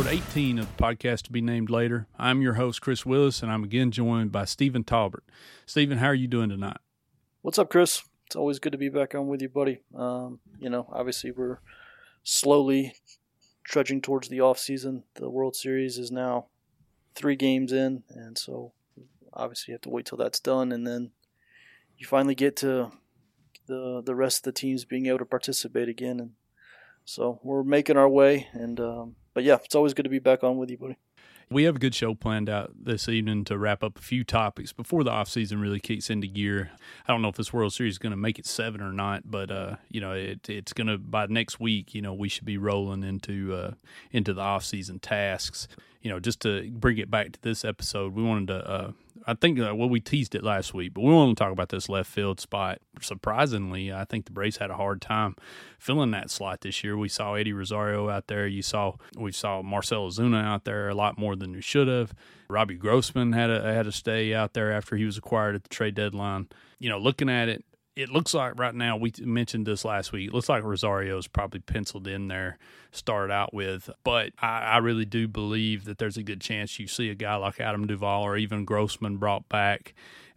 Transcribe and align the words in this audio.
Episode 0.00 0.24
18 0.30 0.58
of 0.58 0.66
the 0.76 0.82
podcast 0.82 1.24
to 1.24 1.32
be 1.32 1.42
named 1.42 1.68
later. 1.68 2.06
I'm 2.18 2.40
your 2.40 2.54
host, 2.54 2.80
Kris 2.80 3.04
Willis, 3.04 3.42
and 3.42 3.52
I'm 3.52 3.62
again 3.62 3.90
joined 3.90 4.32
by 4.32 4.46
Stephen 4.46 4.82
Tolbert. 4.82 5.20
Stephen, 5.66 5.98
how 5.98 6.06
are 6.06 6.14
you 6.14 6.26
doing 6.26 6.48
tonight? 6.48 6.78
What's 7.42 7.58
up, 7.58 7.68
Chris? 7.68 8.02
It's 8.24 8.34
always 8.34 8.58
good 8.58 8.72
to 8.72 8.78
be 8.78 8.88
back 8.88 9.14
on 9.14 9.28
with 9.28 9.42
you, 9.42 9.50
buddy. 9.50 9.82
Um, 9.94 10.40
you 10.58 10.70
know, 10.70 10.88
obviously 10.90 11.32
we're 11.32 11.58
slowly 12.22 12.94
trudging 13.62 14.00
towards 14.00 14.28
the 14.28 14.40
off 14.40 14.58
season. 14.58 15.02
The 15.16 15.28
World 15.28 15.54
Series 15.54 15.98
is 15.98 16.10
now 16.10 16.46
three 17.14 17.36
games 17.36 17.70
in, 17.70 18.02
and 18.08 18.38
so 18.38 18.72
obviously 19.34 19.72
you 19.72 19.74
have 19.74 19.82
to 19.82 19.90
wait 19.90 20.06
till 20.06 20.16
that's 20.16 20.40
done, 20.40 20.72
and 20.72 20.86
then 20.86 21.10
you 21.98 22.06
finally 22.06 22.34
get 22.34 22.56
to 22.56 22.90
the 23.66 24.02
the 24.02 24.14
rest 24.14 24.38
of 24.38 24.44
the 24.44 24.58
teams 24.58 24.86
being 24.86 25.04
able 25.04 25.18
to 25.18 25.26
participate 25.26 25.90
again. 25.90 26.20
And 26.20 26.30
so 27.10 27.40
we're 27.42 27.64
making 27.64 27.96
our 27.96 28.08
way, 28.08 28.46
and 28.52 28.78
um, 28.78 29.16
but 29.34 29.42
yeah, 29.42 29.58
it's 29.64 29.74
always 29.74 29.94
good 29.94 30.04
to 30.04 30.08
be 30.10 30.20
back 30.20 30.44
on 30.44 30.58
with 30.58 30.70
you, 30.70 30.78
buddy. 30.78 30.96
We 31.50 31.64
have 31.64 31.74
a 31.74 31.78
good 31.80 31.96
show 31.96 32.14
planned 32.14 32.48
out 32.48 32.70
this 32.80 33.08
evening 33.08 33.44
to 33.46 33.58
wrap 33.58 33.82
up 33.82 33.98
a 33.98 34.00
few 34.00 34.22
topics 34.22 34.72
before 34.72 35.02
the 35.02 35.10
offseason 35.10 35.60
really 35.60 35.80
kicks 35.80 36.08
into 36.08 36.28
gear. 36.28 36.70
I 37.08 37.12
don't 37.12 37.22
know 37.22 37.28
if 37.28 37.34
this 37.34 37.52
World 37.52 37.72
Series 37.72 37.94
is 37.94 37.98
going 37.98 38.12
to 38.12 38.16
make 38.16 38.38
it 38.38 38.46
seven 38.46 38.80
or 38.80 38.92
not, 38.92 39.28
but 39.28 39.50
uh, 39.50 39.76
you 39.88 40.00
know 40.00 40.12
it, 40.12 40.48
it's 40.48 40.72
going 40.72 40.86
to 40.86 40.98
by 40.98 41.26
next 41.26 41.58
week. 41.58 41.92
You 41.94 42.02
know 42.02 42.14
we 42.14 42.28
should 42.28 42.44
be 42.44 42.58
rolling 42.58 43.02
into 43.02 43.54
uh, 43.54 43.72
into 44.12 44.32
the 44.32 44.42
offseason 44.42 45.00
tasks. 45.00 45.66
You 46.00 46.10
know 46.10 46.20
just 46.20 46.40
to 46.40 46.70
bring 46.70 46.98
it 46.98 47.10
back 47.10 47.32
to 47.32 47.42
this 47.42 47.64
episode, 47.64 48.14
we 48.14 48.22
wanted 48.22 48.48
to. 48.48 48.68
Uh, 48.68 48.92
I 49.26 49.34
think 49.34 49.60
uh, 49.60 49.74
well 49.74 49.88
we 49.88 50.00
teased 50.00 50.34
it 50.34 50.42
last 50.42 50.72
week, 50.72 50.94
but 50.94 51.02
we 51.02 51.12
want 51.12 51.36
to 51.36 51.44
talk 51.44 51.52
about 51.52 51.68
this 51.68 51.88
left 51.88 52.10
field 52.10 52.40
spot. 52.40 52.78
Surprisingly, 53.00 53.92
I 53.92 54.04
think 54.06 54.24
the 54.24 54.32
Braves 54.32 54.56
had 54.56 54.70
a 54.70 54.76
hard 54.76 55.02
time 55.02 55.36
filling 55.78 56.10
that 56.12 56.30
slot 56.30 56.62
this 56.62 56.82
year. 56.82 56.96
We 56.96 57.08
saw 57.08 57.34
Eddie 57.34 57.52
Rosario 57.52 58.08
out 58.08 58.28
there. 58.28 58.46
You 58.46 58.62
saw 58.62 58.94
we 59.16 59.32
saw 59.32 59.60
Marcell 59.62 60.08
Ozuna 60.08 60.42
out 60.42 60.64
there 60.64 60.88
a 60.88 60.94
lot 60.94 61.18
more 61.18 61.36
than 61.36 61.52
we 61.52 61.60
should 61.60 61.88
have. 61.88 62.14
Robbie 62.48 62.76
Grossman 62.76 63.32
had 63.32 63.50
a 63.50 63.74
had 63.74 63.84
to 63.84 63.92
stay 63.92 64.34
out 64.34 64.54
there 64.54 64.72
after 64.72 64.96
he 64.96 65.04
was 65.04 65.18
acquired 65.18 65.54
at 65.54 65.64
the 65.64 65.68
trade 65.68 65.94
deadline. 65.94 66.48
You 66.78 66.88
know, 66.88 66.98
looking 66.98 67.28
at 67.28 67.48
it, 67.48 67.64
it 68.00 68.08
looks 68.08 68.32
like 68.32 68.58
right 68.58 68.74
now 68.74 68.96
we 68.96 69.12
mentioned 69.20 69.66
this 69.66 69.84
last 69.84 70.12
week. 70.12 70.28
It 70.28 70.34
looks 70.34 70.48
like 70.48 70.64
Rosario's 70.64 71.26
probably 71.26 71.60
penciled 71.60 72.06
in 72.06 72.28
there, 72.28 72.58
started 72.92 73.32
out 73.32 73.52
with. 73.52 73.90
But 74.04 74.32
I, 74.40 74.60
I, 74.60 74.76
really 74.78 75.04
do 75.04 75.28
believe 75.28 75.84
that 75.84 75.98
there's 75.98 76.16
a 76.16 76.22
good 76.22 76.40
chance 76.40 76.78
you 76.78 76.86
see 76.86 77.10
a 77.10 77.14
guy 77.14 77.36
like 77.36 77.60
Adam 77.60 77.86
Duvall 77.86 78.22
or 78.22 78.36
even 78.36 78.64
Grossman 78.64 79.18
brought 79.18 79.48
back. 79.48 79.94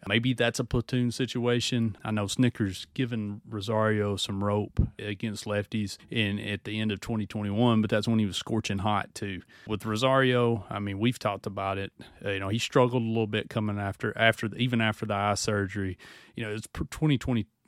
Maybe 0.07 0.33
that's 0.33 0.59
a 0.59 0.65
platoon 0.65 1.11
situation. 1.11 1.97
I 2.03 2.11
know 2.11 2.25
Snitker's 2.25 2.87
given 2.93 3.41
Rosario 3.47 4.15
some 4.17 4.43
rope 4.43 4.79
against 4.99 5.45
lefties 5.45 5.97
in 6.09 6.39
at 6.39 6.65
the 6.65 6.79
end 6.79 6.91
of 6.91 6.99
2021, 6.99 7.81
but 7.81 7.89
that's 7.89 8.07
when 8.07 8.19
he 8.19 8.25
was 8.25 8.37
scorching 8.37 8.79
hot 8.79 9.13
too. 9.15 9.41
With 9.67 9.85
Rosario, 9.85 10.65
I 10.69 10.79
mean, 10.79 10.99
we've 10.99 11.19
talked 11.19 11.45
about 11.45 11.77
it. 11.77 11.93
Uh, 12.23 12.31
you 12.31 12.39
know, 12.39 12.49
he 12.49 12.59
struggled 12.59 13.01
a 13.01 13.05
little 13.05 13.27
bit 13.27 13.49
coming 13.49 13.79
after 13.79 14.15
after 14.17 14.49
even 14.57 14.81
after 14.81 15.05
the 15.05 15.13
eye 15.13 15.35
surgery. 15.35 15.97
You 16.35 16.43
know, 16.43 16.53
it's 16.53 16.67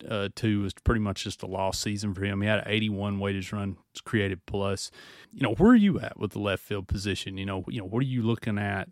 Uh, 0.04 0.30
2022 0.36 0.62
was 0.62 0.74
pretty 0.74 1.00
much 1.00 1.24
just 1.24 1.42
a 1.44 1.48
lost 1.48 1.82
season 1.82 2.14
for 2.14 2.26
him. 2.26 2.42
He 2.42 2.48
had 2.48 2.60
an 2.60 2.68
81 2.68 3.20
weighted 3.20 3.52
run 3.54 3.78
created 4.04 4.46
plus. 4.46 4.92
You 5.34 5.44
know, 5.44 5.54
where 5.56 5.72
are 5.72 5.76
you 5.76 6.00
at 6.00 6.20
with 6.20 6.32
the 6.32 6.40
left 6.40 6.64
field 6.64 6.88
position? 6.88 7.38
You 7.38 7.46
know, 7.46 7.64
you 7.68 7.80
know, 7.80 7.88
what 7.88 8.00
are 8.00 8.08
you 8.08 8.22
looking 8.22 8.58
at? 8.58 8.90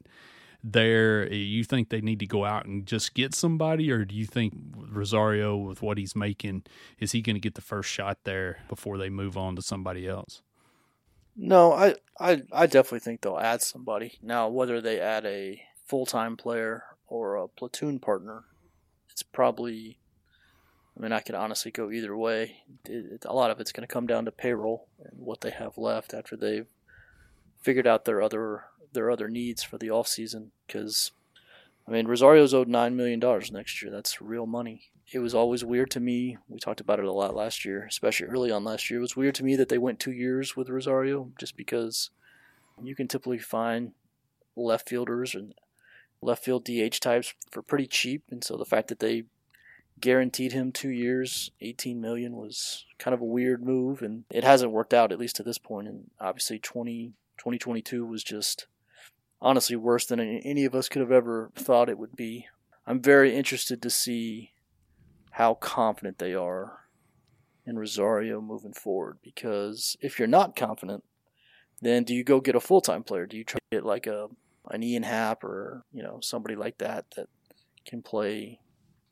there 0.64 1.30
eh, 1.30 1.36
you 1.36 1.64
think 1.64 1.90
they 1.90 2.02
need 2.02 2.20
to 2.20 2.26
go 2.26 2.46
out 2.46 2.66
and 2.66 2.86
just 2.86 3.14
get 3.14 3.36
somebody 3.36 3.92
or 3.92 4.06
do 4.06 4.16
you 4.16 4.26
think 4.26 4.54
rosario 4.90 5.58
with 5.58 5.82
what 5.82 5.98
he's 5.98 6.16
making 6.16 6.64
is 7.00 7.12
he 7.12 7.22
going 7.22 7.36
to 7.36 7.40
get 7.40 7.56
the 7.56 7.62
first 7.62 7.90
shot 7.90 8.20
there 8.24 8.60
before 8.70 8.98
they 8.98 9.10
move 9.10 9.38
on 9.38 9.56
to 9.56 9.62
somebody 9.62 10.08
else 10.08 10.42
no 11.36 11.74
i 11.74 11.96
i, 12.20 12.42
I 12.54 12.66
definitely 12.66 13.02
think 13.02 13.22
they'll 13.22 13.38
add 13.38 13.62
somebody 13.62 14.20
now 14.22 14.48
whether 14.48 14.80
they 14.80 15.02
add 15.02 15.26
a 15.26 15.62
full-time 15.86 16.38
player 16.38 16.86
or 17.08 17.36
a 17.36 17.50
platoon 17.50 18.00
partner 18.00 18.46
it's 19.10 19.24
probably 19.24 20.00
i 20.98 21.02
mean 21.02 21.12
i 21.12 21.20
could 21.20 21.36
honestly 21.36 21.72
go 21.72 21.92
either 21.92 22.16
way 22.16 22.64
it, 22.86 23.06
it, 23.14 23.26
a 23.26 23.34
lot 23.34 23.52
of 23.52 23.60
it's 23.60 23.72
going 23.72 23.88
to 23.88 23.94
come 23.94 24.08
down 24.08 24.26
to 24.26 24.32
payroll 24.32 24.88
and 25.04 25.20
what 25.20 25.42
they 25.42 25.52
have 25.52 25.78
left 25.78 26.14
after 26.14 26.36
they've 26.36 26.68
figured 27.64 27.88
out 27.88 28.06
their 28.06 28.22
other 28.22 28.66
their 28.94 29.10
other 29.10 29.28
needs 29.28 29.64
for 29.64 29.78
the 29.78 29.90
off 29.90 30.08
season 30.08 30.52
because 30.68 31.12
I 31.88 31.92
mean 31.92 32.08
Rosario's 32.08 32.54
owed 32.54 32.68
nine 32.68 32.96
million 32.96 33.20
dollars 33.20 33.52
next 33.52 33.82
year. 33.82 33.92
That's 33.92 34.22
real 34.22 34.46
money. 34.46 34.92
It 35.12 35.20
was 35.20 35.34
always 35.36 35.66
weird 35.66 35.92
to 35.92 36.00
me. 36.00 36.38
We 36.48 36.60
talked 36.60 36.80
about 36.80 37.00
it 37.00 37.06
a 37.06 37.12
lot 37.12 37.36
last 37.36 37.66
year, 37.66 37.86
especially 37.86 38.28
early 38.28 38.52
on 38.52 38.64
last 38.64 38.90
year. 38.90 39.00
It 39.00 39.02
was 39.02 39.18
weird 39.18 39.36
to 39.36 39.44
me 39.44 39.56
that 39.58 39.70
they 39.70 39.78
went 39.78 40.00
two 40.00 40.12
years 40.14 40.56
with 40.56 40.70
Rosario 40.70 41.32
just 41.38 41.58
because 41.58 42.10
you 42.82 42.96
can 42.96 43.08
typically 43.08 43.38
find 43.38 43.92
left 44.56 44.88
fielders 44.88 45.36
and 45.36 45.54
left 46.22 46.44
field 46.44 46.66
DH 46.66 47.00
types 47.02 47.34
for 47.52 47.62
pretty 47.62 47.86
cheap, 47.86 48.24
and 48.32 48.44
so 48.44 48.56
the 48.56 48.66
fact 48.66 48.88
that 48.88 49.00
they 49.00 49.24
guaranteed 50.00 50.52
him 50.54 50.72
two 50.72 50.90
years, 50.90 51.52
18 51.62 52.00
million 52.00 52.36
was 52.36 52.86
kind 52.98 53.14
of 53.14 53.22
a 53.22 53.26
weird 53.26 53.64
move, 53.64 54.02
and 54.02 54.26
it 54.30 54.44
hasn't 54.44 54.72
worked 54.72 54.94
out 54.94 55.12
at 55.12 55.20
least 55.20 55.36
to 55.38 55.44
this 55.44 55.58
point. 55.58 55.88
And 55.88 56.12
obviously, 56.20 56.60
20, 56.60 57.14
2022 57.38 58.06
was 58.06 58.24
just 58.24 58.68
honestly 59.42 59.76
worse 59.76 60.06
than 60.06 60.20
any 60.20 60.66
of 60.66 60.74
us 60.74 60.90
could 60.90 61.02
have 61.02 61.12
ever 61.12 61.52
thought 61.56 61.90
it 61.90 61.98
would 61.98 62.16
be. 62.16 62.48
I'm 62.86 63.02
very 63.02 63.36
interested 63.36 63.82
to 63.82 63.90
see 63.90 64.52
how 65.32 65.56
confident 65.56 66.18
they 66.18 66.34
are 66.34 66.82
in 67.66 67.78
Rosario 67.78 68.42
moving 68.42 68.74
forward 68.74 69.18
because 69.22 69.98
if 70.02 70.20
you're 70.20 70.28
not 70.28 70.56
confident, 70.56 71.04
then 71.82 72.04
do 72.04 72.14
you 72.14 72.24
go 72.24 72.40
get 72.40 72.56
a 72.56 72.60
full 72.60 72.82
time 72.82 73.04
player? 73.04 73.26
Do 73.26 73.38
you 73.38 73.44
try 73.44 73.60
to 73.60 73.78
get 73.78 73.86
like 73.86 74.08
a 74.08 74.28
an 74.70 74.84
Ian 74.84 75.04
Happ 75.04 75.44
or 75.44 75.84
you 75.92 76.04
know 76.04 76.20
somebody 76.22 76.56
like 76.56 76.78
that 76.78 77.06
that 77.16 77.28
can 77.86 78.02
play 78.02 78.60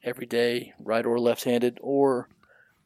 every 0.04 0.26
day, 0.26 0.74
right 0.80 1.06
or 1.06 1.20
left 1.20 1.44
handed, 1.44 1.80
or 1.82 2.30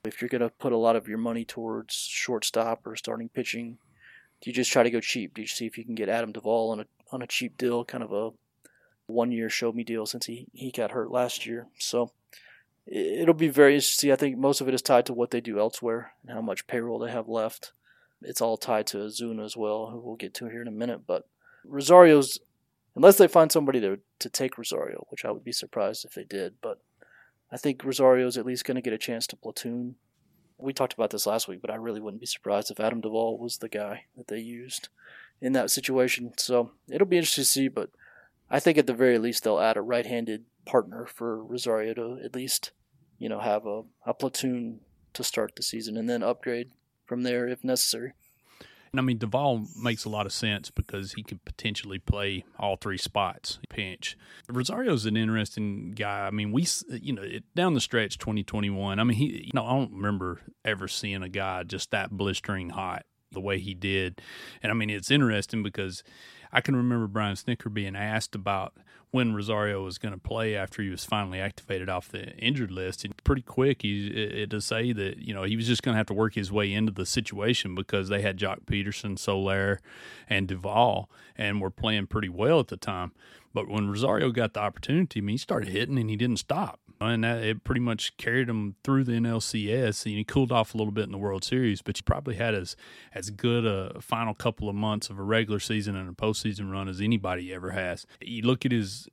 if 0.03 0.21
you're 0.21 0.29
going 0.29 0.41
to 0.41 0.49
put 0.49 0.73
a 0.73 0.77
lot 0.77 0.95
of 0.95 1.07
your 1.07 1.17
money 1.17 1.45
towards 1.45 1.93
shortstop 1.95 2.85
or 2.85 2.95
starting 2.95 3.29
pitching, 3.29 3.77
do 4.41 4.49
you 4.49 4.53
just 4.53 4.71
try 4.71 4.83
to 4.83 4.91
go 4.91 4.99
cheap? 4.99 5.33
Do 5.33 5.41
you 5.41 5.47
see 5.47 5.65
if 5.65 5.77
you 5.77 5.85
can 5.85 5.95
get 5.95 6.09
Adam 6.09 6.31
Duvall 6.31 6.71
on 6.71 6.79
a 6.81 6.85
on 7.11 7.21
a 7.21 7.27
cheap 7.27 7.57
deal, 7.57 7.85
kind 7.85 8.03
of 8.03 8.11
a 8.11 8.31
one 9.07 9.31
year 9.31 9.49
show 9.49 9.71
me 9.71 9.83
deal 9.83 10.05
since 10.05 10.25
he, 10.25 10.47
he 10.53 10.71
got 10.71 10.91
hurt 10.91 11.11
last 11.11 11.45
year. 11.45 11.67
So 11.77 12.11
it'll 12.87 13.33
be 13.33 13.47
very 13.47 13.75
interesting. 13.75 14.11
I 14.11 14.15
think 14.15 14.37
most 14.37 14.61
of 14.61 14.67
it 14.67 14.73
is 14.73 14.81
tied 14.81 15.05
to 15.07 15.13
what 15.13 15.31
they 15.31 15.41
do 15.41 15.59
elsewhere 15.59 16.13
and 16.23 16.35
how 16.35 16.41
much 16.41 16.67
payroll 16.67 16.99
they 16.99 17.11
have 17.11 17.27
left. 17.27 17.73
It's 18.21 18.41
all 18.41 18.57
tied 18.57 18.87
to 18.87 18.97
Ozuna 18.97 19.45
as 19.45 19.55
well, 19.55 19.87
who 19.91 19.99
we'll 19.99 20.15
get 20.15 20.33
to 20.35 20.47
here 20.47 20.61
in 20.61 20.67
a 20.67 20.71
minute. 20.71 21.01
But 21.05 21.27
Rosario's, 21.63 22.39
unless 22.95 23.17
they 23.17 23.27
find 23.27 23.51
somebody 23.51 23.79
to, 23.81 23.99
to 24.19 24.29
take 24.29 24.57
Rosario, 24.57 25.05
which 25.09 25.25
I 25.25 25.31
would 25.31 25.43
be 25.43 25.51
surprised 25.51 26.05
if 26.05 26.13
they 26.13 26.23
did, 26.23 26.55
but 26.61 26.79
I 27.55 27.57
think 27.57 27.85
Rosario's 27.85 28.37
at 28.37 28.45
least 28.45 28.65
going 28.65 28.75
to 28.75 28.81
get 28.81 28.91
a 28.91 28.97
chance 28.97 29.25
to 29.27 29.37
platoon. 29.37 29.95
We 30.57 30.73
talked 30.73 30.91
about 30.91 31.11
this 31.11 31.25
last 31.25 31.47
week, 31.47 31.61
but 31.61 31.71
I 31.71 31.75
really 31.75 32.01
wouldn't 32.01 32.19
be 32.19 32.27
surprised 32.27 32.69
if 32.69 32.81
Adam 32.81 32.99
Duvall 32.99 33.37
was 33.39 33.59
the 33.59 33.69
guy 33.69 34.07
that 34.17 34.27
they 34.27 34.39
used 34.39 34.89
in 35.39 35.53
that 35.53 35.71
situation. 35.71 36.33
So 36.35 36.71
it'll 36.89 37.07
be 37.07 37.15
interesting 37.15 37.43
to 37.43 37.49
see, 37.49 37.67
but 37.69 37.91
I 38.51 38.59
think 38.59 38.77
at 38.77 38.87
the 38.87 38.93
very 38.93 39.17
least 39.17 39.45
they'll 39.45 39.61
add 39.61 39.77
a 39.77 39.81
right-handed 39.81 40.43
partner 40.65 41.05
for 41.05 41.41
Rosario 41.45 41.93
to 41.93 42.19
at 42.25 42.35
least, 42.35 42.71
you 43.19 43.29
know, 43.29 43.39
have 43.39 43.65
a, 43.65 43.83
a 44.05 44.13
platoon 44.13 44.81
to 45.13 45.23
start 45.23 45.55
the 45.55 45.63
season, 45.63 45.95
and 45.95 46.09
then 46.09 46.23
upgrade 46.23 46.71
from 47.05 47.23
there 47.23 47.47
if 47.47 47.63
necessary. 47.63 48.11
I 48.99 49.01
mean, 49.01 49.17
Duvall 49.17 49.67
makes 49.77 50.05
a 50.05 50.09
lot 50.09 50.25
of 50.25 50.33
sense 50.33 50.69
because 50.69 51.13
he 51.13 51.23
could 51.23 51.43
potentially 51.45 51.99
play 51.99 52.45
all 52.57 52.75
three 52.75 52.97
spots 52.97 53.59
pinch. 53.69 54.17
Rosario's 54.49 55.05
an 55.05 55.17
interesting 55.17 55.91
guy. 55.91 56.27
I 56.27 56.31
mean, 56.31 56.51
we, 56.51 56.67
you 56.89 57.13
know, 57.13 57.23
it, 57.23 57.43
down 57.55 57.73
the 57.73 57.81
stretch 57.81 58.17
2021, 58.17 58.99
I 58.99 59.03
mean, 59.03 59.17
he, 59.17 59.43
you 59.45 59.51
know, 59.53 59.65
I 59.65 59.73
don't 59.73 59.93
remember 59.93 60.41
ever 60.63 60.87
seeing 60.87 61.23
a 61.23 61.29
guy 61.29 61.63
just 61.63 61.91
that 61.91 62.11
blistering 62.11 62.69
hot 62.69 63.05
the 63.31 63.41
way 63.41 63.59
he 63.59 63.73
did. 63.73 64.21
And 64.63 64.71
I 64.71 64.75
mean, 64.75 64.89
it's 64.89 65.11
interesting 65.11 65.63
because 65.63 66.03
I 66.51 66.61
can 66.61 66.75
remember 66.75 67.07
Brian 67.07 67.35
Snitker 67.35 67.73
being 67.73 67.95
asked 67.95 68.33
about 68.33 68.73
when 69.15 69.33
Rosario 69.33 69.81
was 69.81 69.97
going 69.97 70.13
to 70.13 70.19
play 70.19 70.57
after 70.57 70.81
he 70.81 70.89
was 70.89 71.05
finally 71.05 71.39
activated 71.39 71.87
off 71.87 72.09
the 72.09 72.35
injured 72.35 72.69
list. 72.69 73.05
And 73.05 73.15
pretty 73.23 73.43
quick, 73.43 73.83
he 73.83 74.07
it, 74.07 74.49
to 74.49 74.59
say 74.59 74.91
that 74.91 75.19
you 75.19 75.33
know 75.33 75.43
he 75.43 75.55
was 75.55 75.67
just 75.67 75.83
going 75.83 75.93
to 75.93 75.97
have 75.97 76.07
to 76.07 76.13
work 76.13 76.35
his 76.35 76.51
way 76.51 76.73
into 76.73 76.91
the 76.91 77.05
situation 77.05 77.75
because 77.75 78.09
they 78.09 78.21
had 78.21 78.37
Joc 78.37 78.65
Pederson, 78.65 79.17
Soler, 79.17 79.79
and 80.29 80.49
Duvall, 80.49 81.09
and 81.37 81.61
were 81.61 81.71
playing 81.71 82.07
pretty 82.07 82.27
well 82.27 82.59
at 82.59 82.67
the 82.67 82.75
time. 82.75 83.13
But 83.53 83.69
when 83.69 83.89
Rosario 83.89 84.31
got 84.31 84.51
the 84.51 84.59
opportunity, 84.59 85.21
I 85.21 85.23
mean, 85.23 85.35
he 85.35 85.37
started 85.37 85.69
hitting 85.69 85.97
and 85.97 86.09
he 86.09 86.17
didn't 86.17 86.39
stop. 86.39 86.81
And 87.05 87.23
that, 87.23 87.43
it 87.43 87.63
pretty 87.63 87.81
much 87.81 88.15
carried 88.17 88.49
him 88.49 88.75
through 88.83 89.03
the 89.05 89.13
NLCS. 89.13 90.05
And 90.05 90.15
he 90.15 90.23
cooled 90.23 90.51
off 90.51 90.73
a 90.73 90.77
little 90.77 90.91
bit 90.91 91.05
in 91.05 91.11
the 91.11 91.17
World 91.17 91.43
Series, 91.43 91.81
but 91.81 91.97
he 91.97 92.01
probably 92.01 92.35
had 92.35 92.53
as, 92.53 92.75
as 93.13 93.29
good 93.29 93.65
a 93.65 94.01
final 94.01 94.33
couple 94.33 94.69
of 94.69 94.75
months 94.75 95.09
of 95.09 95.19
a 95.19 95.23
regular 95.23 95.59
season 95.59 95.95
and 95.95 96.09
a 96.09 96.13
postseason 96.13 96.71
run 96.71 96.87
as 96.87 97.01
anybody 97.01 97.53
ever 97.53 97.71
has. 97.71 98.05
You 98.21 98.43
look 98.43 98.65
at 98.65 98.71
his 98.71 99.07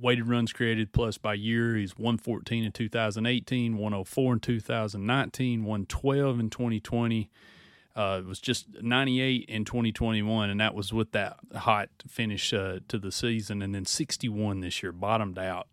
weighted 0.00 0.28
runs 0.28 0.52
created 0.52 0.92
plus 0.92 1.18
by 1.18 1.34
year. 1.34 1.76
He's 1.76 1.96
114 1.96 2.64
in 2.64 2.72
2018, 2.72 3.76
104 3.76 4.32
in 4.32 4.40
2019, 4.40 5.64
112 5.64 6.40
in 6.40 6.50
2020. 6.50 7.30
Uh, 7.96 8.20
it 8.20 8.26
was 8.26 8.40
just 8.40 8.66
98 8.82 9.44
in 9.48 9.64
2021, 9.64 10.50
and 10.50 10.60
that 10.60 10.74
was 10.74 10.92
with 10.92 11.12
that 11.12 11.36
hot 11.54 11.90
finish 12.08 12.52
uh, 12.52 12.80
to 12.88 12.98
the 12.98 13.12
season, 13.12 13.62
and 13.62 13.72
then 13.74 13.84
61 13.84 14.60
this 14.60 14.82
year, 14.82 14.90
bottomed 14.90 15.38
out. 15.38 15.68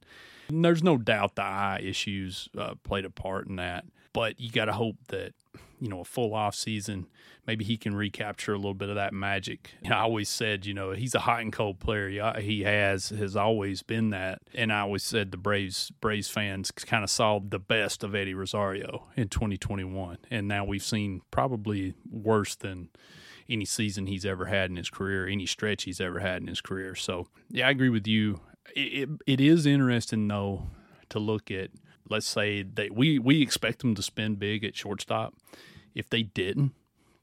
And 0.51 0.65
there's 0.65 0.83
no 0.83 0.97
doubt 0.97 1.35
the 1.35 1.43
eye 1.43 1.81
issues 1.83 2.49
uh, 2.57 2.75
played 2.83 3.05
a 3.05 3.09
part 3.09 3.47
in 3.47 3.55
that, 3.57 3.85
but 4.13 4.39
you 4.39 4.51
got 4.51 4.65
to 4.65 4.73
hope 4.73 4.97
that 5.07 5.33
you 5.79 5.89
know 5.89 6.01
a 6.01 6.05
full 6.05 6.33
off 6.33 6.55
season 6.55 7.07
maybe 7.47 7.65
he 7.65 7.75
can 7.75 7.95
recapture 7.95 8.53
a 8.53 8.55
little 8.55 8.75
bit 8.75 8.89
of 8.89 8.95
that 8.95 9.13
magic. 9.13 9.71
I 9.85 9.95
always 9.95 10.29
said 10.29 10.65
you 10.65 10.73
know 10.73 10.91
he's 10.91 11.15
a 11.15 11.19
hot 11.19 11.41
and 11.41 11.51
cold 11.51 11.79
player. 11.79 12.39
He 12.39 12.61
has 12.61 13.09
has 13.09 13.35
always 13.35 13.81
been 13.81 14.11
that. 14.11 14.41
And 14.53 14.71
i 14.71 14.81
always 14.81 15.03
said 15.03 15.31
the 15.31 15.37
braves 15.37 15.91
braves 15.99 16.29
fans 16.29 16.71
kind 16.71 17.03
of 17.03 17.09
saw 17.09 17.39
the 17.39 17.59
best 17.59 18.03
of 18.03 18.13
eddie 18.15 18.33
rosario 18.33 19.07
in 19.15 19.27
2021 19.27 20.19
and 20.29 20.47
now 20.47 20.63
we've 20.63 20.83
seen 20.83 21.21
probably 21.31 21.95
worse 22.09 22.55
than 22.55 22.89
any 23.49 23.65
season 23.65 24.05
he's 24.05 24.25
ever 24.25 24.45
had 24.45 24.69
in 24.69 24.75
his 24.77 24.89
career 24.89 25.27
any 25.27 25.45
stretch 25.45 25.83
he's 25.83 25.99
ever 25.99 26.19
had 26.19 26.41
in 26.41 26.47
his 26.47 26.61
career. 26.61 26.95
So 26.95 27.27
yeah 27.49 27.67
i 27.67 27.71
agree 27.71 27.89
with 27.89 28.07
you 28.07 28.39
it, 28.75 29.09
it, 29.25 29.41
is 29.41 29.65
interesting 29.65 30.27
though 30.27 30.67
to 31.09 31.19
look 31.19 31.51
at 31.51 31.71
let's 32.09 32.27
say 32.27 32.63
that 32.63 32.95
we 32.95 33.19
we 33.19 33.41
expect 33.41 33.79
them 33.79 33.95
to 33.95 34.01
spend 34.01 34.39
big 34.39 34.63
at 34.63 34.75
shortstop 34.75 35.33
if 35.93 36.09
they 36.09 36.23
didn't, 36.23 36.73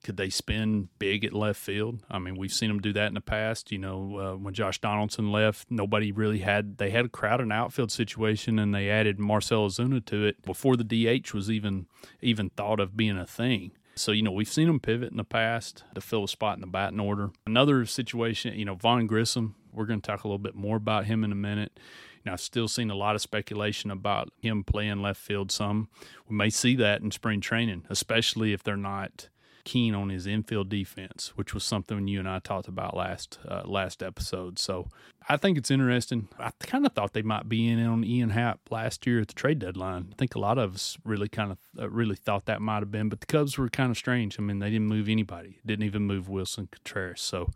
could 0.05 0.17
they 0.17 0.31
spin 0.31 0.89
big 0.99 1.25
at 1.25 1.33
left 1.33 1.61
field? 1.61 2.03
I 2.11 2.19
mean, 2.19 2.37
we've 2.37 2.53
seen 2.53 2.69
them 2.69 2.81
do 2.81 2.93
that 2.93 3.09
in 3.09 3.15
the 3.15 3.21
past. 3.21 3.73
You 3.73 3.79
know, 3.79 4.19
uh, 4.19 4.37
when 4.37 4.55
Josh 4.55 4.81
Donaldson 4.81 5.33
left, 5.33 5.71
nobody 5.71 6.13
really 6.13 6.39
had 6.39 6.79
they 6.79 6.91
had 6.91 7.07
a 7.07 7.09
crowded 7.09 7.51
outfield 7.51 7.91
situation, 7.91 8.59
and 8.59 8.75
they 8.75 8.89
added 8.89 9.19
Marcell 9.19 9.69
Ozuna 9.69 10.05
to 10.07 10.25
it 10.25 10.43
before 10.43 10.77
the 10.77 10.85
DH 10.85 11.33
was 11.33 11.51
even 11.51 11.87
even 12.21 12.51
thought 12.51 12.81
of 12.81 12.97
being 12.97 13.19
a 13.19 13.27
thing. 13.27 13.73
So 13.97 14.13
you 14.13 14.23
know, 14.23 14.31
we've 14.31 14.49
seen 14.49 14.69
them 14.69 14.79
pivot 14.79 15.11
in 15.11 15.17
the 15.17 15.25
past 15.25 15.83
to 15.95 16.01
fill 16.01 16.25
a 16.25 16.29
spot 16.29 16.57
in 16.57 16.61
the 16.61 16.69
batting 16.69 17.01
order. 17.01 17.31
Another 17.47 17.85
situation, 17.85 18.57
you 18.57 18.65
know, 18.65 18.77
Vaughn 18.77 19.07
Grissom. 19.07 19.57
We're 19.79 19.87
going 19.87 20.01
to 20.01 20.07
talk 20.07 20.25
a 20.25 20.27
little 20.27 20.39
bit 20.39 20.55
more 20.55 20.77
about 20.77 21.07
him 21.07 21.25
in 21.25 21.33
a 21.33 21.37
minute. 21.37 21.73
You 22.17 22.23
know, 22.27 22.33
I've 22.33 22.41
still 22.41 22.69
seen 22.69 22.91
a 22.91 22.97
lot 22.97 23.15
of 23.15 23.23
speculation 23.23 23.91
about 23.91 24.31
him 24.41 24.65
playing 24.65 25.01
left 25.01 25.21
field 25.21 25.53
some. 25.53 25.89
We 26.29 26.37
may 26.37 26.51
see 26.51 26.75
that 26.77 27.01
in 27.01 27.13
spring 27.13 27.41
training, 27.41 27.85
especially 27.89 28.53
if 28.53 28.63
they're 28.63 28.77
not 28.77 29.29
keen 29.69 29.95
on 29.95 30.09
his 30.09 30.27
infield 30.27 30.71
defense, 30.71 31.33
which 31.37 31.53
was 31.53 31.63
something 31.63 32.09
you 32.09 32.19
and 32.19 32.29
I 32.29 32.39
talked 32.39 32.69
about 32.69 32.97
last 32.97 33.39
uh, 33.47 33.63
last 33.67 34.03
episode. 34.03 34.59
So 34.59 34.89
I 35.29 35.37
think 35.37 35.59
it's 35.59 35.71
interesting. 35.71 36.29
I 36.39 36.53
kind 36.61 36.87
of 36.87 36.93
thought 36.93 37.13
they 37.13 37.21
might 37.21 37.51
be 37.51 37.69
in 37.69 37.85
on 37.85 38.03
Ian 38.03 38.31
Happ 38.31 38.61
last 38.71 39.07
year 39.07 39.21
at 39.21 39.29
the 39.29 39.35
trade 39.35 39.59
deadline. 39.59 40.09
I 40.11 40.15
think 40.17 40.35
a 40.35 40.39
lot 40.39 40.57
of 40.57 40.75
us 40.75 40.97
really 41.05 41.29
kind 41.29 41.53
of 41.53 41.59
uh, 41.79 41.91
really 41.91 42.17
thought 42.17 42.47
that 42.47 42.63
might 42.63 42.81
have 42.81 42.91
been, 42.91 43.11
but 43.11 43.21
the 43.21 43.27
Cubs 43.27 43.59
were 43.59 43.69
kind 43.69 43.91
of 43.91 43.99
strange. 43.99 44.39
I 44.39 44.43
mean, 44.43 44.59
they 44.59 44.71
didn't 44.71 44.89
move 44.89 45.07
anybody, 45.07 45.59
didn't 45.67 45.85
even 45.85 46.03
move 46.03 46.29
Willson 46.29 46.69
Contreras. 46.71 47.21
So 47.21 47.51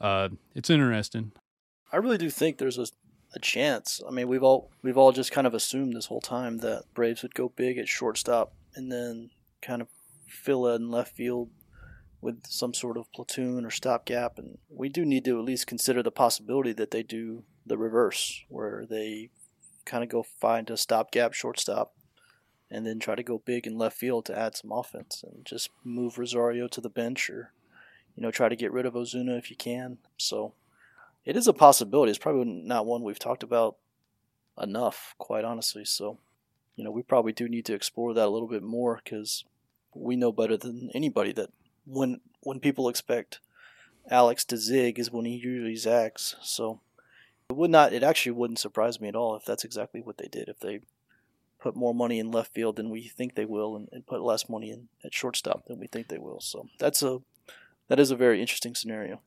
uh, 0.00 0.28
it's 0.54 0.70
interesting. 0.70 1.32
I 1.92 1.98
really 1.98 2.18
do 2.18 2.30
think 2.30 2.58
there's 2.58 2.78
a 2.78 2.86
a 3.34 3.38
chance. 3.38 4.00
I 4.06 4.10
mean, 4.10 4.28
we've 4.28 4.42
all 4.42 4.70
we've 4.82 4.98
all 4.98 5.12
just 5.12 5.32
kind 5.32 5.46
of 5.46 5.54
assumed 5.54 5.94
this 5.94 6.06
whole 6.06 6.20
time 6.20 6.58
that 6.58 6.84
Braves 6.94 7.22
would 7.22 7.34
go 7.34 7.48
big 7.48 7.78
at 7.78 7.88
shortstop 7.88 8.52
and 8.74 8.90
then 8.90 9.30
kind 9.60 9.80
of 9.80 9.88
fill 10.26 10.66
in 10.66 10.90
left 10.90 11.16
field 11.16 11.50
with 12.20 12.46
some 12.46 12.74
sort 12.74 12.96
of 12.96 13.10
platoon 13.12 13.64
or 13.64 13.70
stopgap. 13.70 14.38
And 14.38 14.58
we 14.68 14.88
do 14.88 15.04
need 15.04 15.24
to 15.24 15.38
at 15.38 15.44
least 15.44 15.66
consider 15.66 16.02
the 16.02 16.10
possibility 16.10 16.72
that 16.72 16.90
they 16.90 17.02
do 17.02 17.44
the 17.64 17.78
reverse, 17.78 18.42
where 18.48 18.84
they 18.88 19.30
kind 19.84 20.04
of 20.04 20.10
go 20.10 20.22
find 20.22 20.68
a 20.70 20.76
stopgap 20.76 21.32
shortstop 21.32 21.94
and 22.70 22.86
then 22.86 22.98
try 22.98 23.14
to 23.14 23.22
go 23.22 23.42
big 23.44 23.66
in 23.66 23.76
left 23.76 23.96
field 23.96 24.24
to 24.26 24.38
add 24.38 24.56
some 24.56 24.72
offense 24.72 25.24
and 25.26 25.44
just 25.44 25.70
move 25.84 26.18
Rosario 26.18 26.68
to 26.68 26.80
the 26.80 26.88
bench 26.88 27.28
or 27.28 27.52
you 28.16 28.22
know 28.22 28.30
try 28.30 28.48
to 28.48 28.56
get 28.56 28.72
rid 28.72 28.86
of 28.86 28.94
Ozuna 28.94 29.38
if 29.38 29.50
you 29.50 29.56
can. 29.56 29.98
So 30.16 30.54
it 31.24 31.36
is 31.36 31.46
a 31.46 31.52
possibility. 31.52 32.10
It's 32.10 32.18
probably 32.18 32.44
not 32.44 32.86
one 32.86 33.02
we've 33.02 33.18
talked 33.18 33.42
about 33.42 33.76
enough, 34.60 35.14
quite 35.18 35.44
honestly. 35.44 35.84
So, 35.84 36.18
you 36.76 36.84
know, 36.84 36.90
we 36.90 37.02
probably 37.02 37.32
do 37.32 37.48
need 37.48 37.64
to 37.66 37.74
explore 37.74 38.14
that 38.14 38.26
a 38.26 38.30
little 38.30 38.48
bit 38.48 38.62
more 38.62 39.00
because 39.02 39.44
we 39.94 40.16
know 40.16 40.32
better 40.32 40.56
than 40.56 40.90
anybody 40.94 41.32
that 41.32 41.50
when 41.86 42.20
when 42.40 42.60
people 42.60 42.88
expect 42.88 43.40
Alex 44.10 44.44
to 44.46 44.56
zig 44.56 44.98
is 44.98 45.12
when 45.12 45.24
he 45.24 45.36
usually 45.36 45.76
zags. 45.76 46.34
So 46.42 46.80
it 47.50 47.56
would 47.56 47.70
not. 47.70 47.92
It 47.92 48.02
actually 48.02 48.32
wouldn't 48.32 48.58
surprise 48.58 49.00
me 49.00 49.08
at 49.08 49.16
all 49.16 49.36
if 49.36 49.44
that's 49.44 49.64
exactly 49.64 50.00
what 50.00 50.18
they 50.18 50.28
did. 50.28 50.48
If 50.48 50.60
they 50.60 50.80
put 51.60 51.76
more 51.76 51.94
money 51.94 52.18
in 52.18 52.32
left 52.32 52.52
field 52.52 52.76
than 52.76 52.90
we 52.90 53.06
think 53.06 53.34
they 53.34 53.44
will, 53.44 53.76
and, 53.76 53.88
and 53.92 54.06
put 54.06 54.22
less 54.22 54.48
money 54.48 54.70
in 54.70 54.88
at 55.04 55.14
shortstop 55.14 55.66
than 55.66 55.78
we 55.78 55.86
think 55.86 56.08
they 56.08 56.18
will. 56.18 56.40
So 56.40 56.68
that's 56.78 57.02
a 57.02 57.20
that 57.88 58.00
is 58.00 58.10
a 58.10 58.16
very 58.16 58.40
interesting 58.40 58.74
scenario. 58.74 59.20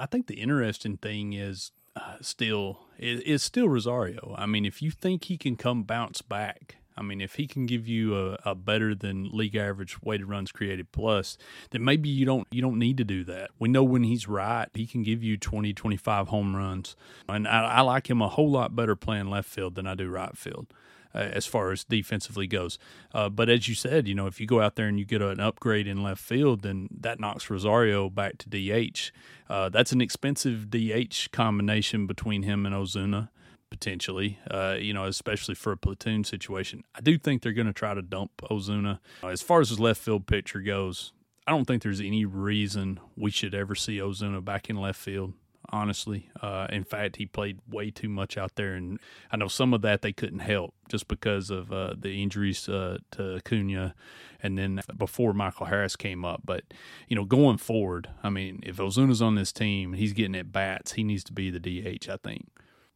I 0.00 0.06
think 0.06 0.26
the 0.26 0.40
interesting 0.40 0.96
thing 0.96 1.34
is 1.34 1.72
uh, 1.94 2.16
still 2.20 2.80
is 2.98 3.42
still 3.42 3.68
Rosario. 3.68 4.34
I 4.38 4.46
mean, 4.46 4.64
if 4.64 4.80
you 4.80 4.90
think 4.90 5.24
he 5.24 5.36
can 5.36 5.56
come 5.56 5.82
bounce 5.82 6.22
back, 6.22 6.76
I 6.96 7.02
mean, 7.02 7.20
if 7.20 7.34
he 7.34 7.46
can 7.46 7.66
give 7.66 7.86
you 7.86 8.16
a, 8.16 8.38
a, 8.44 8.54
better 8.54 8.94
than 8.94 9.30
league 9.32 9.56
average 9.56 10.02
weighted 10.02 10.28
runs 10.28 10.52
created 10.52 10.92
plus, 10.92 11.38
then 11.70 11.84
maybe 11.84 12.08
you 12.08 12.24
don't 12.26 12.46
you 12.50 12.62
don't 12.62 12.78
need 12.78 12.96
to 12.98 13.04
do 13.04 13.24
that. 13.24 13.50
We 13.58 13.68
know 13.68 13.84
when 13.84 14.02
he's 14.04 14.28
right, 14.28 14.68
he 14.74 14.86
can 14.86 15.02
give 15.02 15.22
you 15.22 15.36
20, 15.36 15.72
25 15.72 16.28
home 16.28 16.56
runs. 16.56 16.96
And 17.28 17.46
I, 17.46 17.64
I 17.64 17.80
like 17.82 18.08
him 18.08 18.22
a 18.22 18.28
whole 18.28 18.50
lot 18.50 18.76
better 18.76 18.96
playing 18.96 19.28
left 19.30 19.48
field 19.48 19.74
than 19.74 19.86
I 19.86 19.94
do 19.94 20.08
right 20.08 20.36
field 20.36 20.66
as 21.14 21.46
far 21.46 21.70
as 21.72 21.84
defensively 21.84 22.46
goes. 22.46 22.78
Uh, 23.12 23.28
but 23.28 23.48
as 23.48 23.68
you 23.68 23.74
said, 23.74 24.06
you 24.06 24.14
know, 24.14 24.26
if 24.26 24.40
you 24.40 24.46
go 24.46 24.60
out 24.60 24.76
there 24.76 24.86
and 24.86 24.98
you 24.98 25.04
get 25.04 25.22
an 25.22 25.40
upgrade 25.40 25.86
in 25.86 26.02
left 26.02 26.22
field, 26.22 26.62
then 26.62 26.88
that 26.90 27.20
knocks 27.20 27.50
Rosario 27.50 28.08
back 28.08 28.38
to 28.38 28.48
DH. 28.48 29.10
Uh, 29.48 29.68
that's 29.68 29.92
an 29.92 30.00
expensive 30.00 30.70
DH 30.70 31.30
combination 31.32 32.06
between 32.06 32.42
him 32.42 32.66
and 32.66 32.74
Ozuna 32.74 33.28
potentially, 33.70 34.38
uh, 34.50 34.76
you 34.78 34.92
know, 34.92 35.04
especially 35.04 35.54
for 35.54 35.72
a 35.72 35.76
platoon 35.76 36.24
situation. 36.24 36.82
I 36.94 37.00
do 37.00 37.16
think 37.16 37.42
they're 37.42 37.52
going 37.52 37.68
to 37.68 37.72
try 37.72 37.94
to 37.94 38.02
dump 38.02 38.32
Ozuna. 38.50 38.98
As 39.22 39.42
far 39.42 39.60
as 39.60 39.70
his 39.70 39.78
left 39.78 40.00
field 40.00 40.26
picture 40.26 40.60
goes, 40.60 41.12
I 41.46 41.52
don't 41.52 41.64
think 41.64 41.82
there's 41.82 42.00
any 42.00 42.24
reason 42.24 43.00
we 43.16 43.30
should 43.30 43.54
ever 43.54 43.74
see 43.74 43.98
Ozuna 43.98 44.44
back 44.44 44.68
in 44.68 44.76
left 44.76 44.98
field 44.98 45.34
honestly. 45.70 46.30
Uh, 46.40 46.66
in 46.70 46.84
fact, 46.84 47.16
he 47.16 47.26
played 47.26 47.58
way 47.68 47.90
too 47.90 48.08
much 48.08 48.36
out 48.38 48.56
there, 48.56 48.74
and 48.74 48.98
I 49.30 49.36
know 49.36 49.48
some 49.48 49.74
of 49.74 49.82
that 49.82 50.02
they 50.02 50.12
couldn't 50.12 50.40
help 50.40 50.74
just 50.88 51.08
because 51.08 51.50
of 51.50 51.72
uh, 51.72 51.94
the 51.98 52.22
injuries 52.22 52.68
uh, 52.68 52.98
to 53.12 53.36
Acuna, 53.36 53.94
and 54.42 54.58
then 54.58 54.80
before 54.96 55.32
Michael 55.32 55.66
Harris 55.66 55.96
came 55.96 56.24
up. 56.24 56.42
But 56.44 56.64
you 57.08 57.16
know, 57.16 57.24
going 57.24 57.58
forward, 57.58 58.08
I 58.22 58.30
mean, 58.30 58.60
if 58.64 58.76
Ozuna's 58.76 59.22
on 59.22 59.34
this 59.34 59.52
team, 59.52 59.90
and 59.90 59.96
he's 59.98 60.12
getting 60.12 60.34
at 60.36 60.52
bats. 60.52 60.92
He 60.92 61.04
needs 61.04 61.24
to 61.24 61.32
be 61.32 61.50
the 61.50 61.60
DH, 61.60 62.08
I 62.08 62.16
think. 62.16 62.48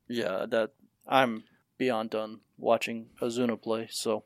Yeah, 0.09 0.47
that 0.49 0.73
I'm 1.07 1.45
beyond 1.79 2.11
done 2.11 2.41
watching 2.59 3.09
Ozuna 3.21 3.61
play. 3.61 3.89
So, 3.91 4.25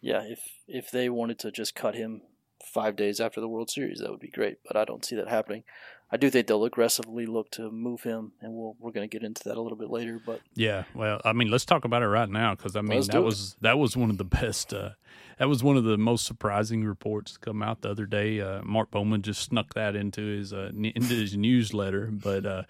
yeah, 0.00 0.22
if 0.22 0.40
if 0.66 0.90
they 0.90 1.08
wanted 1.08 1.38
to 1.40 1.50
just 1.50 1.74
cut 1.74 1.94
him 1.94 2.22
five 2.64 2.96
days 2.96 3.20
after 3.20 3.40
the 3.40 3.48
World 3.48 3.70
Series, 3.70 4.00
that 4.00 4.10
would 4.10 4.20
be 4.20 4.28
great. 4.28 4.58
But 4.66 4.76
I 4.76 4.84
don't 4.84 5.04
see 5.04 5.16
that 5.16 5.28
happening. 5.28 5.64
I 6.12 6.18
do 6.18 6.28
think 6.28 6.46
they'll 6.46 6.64
aggressively 6.66 7.24
look 7.24 7.50
to 7.52 7.70
move 7.70 8.02
him, 8.02 8.32
and 8.42 8.52
we'll, 8.52 8.76
we're 8.78 8.92
going 8.92 9.08
to 9.08 9.12
get 9.12 9.24
into 9.24 9.44
that 9.44 9.56
a 9.56 9.62
little 9.62 9.78
bit 9.78 9.88
later. 9.88 10.20
But 10.24 10.42
yeah, 10.54 10.84
well, 10.94 11.22
I 11.24 11.32
mean, 11.32 11.50
let's 11.50 11.64
talk 11.64 11.86
about 11.86 12.02
it 12.02 12.08
right 12.08 12.28
now 12.28 12.54
because 12.54 12.76
I 12.76 12.82
mean 12.82 12.98
Let's 12.98 13.08
that 13.08 13.22
was 13.22 13.56
that 13.62 13.78
was 13.78 13.96
one 13.96 14.10
of 14.10 14.18
the 14.18 14.24
best. 14.42 14.74
Uh, 14.74 14.90
that 15.38 15.48
was 15.48 15.64
one 15.64 15.78
of 15.78 15.84
the 15.84 15.96
most 15.96 16.26
surprising 16.26 16.84
reports 16.84 17.32
to 17.32 17.38
come 17.38 17.62
out 17.62 17.80
the 17.80 17.90
other 17.90 18.04
day. 18.04 18.40
Uh, 18.40 18.62
Mark 18.62 18.90
Bowman 18.90 19.22
just 19.22 19.40
snuck 19.40 19.72
that 19.72 19.96
into 19.96 20.22
his 20.22 20.52
uh, 20.52 20.70
into 20.74 21.14
his 21.14 21.36
newsletter, 21.36 22.10
but. 22.12 22.46
Uh, 22.46 22.62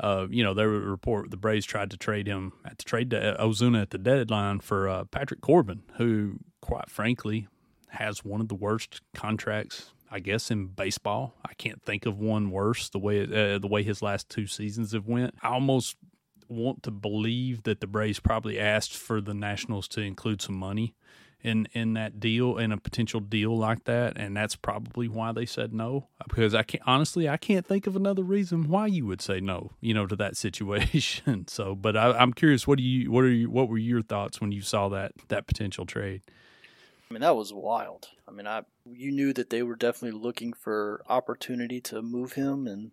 uh, 0.00 0.26
you 0.28 0.42
know, 0.42 0.54
there 0.54 0.68
was 0.68 0.82
a 0.82 0.86
report 0.86 1.30
the 1.30 1.36
Braves 1.36 1.64
tried 1.64 1.88
to 1.92 1.96
trade 1.96 2.26
him 2.26 2.52
at 2.64 2.78
the 2.78 2.84
trade 2.84 3.10
de- 3.10 3.36
Ozuna 3.38 3.82
at 3.82 3.90
the 3.90 3.98
deadline 3.98 4.58
for 4.58 4.88
uh, 4.88 5.04
Patrick 5.04 5.40
Corbin, 5.40 5.84
who, 5.98 6.40
quite 6.60 6.90
frankly, 6.90 7.46
has 7.90 8.24
one 8.24 8.40
of 8.40 8.48
the 8.48 8.56
worst 8.56 9.02
contracts, 9.14 9.92
I 10.14 10.20
guess, 10.20 10.48
in 10.48 10.68
baseball. 10.68 11.34
I 11.44 11.54
can't 11.54 11.82
think 11.82 12.06
of 12.06 12.20
one 12.20 12.52
worse. 12.52 12.88
The 12.88 13.00
way 13.00 13.22
uh, 13.22 13.58
the 13.58 13.66
way 13.66 13.82
his 13.82 14.00
last 14.00 14.28
two 14.28 14.46
seasons 14.46 14.92
have 14.92 15.08
went, 15.08 15.34
I 15.42 15.48
almost 15.48 15.96
want 16.48 16.84
to 16.84 16.92
believe 16.92 17.64
that 17.64 17.80
the 17.80 17.88
Braves 17.88 18.20
probably 18.20 18.56
asked 18.56 18.96
for 18.96 19.20
the 19.20 19.34
Nationals 19.34 19.88
to 19.88 20.02
include 20.02 20.40
some 20.40 20.54
money 20.54 20.94
in 21.42 21.66
in 21.72 21.94
that 21.94 22.20
deal 22.20 22.58
in 22.58 22.70
a 22.70 22.78
potential 22.78 23.18
deal 23.18 23.58
like 23.58 23.84
that 23.84 24.16
and 24.16 24.36
that's 24.36 24.56
probably 24.56 25.08
why 25.08 25.30
they 25.30 25.44
said 25.44 25.74
no 25.74 26.08
because 26.26 26.54
I 26.54 26.62
can't 26.62 26.82
honestly 26.86 27.28
I 27.28 27.36
can't 27.36 27.66
think 27.66 27.86
of 27.86 27.96
another 27.96 28.22
reason 28.22 28.68
why 28.68 28.86
you 28.86 29.04
would 29.06 29.20
say 29.20 29.40
no 29.40 29.72
you 29.82 29.92
know 29.92 30.06
to 30.06 30.16
that 30.16 30.36
situation 30.38 31.46
so 31.46 31.74
but 31.74 31.98
I, 31.98 32.12
I'm 32.12 32.32
curious 32.32 32.66
what 32.66 32.78
do 32.78 32.84
you 32.84 33.10
what 33.10 33.24
are 33.24 33.28
you 33.28 33.50
what 33.50 33.68
were 33.68 33.76
your 33.76 34.00
thoughts 34.00 34.40
when 34.40 34.52
you 34.52 34.62
saw 34.62 34.88
that 34.88 35.12
that 35.28 35.46
potential 35.46 35.84
trade 35.84 36.22
I 37.08 37.14
mean, 37.14 37.20
that 37.20 37.36
was 37.36 37.52
wild. 37.52 38.08
I 38.26 38.30
mean, 38.30 38.46
I 38.46 38.62
you 38.90 39.12
knew 39.12 39.32
that 39.34 39.50
they 39.50 39.62
were 39.62 39.76
definitely 39.76 40.18
looking 40.18 40.52
for 40.52 41.02
opportunity 41.08 41.80
to 41.82 42.02
move 42.02 42.32
him, 42.32 42.66
and 42.66 42.92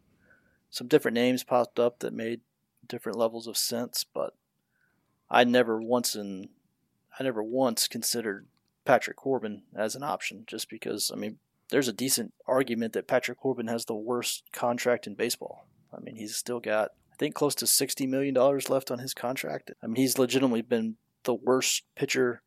some 0.70 0.88
different 0.88 1.16
names 1.16 1.44
popped 1.44 1.80
up 1.80 2.00
that 2.00 2.14
made 2.14 2.42
different 2.86 3.18
levels 3.18 3.48
of 3.48 3.58
sense. 3.58 4.04
But 4.04 4.36
I 5.30 5.44
never 5.44 5.82
once 5.82 6.16
in 6.16 6.50
I 7.18 7.24
never 7.24 7.42
once 7.42 7.88
considered 7.88 8.48
Patrick 8.86 9.18
Corbin 9.18 9.64
as 9.76 9.96
an 9.96 10.04
option, 10.04 10.44
just 10.46 10.70
because 10.70 11.12
I 11.14 11.18
mean, 11.18 11.38
there's 11.70 11.88
a 11.88 11.94
decent 11.94 12.34
argument 12.46 12.94
that 12.94 13.08
Patrick 13.08 13.40
Corbin 13.40 13.68
has 13.68 13.86
the 13.86 13.96
worst 13.96 14.44
contract 14.52 15.08
in 15.08 15.16
baseball. 15.16 15.68
I 15.96 16.00
mean, 16.00 16.16
he's 16.18 16.36
still 16.36 16.60
got 16.60 16.92
I 17.12 17.16
think 17.18 17.34
close 17.34 17.56
to 17.56 17.68
sixty 17.68 18.06
million 18.06 18.34
dollars 18.34 18.70
left 18.70 18.92
on 18.92 19.00
his 19.00 19.14
contract. 19.14 19.72
I 19.82 19.88
mean, 19.88 19.96
he's 19.96 20.20
legitimately 20.20 20.64
been 20.64 20.98
the 21.24 21.34
worst 21.34 21.84
pitcher 21.96 22.42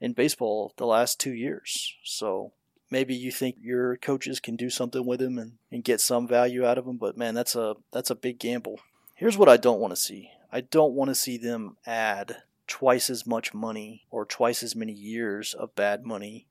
in 0.00 0.12
baseball 0.12 0.72
the 0.76 0.86
last 0.86 1.20
two 1.20 1.32
years. 1.32 1.94
So 2.04 2.52
maybe 2.90 3.14
you 3.14 3.32
think 3.32 3.56
your 3.60 3.96
coaches 3.96 4.40
can 4.40 4.56
do 4.56 4.70
something 4.70 5.06
with 5.06 5.20
him 5.20 5.38
and, 5.38 5.52
and 5.70 5.84
get 5.84 6.00
some 6.00 6.28
value 6.28 6.64
out 6.64 6.78
of 6.78 6.86
him, 6.86 6.96
but 6.96 7.16
man, 7.16 7.34
that's 7.34 7.54
a 7.54 7.74
that's 7.92 8.10
a 8.10 8.14
big 8.14 8.38
gamble. 8.38 8.80
Here's 9.14 9.38
what 9.38 9.48
I 9.48 9.56
don't 9.56 9.80
want 9.80 9.92
to 9.92 10.00
see. 10.00 10.30
I 10.52 10.60
don't 10.60 10.94
want 10.94 11.08
to 11.08 11.14
see 11.14 11.36
them 11.36 11.76
add 11.86 12.42
twice 12.66 13.10
as 13.10 13.26
much 13.26 13.54
money 13.54 14.04
or 14.10 14.24
twice 14.24 14.62
as 14.62 14.76
many 14.76 14.92
years 14.92 15.54
of 15.54 15.74
bad 15.74 16.04
money 16.04 16.46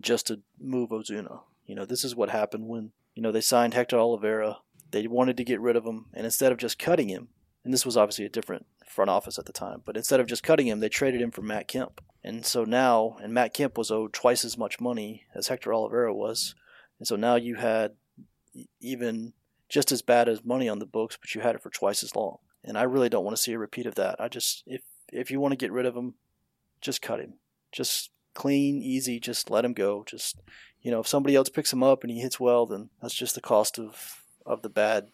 just 0.00 0.26
to 0.26 0.40
move 0.60 0.90
Ozuna. 0.90 1.40
You 1.66 1.74
know, 1.74 1.84
this 1.84 2.04
is 2.04 2.14
what 2.14 2.30
happened 2.30 2.68
when, 2.68 2.92
you 3.14 3.22
know, 3.22 3.32
they 3.32 3.40
signed 3.40 3.74
Hector 3.74 3.96
Olivera. 3.96 4.56
They 4.90 5.06
wanted 5.06 5.36
to 5.38 5.44
get 5.44 5.60
rid 5.60 5.76
of 5.76 5.84
him, 5.84 6.06
and 6.12 6.24
instead 6.24 6.52
of 6.52 6.58
just 6.58 6.78
cutting 6.78 7.08
him, 7.08 7.28
and 7.64 7.72
this 7.72 7.86
was 7.86 7.96
obviously 7.96 8.24
a 8.24 8.28
different 8.28 8.66
front 8.86 9.10
office 9.10 9.38
at 9.38 9.46
the 9.46 9.52
time, 9.52 9.82
but 9.84 9.96
instead 9.96 10.20
of 10.20 10.26
just 10.26 10.42
cutting 10.42 10.68
him, 10.68 10.80
they 10.80 10.88
traded 10.88 11.20
him 11.20 11.30
for 11.30 11.42
Matt 11.42 11.66
Kemp. 11.66 12.00
And 12.24 12.46
so 12.46 12.64
now, 12.64 13.18
and 13.22 13.34
Matt 13.34 13.52
Kemp 13.52 13.76
was 13.76 13.90
owed 13.90 14.14
twice 14.14 14.44
as 14.44 14.56
much 14.56 14.80
money 14.80 15.24
as 15.34 15.48
Hector 15.48 15.70
Olivera 15.70 16.14
was. 16.14 16.54
And 16.98 17.06
so 17.06 17.16
now 17.16 17.34
you 17.34 17.56
had 17.56 17.92
even 18.80 19.34
just 19.68 19.92
as 19.92 20.00
bad 20.00 20.28
as 20.28 20.44
money 20.44 20.68
on 20.68 20.78
the 20.78 20.86
books, 20.86 21.18
but 21.20 21.34
you 21.34 21.42
had 21.42 21.54
it 21.54 21.62
for 21.62 21.68
twice 21.68 22.02
as 22.02 22.16
long. 22.16 22.38
And 22.64 22.78
I 22.78 22.84
really 22.84 23.10
don't 23.10 23.24
want 23.24 23.36
to 23.36 23.42
see 23.42 23.52
a 23.52 23.58
repeat 23.58 23.84
of 23.84 23.96
that. 23.96 24.16
I 24.18 24.28
just, 24.28 24.62
if 24.66 24.80
if 25.12 25.30
you 25.30 25.38
want 25.38 25.52
to 25.52 25.56
get 25.56 25.70
rid 25.70 25.84
of 25.84 25.94
him, 25.94 26.14
just 26.80 27.02
cut 27.02 27.20
him. 27.20 27.34
Just 27.70 28.10
clean, 28.32 28.80
easy, 28.82 29.20
just 29.20 29.50
let 29.50 29.64
him 29.64 29.74
go. 29.74 30.02
Just, 30.06 30.40
you 30.80 30.90
know, 30.90 31.00
if 31.00 31.08
somebody 31.08 31.36
else 31.36 31.50
picks 31.50 31.72
him 31.72 31.82
up 31.82 32.02
and 32.02 32.10
he 32.10 32.20
hits 32.20 32.40
well, 32.40 32.64
then 32.64 32.88
that's 33.02 33.14
just 33.14 33.34
the 33.34 33.40
cost 33.42 33.78
of, 33.78 34.22
of 34.46 34.62
the 34.62 34.70
bad 34.70 35.08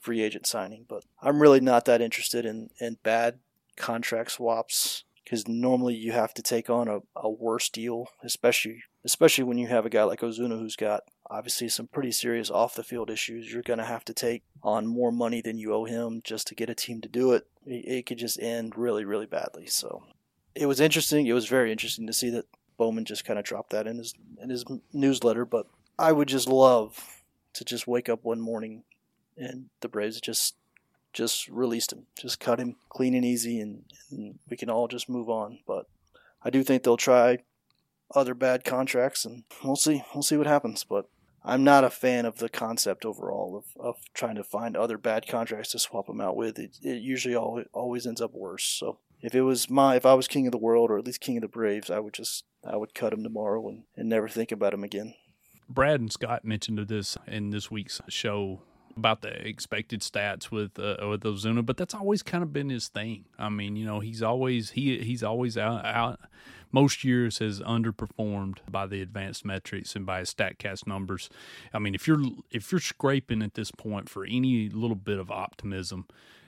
free 0.00 0.22
agent 0.22 0.46
signing. 0.46 0.86
But 0.88 1.04
I'm 1.22 1.40
really 1.40 1.60
not 1.60 1.84
that 1.84 2.00
interested 2.00 2.46
in, 2.46 2.70
in 2.80 2.96
bad 3.02 3.38
contract 3.76 4.32
swaps 4.32 5.04
because 5.24 5.48
normally 5.48 5.94
you 5.94 6.12
have 6.12 6.34
to 6.34 6.42
take 6.42 6.68
on 6.68 6.88
a, 6.88 7.00
a 7.16 7.30
worse 7.30 7.68
deal, 7.68 8.08
especially 8.22 8.82
especially 9.04 9.44
when 9.44 9.58
you 9.58 9.66
have 9.68 9.86
a 9.86 9.90
guy 9.90 10.02
like 10.04 10.20
Ozuna 10.20 10.58
who's 10.58 10.76
got 10.76 11.04
obviously 11.30 11.68
some 11.68 11.86
pretty 11.86 12.12
serious 12.12 12.50
off 12.50 12.74
the 12.74 12.84
field 12.84 13.10
issues. 13.10 13.52
You're 13.52 13.62
going 13.62 13.78
to 13.78 13.84
have 13.84 14.04
to 14.06 14.14
take 14.14 14.42
on 14.62 14.86
more 14.86 15.12
money 15.12 15.40
than 15.40 15.58
you 15.58 15.74
owe 15.74 15.84
him 15.84 16.20
just 16.24 16.46
to 16.48 16.54
get 16.54 16.70
a 16.70 16.74
team 16.74 17.00
to 17.00 17.08
do 17.08 17.32
it. 17.32 17.46
It, 17.66 17.84
it 17.86 18.06
could 18.06 18.18
just 18.18 18.40
end 18.40 18.76
really, 18.76 19.04
really 19.04 19.26
badly. 19.26 19.66
So 19.66 20.04
it 20.54 20.66
was 20.66 20.80
interesting. 20.80 21.26
It 21.26 21.32
was 21.32 21.48
very 21.48 21.72
interesting 21.72 22.06
to 22.06 22.12
see 22.12 22.30
that 22.30 22.46
Bowman 22.76 23.04
just 23.04 23.24
kind 23.24 23.38
of 23.38 23.44
dropped 23.44 23.70
that 23.70 23.86
in 23.86 23.98
his 23.98 24.14
in 24.40 24.50
his 24.50 24.64
newsletter. 24.92 25.44
But 25.44 25.66
I 25.98 26.12
would 26.12 26.28
just 26.28 26.48
love 26.48 27.22
to 27.54 27.64
just 27.64 27.86
wake 27.86 28.08
up 28.08 28.24
one 28.24 28.40
morning 28.40 28.84
and 29.36 29.66
the 29.80 29.88
Braves 29.88 30.20
just 30.20 30.56
just 31.14 31.48
released 31.48 31.92
him, 31.92 32.06
just 32.20 32.40
cut 32.40 32.60
him 32.60 32.76
clean 32.90 33.14
and 33.14 33.24
easy, 33.24 33.60
and, 33.60 33.84
and 34.10 34.38
we 34.50 34.56
can 34.56 34.68
all 34.68 34.88
just 34.88 35.08
move 35.08 35.30
on. 35.30 35.60
But 35.66 35.86
I 36.42 36.50
do 36.50 36.62
think 36.62 36.82
they'll 36.82 36.96
try 36.96 37.38
other 38.14 38.34
bad 38.34 38.64
contracts, 38.64 39.24
and 39.24 39.44
we'll 39.62 39.76
see. 39.76 40.04
We'll 40.12 40.22
see 40.22 40.36
what 40.36 40.46
happens. 40.46 40.84
But 40.84 41.06
I'm 41.44 41.64
not 41.64 41.84
a 41.84 41.90
fan 41.90 42.26
of 42.26 42.38
the 42.38 42.48
concept 42.48 43.04
overall 43.04 43.56
of, 43.56 43.80
of 43.80 43.96
trying 44.12 44.34
to 44.36 44.44
find 44.44 44.76
other 44.76 44.98
bad 44.98 45.26
contracts 45.26 45.72
to 45.72 45.78
swap 45.78 46.06
them 46.06 46.20
out 46.20 46.36
with. 46.36 46.58
It, 46.58 46.78
it 46.82 47.02
usually 47.02 47.34
always, 47.34 47.66
always 47.72 48.06
ends 48.06 48.20
up 48.20 48.34
worse. 48.34 48.64
So 48.64 48.98
if 49.20 49.34
it 49.34 49.42
was 49.42 49.70
my, 49.70 49.96
if 49.96 50.04
I 50.04 50.14
was 50.14 50.28
king 50.28 50.46
of 50.46 50.52
the 50.52 50.58
world 50.58 50.90
or 50.90 50.98
at 50.98 51.06
least 51.06 51.20
king 51.20 51.36
of 51.36 51.42
the 51.42 51.48
Braves, 51.48 51.90
I 51.90 52.00
would 52.00 52.14
just 52.14 52.44
I 52.66 52.76
would 52.76 52.94
cut 52.94 53.12
him 53.12 53.22
tomorrow 53.22 53.66
and, 53.68 53.84
and 53.96 54.08
never 54.08 54.28
think 54.28 54.52
about 54.52 54.74
him 54.74 54.84
again. 54.84 55.14
Brad 55.68 56.00
and 56.00 56.12
Scott 56.12 56.44
mentioned 56.44 56.78
this 56.88 57.16
in 57.26 57.50
this 57.50 57.70
week's 57.70 58.00
show 58.08 58.62
about 58.96 59.22
the 59.22 59.46
expected 59.46 60.00
stats 60.00 60.50
with 60.50 60.78
uh, 60.78 60.96
with 61.08 61.22
Ozuna, 61.22 61.64
but 61.64 61.76
that's 61.76 61.94
always 61.94 62.22
kind 62.22 62.42
of 62.42 62.52
been 62.52 62.70
his 62.70 62.88
thing. 62.88 63.24
I 63.38 63.48
mean, 63.48 63.76
you 63.76 63.84
know, 63.84 64.00
he's 64.00 64.22
always 64.22 64.70
he 64.70 64.98
he's 64.98 65.22
always 65.22 65.56
out, 65.58 65.84
out 65.84 66.20
most 66.74 67.04
years 67.04 67.38
has 67.38 67.60
underperformed 67.60 68.58
by 68.68 68.86
the 68.86 69.00
advanced 69.00 69.44
metrics 69.44 69.94
and 69.94 70.04
by 70.04 70.18
his 70.18 70.34
Statcast 70.34 70.88
numbers. 70.88 71.30
I 71.72 71.78
mean, 71.78 71.94
if 71.94 72.08
you're 72.08 72.22
if 72.50 72.72
you're 72.72 72.80
scraping 72.80 73.42
at 73.42 73.54
this 73.54 73.70
point 73.70 74.08
for 74.08 74.24
any 74.24 74.68
little 74.68 74.96
bit 74.96 75.18
of 75.18 75.30
optimism, 75.30 76.06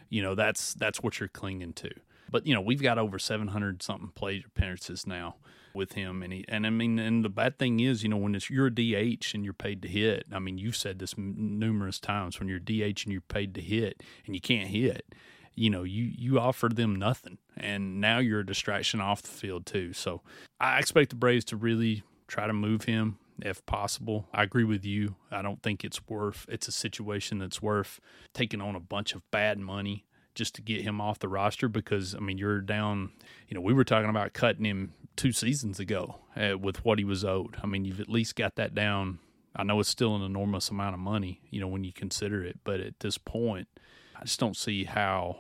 you 0.09 0.23
know 0.23 0.35
that's 0.35 0.75
that's 0.75 1.03
what 1.03 1.21
you're 1.21 1.29
clinging 1.29 1.75
to. 1.75 1.91
But 2.31 2.47
you 2.47 2.55
know, 2.55 2.61
we've 2.61 2.83
got 2.83 2.99
over 2.99 3.19
700 3.19 3.83
something 3.83 4.11
plate 4.15 4.45
appearances 4.47 5.07
now 5.07 5.37
with 5.77 5.93
him, 5.93 6.23
and 6.23 6.33
he 6.33 6.45
and 6.49 6.67
I 6.67 6.71
mean, 6.71 6.99
and 6.99 7.25
the 7.25 7.29
bad 7.29 7.59
thing 7.59 7.79
is, 7.81 8.03
you 8.03 8.09
know, 8.09 8.17
when 8.17 8.35
it's 8.35 8.51
you're 8.51 8.67
a 8.67 8.75
DH 8.75 9.35
and 9.35 9.45
you're 9.45 9.53
paid 9.53 9.83
to 9.83 9.89
hit. 9.89 10.25
I 10.33 10.41
mean, 10.41 10.59
you've 10.59 10.77
said 10.77 10.99
this 10.99 11.15
m- 11.17 11.35
numerous 11.37 12.01
times 12.01 12.41
when 12.41 12.49
you're 12.49 12.59
DH 12.59 13.05
and 13.05 13.13
you're 13.13 13.21
paid 13.21 13.55
to 13.55 13.61
hit 13.61 14.03
and 14.27 14.35
you 14.35 14.41
can't 14.41 14.69
hit. 14.69 15.15
You 15.55 15.71
know, 15.71 15.85
you 15.85 16.05
you 16.05 16.41
offer 16.41 16.69
them 16.69 16.97
nothing, 16.97 17.39
and 17.57 18.01
now 18.01 18.19
you're 18.19 18.41
a 18.41 18.47
distraction 18.47 19.01
off 19.01 19.23
the 19.23 19.29
field 19.29 19.67
too. 19.67 19.93
So 19.93 20.23
I 20.61 20.79
expect 20.79 21.11
the 21.11 21.17
Braves 21.17 21.45
to 21.47 21.57
really 21.57 22.03
try 22.27 22.47
to 22.47 22.53
move 22.53 22.85
him 22.85 23.19
if 23.41 23.65
possible. 23.67 24.27
I 24.33 24.43
agree 24.43 24.65
with 24.65 24.85
you. 24.85 25.17
I 25.31 25.43
don't 25.43 25.63
think 25.63 25.85
it's 25.85 26.07
worth. 26.09 26.47
It's 26.49 26.69
a 26.69 26.73
situation 26.73 27.39
that's 27.39 27.63
worth 27.63 28.01
taking 28.35 28.61
on 28.61 28.75
a 28.75 28.81
bunch 28.81 29.15
of 29.15 29.23
bad 29.31 29.59
money 29.59 30.05
just 30.35 30.55
to 30.55 30.63
get 30.63 30.83
him 30.83 31.01
off 31.01 31.19
the 31.19 31.29
roster 31.29 31.69
because 31.69 32.15
I 32.15 32.19
mean 32.19 32.39
you're 32.39 32.61
down. 32.61 33.13
You 33.49 33.55
know, 33.55 33.61
we 33.61 33.73
were 33.73 33.85
talking 33.85 34.11
about 34.11 34.33
cutting 34.35 34.65
him 34.65 34.93
two 35.17 35.33
seasons 35.33 35.81
ago 35.81 36.17
uh, 36.37 36.59
with 36.59 36.85
what 36.85 36.99
he 36.99 37.05
was 37.05 37.25
owed. 37.25 37.57
I 37.63 37.67
mean, 37.67 37.85
you've 37.85 38.01
at 38.01 38.09
least 38.09 38.37
got 38.37 38.57
that 38.57 38.75
down. 38.75 39.19
I 39.55 39.63
know 39.63 39.81
it's 39.81 39.89
still 39.89 40.15
an 40.15 40.23
enormous 40.23 40.69
amount 40.69 40.95
of 40.95 41.01
money, 41.01 41.41
you 41.51 41.61
know, 41.61 41.69
when 41.69 41.85
you 41.85 41.93
consider 41.93 42.45
it, 42.45 42.59
but 42.63 42.81
at 42.81 43.01
this 43.01 43.17
point, 43.17 43.69
I 44.15 44.25
just 44.25 44.39
don't 44.39 44.57
see 44.57 44.85
how 44.85 45.39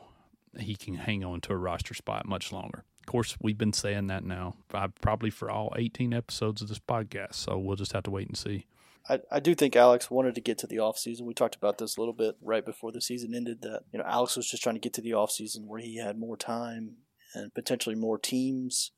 he 0.58 0.74
can 0.74 0.94
hang 0.94 1.22
on 1.22 1.40
to 1.42 1.52
a 1.52 1.56
roster 1.56 1.94
spot 1.94 2.26
much 2.26 2.50
longer. 2.50 2.84
Of 3.00 3.06
course, 3.06 3.36
we've 3.40 3.58
been 3.58 3.72
saying 3.72 4.08
that 4.08 4.24
now, 4.24 4.56
probably 5.00 5.30
for 5.30 5.50
all 5.50 5.72
18 5.76 6.12
episodes 6.12 6.62
of 6.62 6.68
this 6.68 6.78
podcast. 6.78 7.34
So 7.34 7.58
we'll 7.58 7.76
just 7.76 7.92
have 7.92 8.04
to 8.04 8.10
wait 8.10 8.26
and 8.26 8.36
see. 8.36 8.66
I, 9.08 9.20
I 9.30 9.40
do 9.40 9.54
think 9.54 9.76
Alex 9.76 10.10
wanted 10.10 10.34
to 10.34 10.40
get 10.40 10.58
to 10.58 10.66
the 10.66 10.80
off 10.80 10.98
season. 10.98 11.26
We 11.26 11.34
talked 11.34 11.54
about 11.54 11.78
this 11.78 11.96
a 11.96 12.00
little 12.00 12.14
bit 12.14 12.36
right 12.42 12.64
before 12.64 12.90
the 12.90 13.00
season 13.00 13.34
ended. 13.34 13.62
That 13.62 13.82
you 13.92 13.98
know 13.98 14.04
Alex 14.04 14.36
was 14.36 14.50
just 14.50 14.62
trying 14.62 14.74
to 14.74 14.80
get 14.80 14.92
to 14.94 15.00
the 15.00 15.14
off 15.14 15.30
season 15.30 15.68
where 15.68 15.80
he 15.80 15.98
had 15.98 16.18
more 16.18 16.36
time 16.36 16.96
and 17.34 17.54
potentially 17.54 17.94
more 17.94 18.18
teams 18.18 18.90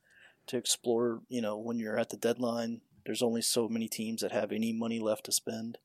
to 0.48 0.56
explore. 0.56 1.20
You 1.28 1.40
know, 1.40 1.56
when 1.56 1.78
you're 1.78 1.98
at 1.98 2.10
the 2.10 2.16
deadline, 2.16 2.80
there's 3.04 3.22
only 3.22 3.42
so 3.42 3.68
many 3.68 3.88
teams 3.88 4.22
that 4.22 4.32
have 4.32 4.52
any 4.52 4.72
money 4.72 4.98
left 4.98 5.24
to 5.24 5.32
spend. 5.32 5.78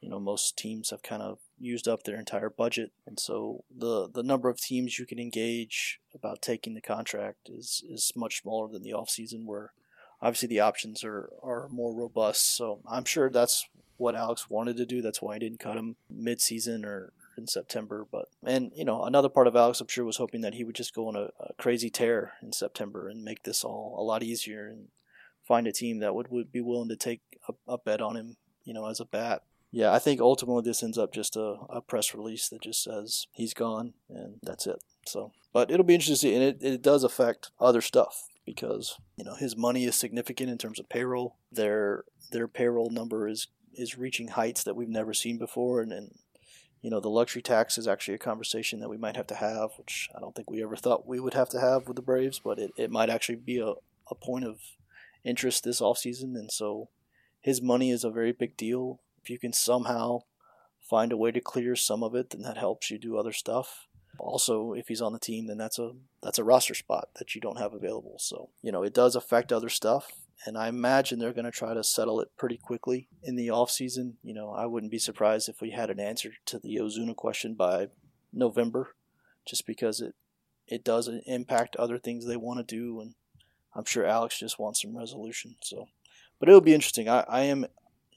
You 0.00 0.08
know, 0.08 0.20
most 0.20 0.56
teams 0.56 0.90
have 0.90 1.02
kind 1.02 1.22
of 1.22 1.38
used 1.58 1.86
up 1.86 2.04
their 2.04 2.18
entire 2.18 2.48
budget, 2.48 2.92
and 3.06 3.20
so 3.20 3.64
the 3.70 4.08
the 4.08 4.22
number 4.22 4.48
of 4.48 4.58
teams 4.58 4.98
you 4.98 5.04
can 5.04 5.18
engage 5.18 6.00
about 6.14 6.40
taking 6.40 6.74
the 6.74 6.80
contract 6.80 7.50
is 7.50 7.84
is 7.88 8.12
much 8.16 8.40
smaller 8.40 8.68
than 8.68 8.82
the 8.82 8.94
off 8.94 9.10
season 9.10 9.46
where 9.46 9.72
obviously 10.22 10.48
the 10.48 10.60
options 10.60 11.04
are, 11.04 11.30
are 11.42 11.68
more 11.70 11.94
robust. 11.94 12.56
So 12.56 12.80
I'm 12.88 13.04
sure 13.04 13.30
that's 13.30 13.68
what 13.96 14.14
Alex 14.14 14.48
wanted 14.48 14.76
to 14.78 14.86
do. 14.86 15.02
That's 15.02 15.20
why 15.20 15.34
he 15.34 15.40
didn't 15.40 15.60
cut 15.60 15.76
him 15.76 15.96
mid-season 16.08 16.84
or 16.84 17.12
in 17.40 17.46
September. 17.46 18.06
But 18.10 18.26
and 18.44 18.70
you 18.74 18.84
know 18.84 19.04
another 19.04 19.28
part 19.28 19.46
of 19.46 19.56
Alex, 19.56 19.80
I'm 19.80 19.88
sure, 19.88 20.04
was 20.04 20.18
hoping 20.18 20.42
that 20.42 20.54
he 20.54 20.64
would 20.64 20.76
just 20.76 20.94
go 20.94 21.08
on 21.08 21.16
a, 21.16 21.30
a 21.40 21.52
crazy 21.58 21.90
tear 21.90 22.34
in 22.42 22.52
September 22.52 23.08
and 23.08 23.24
make 23.24 23.42
this 23.42 23.64
all 23.64 23.96
a 23.98 24.04
lot 24.04 24.22
easier 24.22 24.68
and 24.68 24.88
find 25.46 25.66
a 25.66 25.72
team 25.72 25.98
that 25.98 26.14
would, 26.14 26.28
would 26.30 26.52
be 26.52 26.60
willing 26.60 26.88
to 26.88 26.96
take 26.96 27.20
a, 27.48 27.72
a 27.72 27.78
bet 27.78 28.00
on 28.00 28.16
him, 28.16 28.36
you 28.64 28.72
know, 28.72 28.86
as 28.86 29.00
a 29.00 29.04
bat. 29.04 29.42
Yeah, 29.72 29.92
I 29.92 29.98
think 29.98 30.20
ultimately 30.20 30.62
this 30.62 30.82
ends 30.82 30.98
up 30.98 31.12
just 31.12 31.36
a, 31.36 31.56
a 31.68 31.80
press 31.80 32.14
release 32.14 32.48
that 32.48 32.62
just 32.62 32.82
says 32.82 33.26
he's 33.32 33.54
gone 33.54 33.94
and 34.08 34.38
that's 34.42 34.66
it. 34.66 34.82
So, 35.06 35.32
but 35.52 35.70
it'll 35.70 35.86
be 35.86 35.94
interesting, 35.94 36.34
and 36.34 36.42
it, 36.42 36.58
it 36.60 36.82
does 36.82 37.04
affect 37.04 37.50
other 37.58 37.80
stuff 37.80 38.26
because 38.44 38.96
you 39.16 39.24
know 39.24 39.34
his 39.34 39.56
money 39.56 39.84
is 39.84 39.94
significant 39.94 40.50
in 40.50 40.58
terms 40.58 40.78
of 40.78 40.88
payroll. 40.88 41.36
Their 41.50 42.04
their 42.32 42.48
payroll 42.48 42.90
number 42.90 43.28
is 43.28 43.48
is 43.74 43.96
reaching 43.96 44.28
heights 44.28 44.64
that 44.64 44.76
we've 44.76 44.88
never 44.88 45.14
seen 45.14 45.38
before, 45.38 45.80
and, 45.80 45.92
and 45.92 46.18
you 46.82 46.90
know 46.90 47.00
the 47.00 47.08
luxury 47.08 47.42
tax 47.42 47.76
is 47.78 47.86
actually 47.86 48.14
a 48.14 48.18
conversation 48.18 48.80
that 48.80 48.88
we 48.88 48.96
might 48.96 49.16
have 49.16 49.26
to 49.28 49.34
have, 49.34 49.70
which 49.76 50.08
I 50.16 50.20
don't 50.20 50.34
think 50.34 50.50
we 50.50 50.62
ever 50.62 50.76
thought 50.76 51.06
we 51.06 51.20
would 51.20 51.34
have 51.34 51.48
to 51.50 51.60
have 51.60 51.86
with 51.86 51.96
the 51.96 52.02
Braves, 52.02 52.40
but 52.42 52.58
it, 52.58 52.72
it 52.76 52.90
might 52.90 53.10
actually 53.10 53.36
be 53.36 53.58
a, 53.58 53.74
a 54.10 54.14
point 54.14 54.44
of 54.44 54.60
interest 55.24 55.64
this 55.64 55.80
offseason, 55.80 56.34
and 56.34 56.50
so 56.50 56.88
his 57.40 57.60
money 57.60 57.90
is 57.90 58.04
a 58.04 58.10
very 58.10 58.32
big 58.32 58.56
deal. 58.56 59.00
If 59.22 59.30
you 59.30 59.38
can 59.38 59.52
somehow 59.52 60.20
find 60.80 61.12
a 61.12 61.16
way 61.16 61.30
to 61.30 61.40
clear 61.40 61.76
some 61.76 62.02
of 62.02 62.14
it, 62.14 62.30
then 62.30 62.42
that 62.42 62.56
helps 62.56 62.90
you 62.90 62.98
do 62.98 63.16
other 63.16 63.32
stuff. 63.32 63.86
Also, 64.18 64.72
if 64.72 64.88
he's 64.88 65.00
on 65.00 65.12
the 65.12 65.18
team, 65.18 65.46
then 65.46 65.58
that's 65.58 65.78
a 65.78 65.92
that's 66.22 66.38
a 66.38 66.44
roster 66.44 66.74
spot 66.74 67.10
that 67.18 67.34
you 67.34 67.40
don't 67.40 67.58
have 67.58 67.74
available. 67.74 68.16
So 68.18 68.50
you 68.62 68.72
know 68.72 68.82
it 68.82 68.94
does 68.94 69.14
affect 69.14 69.52
other 69.52 69.68
stuff, 69.68 70.12
and 70.46 70.56
I 70.56 70.68
imagine 70.68 71.18
they're 71.18 71.32
going 71.32 71.44
to 71.44 71.50
try 71.50 71.74
to 71.74 71.84
settle 71.84 72.20
it 72.20 72.28
pretty 72.36 72.56
quickly 72.56 73.08
in 73.22 73.36
the 73.36 73.50
off 73.50 73.70
season. 73.70 74.16
You 74.22 74.34
know, 74.34 74.50
I 74.52 74.66
wouldn't 74.66 74.92
be 74.92 74.98
surprised 74.98 75.48
if 75.48 75.60
we 75.60 75.70
had 75.70 75.90
an 75.90 76.00
answer 76.00 76.32
to 76.46 76.58
the 76.58 76.76
Ozuna 76.76 77.14
question 77.14 77.54
by 77.54 77.88
November, 78.32 78.94
just 79.46 79.66
because 79.66 80.00
it 80.00 80.14
it 80.66 80.84
does 80.84 81.10
impact 81.26 81.74
other 81.76 81.98
things 81.98 82.26
they 82.26 82.36
want 82.36 82.58
to 82.58 82.74
do, 82.76 83.00
and 83.00 83.14
I'm 83.74 83.84
sure 83.84 84.04
Alex 84.04 84.38
just 84.38 84.58
wants 84.58 84.82
some 84.82 84.96
resolution. 84.96 85.56
So, 85.62 85.88
but 86.38 86.48
it'll 86.48 86.60
be 86.60 86.74
interesting. 86.74 87.08
I, 87.08 87.24
I 87.28 87.40
am 87.42 87.66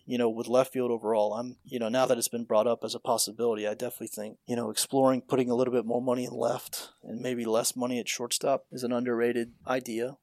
you 0.06 0.18
know, 0.18 0.30
with 0.30 0.48
left 0.48 0.74
field 0.74 0.92
overall, 0.92 1.34
I'm, 1.34 1.58
you 1.64 1.80
know, 1.80 1.90
now 1.90 2.06
that 2.06 2.18
it's 2.18 2.28
been 2.28 2.44
brought 2.44 2.68
up 2.68 2.84
as 2.84 2.94
a 2.94 3.00
possibility, 3.00 3.68
I 3.68 3.74
definitely 3.74 4.08
think, 4.08 4.38
you 4.46 4.56
know, 4.56 4.70
exploring 4.70 5.22
putting 5.22 5.50
a 5.50 5.56
little 5.56 5.74
bit 5.74 5.86
more 5.86 6.02
money 6.02 6.26
in 6.26 6.34
left 6.34 6.90
and 7.04 7.22
maybe 7.22 7.46
less 7.46 7.76
money 7.76 8.00
at 8.00 8.10
shortstop 8.10 8.66
is 8.72 8.84
an 8.84 8.92
underrated 8.92 9.54
idea. 9.66 10.18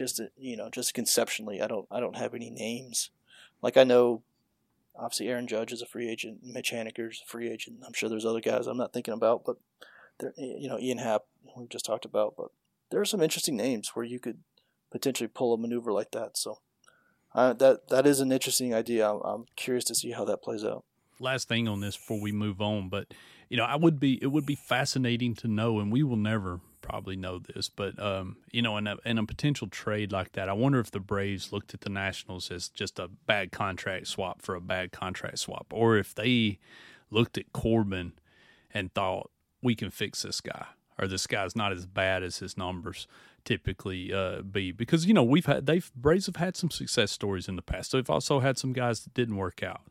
Just, 0.00 0.18
you 0.38 0.56
know, 0.56 0.70
just 0.70 0.94
conceptually, 0.94 1.60
I 1.60 1.66
don't, 1.66 1.86
I 1.90 2.00
don't 2.00 2.16
have 2.16 2.34
any 2.34 2.48
names. 2.48 3.10
Like 3.60 3.76
I 3.76 3.84
know, 3.84 4.22
obviously 4.96 5.28
Aaron 5.28 5.46
Judge 5.46 5.72
is 5.72 5.82
a 5.82 5.86
free 5.86 6.08
agent, 6.08 6.38
Mitch 6.42 6.70
Haniger's 6.70 7.22
a 7.22 7.28
free 7.28 7.50
agent. 7.50 7.80
I'm 7.86 7.92
sure 7.92 8.08
there's 8.08 8.24
other 8.24 8.40
guys 8.40 8.66
I'm 8.66 8.78
not 8.78 8.94
thinking 8.94 9.12
about, 9.12 9.44
but 9.44 9.56
there, 10.18 10.32
you 10.38 10.70
know, 10.70 10.78
Ian 10.78 10.96
Happ, 10.96 11.24
we've 11.54 11.68
just 11.68 11.84
talked 11.84 12.06
about, 12.06 12.32
but 12.34 12.48
there 12.90 12.98
are 12.98 13.04
some 13.04 13.20
interesting 13.20 13.58
names 13.58 13.90
where 13.90 14.06
you 14.06 14.18
could 14.18 14.38
potentially 14.90 15.28
pull 15.28 15.52
a 15.52 15.58
maneuver 15.58 15.92
like 15.92 16.12
that. 16.12 16.38
So 16.38 16.60
uh, 17.34 17.52
that 17.52 17.88
that 17.88 18.06
is 18.06 18.20
an 18.20 18.32
interesting 18.32 18.72
idea. 18.72 19.06
I'm, 19.06 19.20
I'm 19.20 19.44
curious 19.54 19.84
to 19.84 19.94
see 19.94 20.12
how 20.12 20.24
that 20.24 20.42
plays 20.42 20.64
out. 20.64 20.84
Last 21.20 21.46
thing 21.46 21.68
on 21.68 21.80
this 21.80 21.98
before 21.98 22.22
we 22.22 22.32
move 22.32 22.62
on, 22.62 22.88
but 22.88 23.12
you 23.50 23.58
know, 23.58 23.64
I 23.64 23.76
would 23.76 24.00
be 24.00 24.18
it 24.22 24.28
would 24.28 24.46
be 24.46 24.54
fascinating 24.54 25.34
to 25.36 25.48
know, 25.48 25.78
and 25.78 25.92
we 25.92 26.02
will 26.02 26.16
never 26.16 26.60
probably 26.80 27.16
know 27.16 27.38
this, 27.38 27.68
but 27.68 27.98
um, 27.98 28.36
you 28.50 28.62
know, 28.62 28.76
in 28.76 28.86
a, 28.86 28.96
in 29.04 29.18
a 29.18 29.26
potential 29.26 29.68
trade 29.68 30.12
like 30.12 30.32
that, 30.32 30.48
I 30.48 30.52
wonder 30.52 30.80
if 30.80 30.90
the 30.90 31.00
Braves 31.00 31.52
looked 31.52 31.74
at 31.74 31.82
the 31.82 31.90
Nationals 31.90 32.50
as 32.50 32.68
just 32.68 32.98
a 32.98 33.08
bad 33.08 33.52
contract 33.52 34.06
swap 34.06 34.42
for 34.42 34.54
a 34.54 34.60
bad 34.60 34.92
contract 34.92 35.38
swap, 35.38 35.66
or 35.72 35.96
if 35.96 36.14
they 36.14 36.58
looked 37.10 37.38
at 37.38 37.52
Corbin 37.52 38.12
and 38.72 38.92
thought 38.92 39.30
we 39.62 39.74
can 39.74 39.90
fix 39.90 40.22
this 40.22 40.40
guy, 40.40 40.66
or 40.98 41.06
this 41.06 41.26
guy's 41.26 41.56
not 41.56 41.72
as 41.72 41.86
bad 41.86 42.22
as 42.22 42.38
his 42.38 42.56
numbers 42.56 43.06
typically 43.44 44.12
uh, 44.12 44.42
be 44.42 44.70
because 44.70 45.06
you 45.06 45.14
know 45.14 45.22
we've 45.22 45.46
had 45.46 45.66
they've 45.66 45.90
Braves 45.94 46.26
have 46.26 46.36
had 46.36 46.56
some 46.56 46.70
success 46.70 47.10
stories 47.10 47.48
in 47.48 47.56
the 47.56 47.62
past. 47.62 47.92
They've 47.92 48.10
also 48.10 48.40
had 48.40 48.58
some 48.58 48.72
guys 48.72 49.00
that 49.04 49.14
didn't 49.14 49.36
work 49.36 49.62
out. 49.62 49.82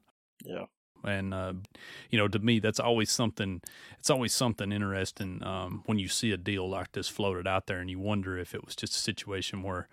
Yeah. 0.44 0.66
And 1.04 1.34
uh, 1.34 1.54
you 2.10 2.18
know, 2.18 2.28
to 2.28 2.40
me, 2.40 2.60
that's 2.60 2.80
always 2.80 3.12
something. 3.12 3.62
It's 4.00 4.10
always 4.10 4.34
something 4.34 4.72
interesting 4.72 5.44
um, 5.44 5.84
when 5.86 6.00
you 6.00 6.08
see 6.08 6.32
a 6.32 6.38
deal 6.38 6.70
like 6.70 6.92
this 6.92 7.08
floated 7.08 7.48
out 7.48 7.68
there, 7.68 7.80
and 7.80 7.90
you 7.90 8.00
wonder 8.00 8.38
if 8.38 8.54
it 8.54 8.66
was 8.66 8.76
just 8.76 8.96
a 8.96 9.00
situation 9.00 9.64
where, 9.64 9.88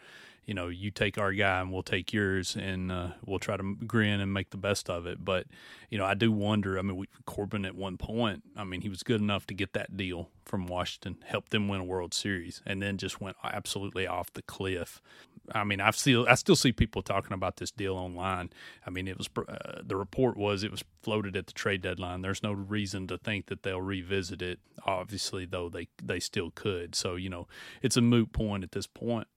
you 0.44 0.54
know, 0.54 0.68
you 0.68 0.90
take 0.90 1.18
our 1.18 1.32
guy 1.32 1.60
and 1.60 1.72
we'll 1.72 1.82
take 1.82 2.12
yours, 2.12 2.56
and 2.56 2.92
uh, 2.92 3.08
we'll 3.24 3.38
try 3.38 3.56
to 3.56 3.76
grin 3.86 4.20
and 4.20 4.32
make 4.32 4.50
the 4.50 4.56
best 4.56 4.88
of 4.90 5.06
it. 5.06 5.24
But 5.24 5.46
you 5.90 5.98
know, 5.98 6.04
I 6.04 6.14
do 6.14 6.32
wonder. 6.32 6.78
I 6.78 6.82
mean, 6.82 6.96
we, 6.96 7.06
Corbin 7.24 7.64
at 7.64 7.74
one 7.74 7.96
point, 7.96 8.42
I 8.56 8.64
mean, 8.64 8.80
he 8.80 8.88
was 8.88 9.02
good 9.02 9.20
enough 9.20 9.46
to 9.46 9.54
get 9.54 9.72
that 9.74 9.96
deal 9.96 10.30
from 10.44 10.66
Washington, 10.66 11.18
helped 11.24 11.50
them 11.50 11.68
win 11.68 11.80
a 11.80 11.84
World 11.84 12.14
Series, 12.14 12.62
and 12.64 12.82
then 12.82 12.98
just 12.98 13.20
went 13.20 13.36
absolutely 13.42 14.06
off 14.06 14.32
the 14.32 14.42
cliff. 14.42 15.00
I 15.52 15.64
mean, 15.64 15.80
I've 15.80 15.96
still 15.96 16.26
I 16.28 16.34
still 16.34 16.56
see 16.56 16.72
people 16.72 17.02
talking 17.02 17.32
about 17.32 17.56
this 17.56 17.70
deal 17.70 17.96
online. 17.96 18.50
I 18.86 18.90
mean, 18.90 19.08
it 19.08 19.18
was 19.18 19.28
uh, 19.36 19.82
the 19.82 19.96
report 19.96 20.36
was 20.36 20.62
it 20.62 20.70
was 20.70 20.84
floated 21.02 21.36
at 21.36 21.46
the 21.46 21.52
trade 21.52 21.82
deadline. 21.82 22.22
There's 22.22 22.42
no 22.42 22.52
reason 22.52 23.06
to 23.08 23.18
think 23.18 23.46
that 23.46 23.62
they'll 23.62 23.80
revisit 23.80 24.42
it. 24.42 24.60
Obviously, 24.84 25.44
though, 25.44 25.68
they 25.68 25.88
they 26.02 26.20
still 26.20 26.50
could. 26.50 26.94
So 26.94 27.16
you 27.16 27.28
know, 27.28 27.46
it's 27.82 27.96
a 27.96 28.02
moot 28.02 28.32
point 28.32 28.64
at 28.64 28.72
this 28.72 28.86
point. 28.86 29.28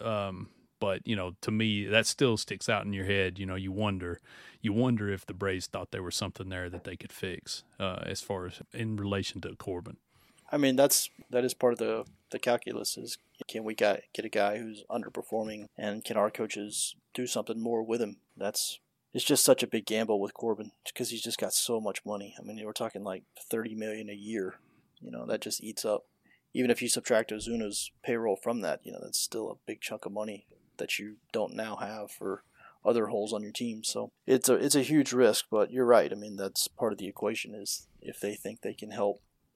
Um, 0.00 0.48
but 0.80 1.06
you 1.06 1.16
know, 1.16 1.32
to 1.42 1.50
me, 1.50 1.84
that 1.86 2.06
still 2.06 2.36
sticks 2.36 2.68
out 2.68 2.84
in 2.84 2.92
your 2.92 3.04
head. 3.04 3.38
You 3.38 3.46
know, 3.46 3.54
you 3.54 3.72
wonder, 3.72 4.20
you 4.60 4.72
wonder 4.72 5.10
if 5.10 5.26
the 5.26 5.34
Braves 5.34 5.66
thought 5.66 5.90
there 5.90 6.02
was 6.02 6.16
something 6.16 6.48
there 6.48 6.70
that 6.70 6.84
they 6.84 6.96
could 6.96 7.12
fix 7.12 7.64
uh, 7.78 8.02
as 8.02 8.20
far 8.20 8.46
as 8.46 8.60
in 8.72 8.96
relation 8.96 9.40
to 9.42 9.54
Corbin. 9.56 9.96
I 10.50 10.56
mean, 10.56 10.76
that's 10.76 11.10
that 11.30 11.44
is 11.44 11.54
part 11.54 11.74
of 11.74 11.78
the 11.78 12.04
the 12.30 12.38
calculus. 12.38 12.96
Is 12.96 13.18
can 13.46 13.64
we 13.64 13.74
get 13.74 14.04
get 14.14 14.24
a 14.24 14.30
guy 14.30 14.58
who's 14.58 14.84
underperforming, 14.90 15.66
and 15.76 16.04
can 16.04 16.16
our 16.16 16.30
coaches 16.30 16.96
do 17.14 17.26
something 17.26 17.60
more 17.60 17.82
with 17.82 18.00
him? 18.00 18.18
That's 18.36 18.80
it's 19.12 19.24
just 19.24 19.44
such 19.44 19.62
a 19.62 19.68
big 19.68 19.86
gamble 19.86 20.20
with 20.20 20.34
Corbin 20.34 20.72
because 20.84 21.10
he's 21.10 21.22
just 21.22 21.38
got 21.38 21.52
so 21.52 21.80
much 21.80 22.04
money. 22.04 22.34
I 22.38 22.42
mean, 22.42 22.60
we're 22.64 22.72
talking 22.72 23.04
like 23.04 23.24
thirty 23.50 23.74
million 23.74 24.08
a 24.08 24.14
year. 24.14 24.56
You 25.00 25.10
know, 25.10 25.26
that 25.26 25.40
just 25.40 25.62
eats 25.62 25.84
up. 25.84 26.04
Even 26.54 26.70
if 26.70 26.82
you 26.82 26.88
subtract 26.88 27.30
Ozuna's 27.30 27.92
payroll 28.02 28.36
from 28.36 28.62
that, 28.62 28.80
you 28.82 28.90
know, 28.90 28.98
that's 29.02 29.20
still 29.20 29.50
a 29.50 29.58
big 29.66 29.80
chunk 29.80 30.06
of 30.06 30.12
money 30.12 30.46
that 30.78 30.98
you 30.98 31.16
don't 31.32 31.54
now 31.54 31.76
have 31.76 32.10
for 32.10 32.42
other 32.84 33.06
holes 33.06 33.32
on 33.32 33.42
your 33.42 33.52
team. 33.52 33.84
So 33.84 34.10
it's 34.26 34.48
a 34.48 34.54
it's 34.54 34.74
a 34.74 34.82
huge 34.82 35.12
risk, 35.12 35.46
but 35.50 35.70
you're 35.70 35.84
right. 35.84 36.10
I 36.10 36.14
mean, 36.14 36.36
that's 36.36 36.68
part 36.68 36.92
of 36.92 36.98
the 36.98 37.06
equation 37.08 37.54
is 37.54 37.86
if 38.00 38.18
they 38.18 38.34
think 38.34 38.60
they 38.60 38.74
can 38.74 38.90
help 38.90 39.20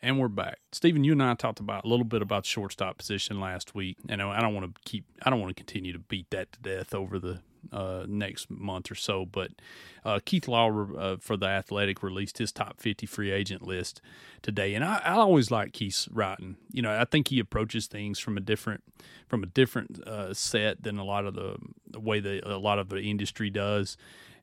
And 0.00 0.20
we're 0.20 0.28
back. 0.28 0.60
Stephen, 0.70 1.02
you 1.02 1.12
and 1.12 1.22
I 1.22 1.34
talked 1.34 1.58
about 1.58 1.84
a 1.84 1.88
little 1.88 2.04
bit 2.04 2.22
about 2.22 2.46
shortstop 2.46 2.98
position 2.98 3.40
last 3.40 3.74
week. 3.74 3.96
And 4.08 4.22
I 4.22 4.40
don't 4.40 4.54
want 4.54 4.72
to 4.72 4.80
keep 4.84 5.04
I 5.22 5.30
don't 5.30 5.40
want 5.40 5.50
to 5.50 5.60
continue 5.60 5.92
to 5.92 5.98
beat 5.98 6.30
that 6.30 6.52
to 6.52 6.60
death 6.60 6.94
over 6.94 7.18
the 7.18 7.40
uh, 7.72 8.04
next 8.06 8.48
month 8.48 8.92
or 8.92 8.94
so. 8.94 9.26
But 9.26 9.50
uh, 10.04 10.20
Keith 10.24 10.46
Law 10.46 10.70
uh, 10.96 11.16
for 11.20 11.36
the 11.36 11.46
Athletic 11.46 12.04
released 12.04 12.38
his 12.38 12.52
top 12.52 12.80
50 12.80 13.06
free 13.06 13.32
agent 13.32 13.62
list 13.62 14.00
today, 14.40 14.74
and 14.74 14.84
I, 14.84 15.02
I, 15.04 15.14
always 15.14 15.50
like 15.50 15.72
Keith's 15.72 16.08
writing. 16.12 16.56
You 16.72 16.82
know, 16.82 16.96
I 16.96 17.04
think 17.04 17.28
he 17.28 17.40
approaches 17.40 17.88
things 17.88 18.20
from 18.20 18.36
a 18.36 18.40
different 18.40 18.84
from 19.26 19.42
a 19.42 19.46
different 19.46 20.00
uh, 20.06 20.32
set 20.32 20.84
than 20.84 20.98
a 20.98 21.04
lot 21.04 21.26
of 21.26 21.34
the, 21.34 21.56
the 21.90 22.00
way 22.00 22.20
that 22.20 22.48
a 22.48 22.56
lot 22.56 22.78
of 22.78 22.88
the 22.88 23.00
industry 23.00 23.50
does 23.50 23.96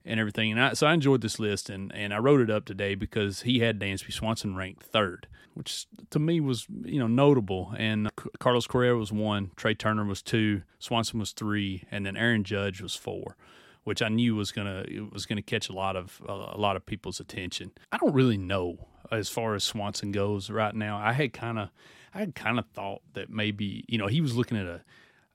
and 0.06 0.20
everything. 0.20 0.52
And 0.52 0.62
I, 0.62 0.74
so 0.74 0.86
I 0.88 0.94
enjoyed 0.94 1.22
this 1.22 1.40
list, 1.40 1.70
and, 1.70 1.94
and 1.94 2.14
I 2.14 2.20
wrote 2.20 2.42
it 2.42 2.50
up 2.50 2.66
today 2.66 2.96
because 2.96 3.42
he 3.42 3.60
had 3.60 3.80
Dansby 3.80 4.14
Swanson 4.14 4.56
ranked 4.56 4.84
third, 4.84 5.28
which 5.56 5.88
to 6.12 6.20
me 6.20 6.40
was 6.40 6.68
you 6.84 7.00
know 7.00 7.08
notable. 7.08 7.74
And 7.78 8.08
uh, 8.08 8.12
Carlos 8.40 8.68
Correa 8.68 8.96
was 8.96 9.12
one, 9.12 9.52
Trey 9.56 9.74
Turner 9.74 10.06
was 10.06 10.22
two, 10.22 10.62
Swanson 10.78 11.20
was 11.20 11.32
three, 11.32 11.84
and 11.90 12.06
then 12.06 12.16
Aaron 12.16 12.44
Judge 12.44 12.82
was 12.82 12.96
four, 12.96 13.36
which 13.84 14.02
I 14.02 14.10
knew 14.10 14.36
was 14.36 14.52
gonna 14.52 14.86
was 15.12 15.26
gonna 15.26 15.42
catch 15.42 15.70
a 15.70 15.74
lot 15.74 15.96
of 15.96 16.22
uh, 16.30 16.52
a 16.54 16.60
lot 16.60 16.76
of 16.76 16.86
people's 16.86 17.20
attention. 17.20 17.72
I 17.92 17.98
don't 17.98 18.14
really 18.14 18.38
know 18.38 18.88
as 19.12 19.30
far 19.30 19.56
as 19.56 19.64
Swanson 19.64 20.12
goes 20.12 20.50
right 20.50 20.76
now. 20.76 20.98
I 20.98 21.14
had 21.14 21.34
kind 21.34 21.58
of 21.58 21.70
I 22.14 22.20
had 22.20 22.36
kind 22.36 22.60
of 22.60 22.66
thought 22.68 23.02
that 23.14 23.30
maybe 23.30 23.84
you 23.88 23.98
know 23.98 24.08
he 24.08 24.22
was 24.22 24.36
looking 24.36 24.58
at 24.58 24.66
a 24.66 24.82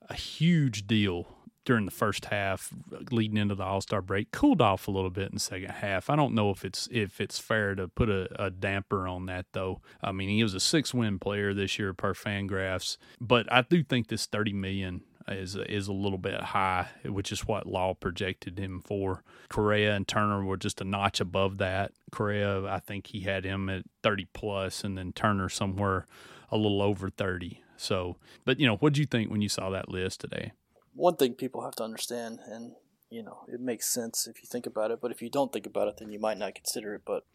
a 0.09 0.13
huge 0.13 0.87
deal 0.87 1.27
during 1.63 1.85
the 1.85 1.91
first 1.91 2.25
half, 2.25 2.73
leading 3.11 3.37
into 3.37 3.55
the 3.55 3.63
All 3.63 3.81
Star 3.81 4.01
break, 4.01 4.31
cooled 4.31 4.61
off 4.61 4.87
a 4.87 4.91
little 4.91 5.09
bit 5.09 5.27
in 5.29 5.35
the 5.35 5.39
second 5.39 5.69
half. 5.69 6.09
I 6.09 6.15
don't 6.15 6.33
know 6.33 6.49
if 6.49 6.65
it's 6.65 6.87
if 6.91 7.21
it's 7.21 7.39
fair 7.39 7.75
to 7.75 7.87
put 7.87 8.09
a, 8.09 8.43
a 8.43 8.49
damper 8.49 9.07
on 9.07 9.25
that 9.27 9.45
though. 9.53 9.81
I 10.01 10.11
mean, 10.11 10.29
he 10.29 10.43
was 10.43 10.53
a 10.53 10.59
six 10.59 10.93
win 10.93 11.19
player 11.19 11.53
this 11.53 11.77
year 11.77 11.93
per 11.93 12.13
Fangraphs, 12.13 12.97
but 13.19 13.51
I 13.51 13.61
do 13.61 13.83
think 13.83 14.07
this 14.07 14.25
thirty 14.25 14.53
million 14.53 15.03
is 15.27 15.55
is 15.55 15.87
a 15.87 15.93
little 15.93 16.17
bit 16.17 16.41
high, 16.41 16.87
which 17.05 17.31
is 17.31 17.47
what 17.47 17.67
Law 17.67 17.93
projected 17.93 18.57
him 18.57 18.81
for. 18.83 19.23
Correa 19.49 19.95
and 19.95 20.07
Turner 20.07 20.43
were 20.43 20.57
just 20.57 20.81
a 20.81 20.85
notch 20.85 21.19
above 21.19 21.57
that. 21.59 21.91
Correa, 22.11 22.65
I 22.65 22.79
think 22.79 23.07
he 23.07 23.21
had 23.21 23.45
him 23.45 23.69
at 23.69 23.83
thirty 24.03 24.27
plus, 24.33 24.83
and 24.83 24.97
then 24.97 25.13
Turner 25.13 25.49
somewhere 25.49 26.05
a 26.49 26.57
little 26.57 26.81
over 26.81 27.09
thirty. 27.09 27.61
So, 27.77 28.17
but 28.45 28.59
you 28.59 28.67
know, 28.67 28.77
what 28.77 28.93
do 28.93 29.01
you 29.01 29.07
think 29.07 29.31
when 29.31 29.41
you 29.41 29.49
saw 29.49 29.69
that 29.71 29.89
list 29.89 30.21
today? 30.21 30.51
One 30.93 31.15
thing 31.15 31.33
people 31.33 31.63
have 31.63 31.75
to 31.75 31.83
understand, 31.83 32.39
and 32.47 32.73
you 33.09 33.23
know, 33.23 33.39
it 33.47 33.59
makes 33.59 33.89
sense 33.89 34.27
if 34.27 34.41
you 34.41 34.47
think 34.47 34.65
about 34.65 34.91
it, 34.91 34.99
but 35.01 35.11
if 35.11 35.21
you 35.21 35.29
don't 35.29 35.51
think 35.51 35.65
about 35.65 35.87
it, 35.87 35.97
then 35.97 36.11
you 36.11 36.19
might 36.19 36.37
not 36.37 36.55
consider 36.55 36.95
it. 36.95 37.01
But 37.05 37.25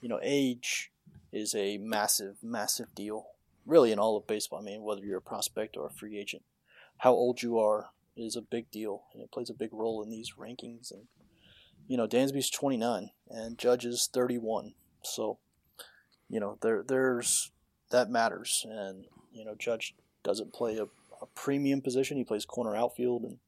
you 0.00 0.08
know, 0.08 0.20
age 0.22 0.90
is 1.32 1.54
a 1.54 1.78
massive, 1.78 2.36
massive 2.42 2.94
deal, 2.94 3.26
really, 3.66 3.92
in 3.92 3.98
all 3.98 4.16
of 4.16 4.26
baseball. 4.26 4.60
I 4.60 4.62
mean, 4.62 4.82
whether 4.82 5.04
you're 5.04 5.18
a 5.18 5.22
prospect 5.22 5.76
or 5.76 5.86
a 5.86 5.90
free 5.90 6.18
agent, 6.18 6.42
how 6.98 7.12
old 7.12 7.42
you 7.42 7.58
are 7.58 7.90
is 8.16 8.36
a 8.36 8.42
big 8.42 8.70
deal, 8.70 9.04
and 9.12 9.22
it 9.22 9.30
plays 9.30 9.50
a 9.50 9.54
big 9.54 9.72
role 9.72 10.02
in 10.02 10.10
these 10.10 10.34
rankings. 10.38 10.90
And 10.90 11.04
you 11.86 11.96
know, 11.96 12.06
Dansby's 12.06 12.50
29 12.50 13.10
and 13.28 13.58
Judge 13.58 13.84
is 13.84 14.08
31, 14.12 14.74
so 15.02 15.38
you 16.28 16.40
know, 16.40 16.58
there 16.62 16.82
there's 16.86 17.50
that 17.90 18.10
matters, 18.10 18.64
and 18.68 19.06
you 19.32 19.44
know, 19.44 19.54
Judge 19.54 19.94
doesn't 20.22 20.52
play 20.52 20.78
a 20.78 20.86
a 21.20 21.26
premium 21.26 21.80
position. 21.80 22.16
He 22.16 22.24
plays 22.24 22.44
corner 22.44 22.76
outfield, 22.76 23.22
and 23.22 23.38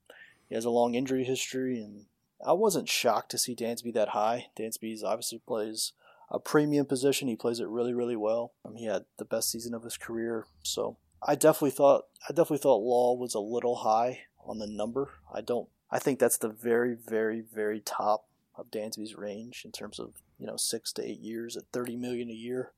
he 0.49 0.55
has 0.55 0.65
a 0.65 0.71
long 0.71 0.95
injury 0.95 1.25
history. 1.25 1.79
And 1.79 2.07
I 2.47 2.53
wasn't 2.53 2.89
shocked 2.89 3.31
to 3.31 3.39
see 3.39 3.55
Dansby 3.55 3.95
that 3.95 4.11
high. 4.11 4.47
Dansby's 4.59 5.03
obviously 5.03 5.41
plays 5.47 5.93
a 6.31 6.39
premium 6.39 6.87
position. 6.87 7.29
He 7.29 7.37
plays 7.37 7.61
it 7.61 7.69
really, 7.69 7.93
really 7.93 8.17
well. 8.17 8.53
Um, 8.65 8.77
he 8.77 8.87
had 8.87 9.05
the 9.19 9.25
best 9.25 9.51
season 9.51 9.75
of 9.75 9.85
his 9.85 9.97
career, 9.97 10.47
so 10.63 10.97
I 11.27 11.35
definitely 11.35 11.71
thought 11.71 12.07
I 12.29 12.33
definitely 12.33 12.59
thought 12.59 12.83
Law 12.83 13.15
was 13.15 13.35
a 13.35 13.41
little 13.41 13.77
high 13.77 14.23
on 14.45 14.59
the 14.59 14.67
number. 14.67 15.11
I 15.33 15.41
don't. 15.41 15.69
I 15.91 15.99
think 15.99 16.19
that's 16.19 16.39
the 16.39 16.49
very, 16.49 16.95
very, 16.95 17.43
very 17.43 17.81
top 17.81 18.27
of 18.57 18.71
Dansby's 18.71 19.15
range 19.15 19.63
in 19.65 19.73
terms 19.73 19.99
of 19.99 20.15
you 20.39 20.47
know 20.47 20.57
six 20.57 20.93
to 20.95 21.05
eight 21.05 21.21
years 21.21 21.57
at 21.57 21.65
thirty 21.73 21.97
million 21.97 22.31
a 22.31 22.35
year. 22.35 22.73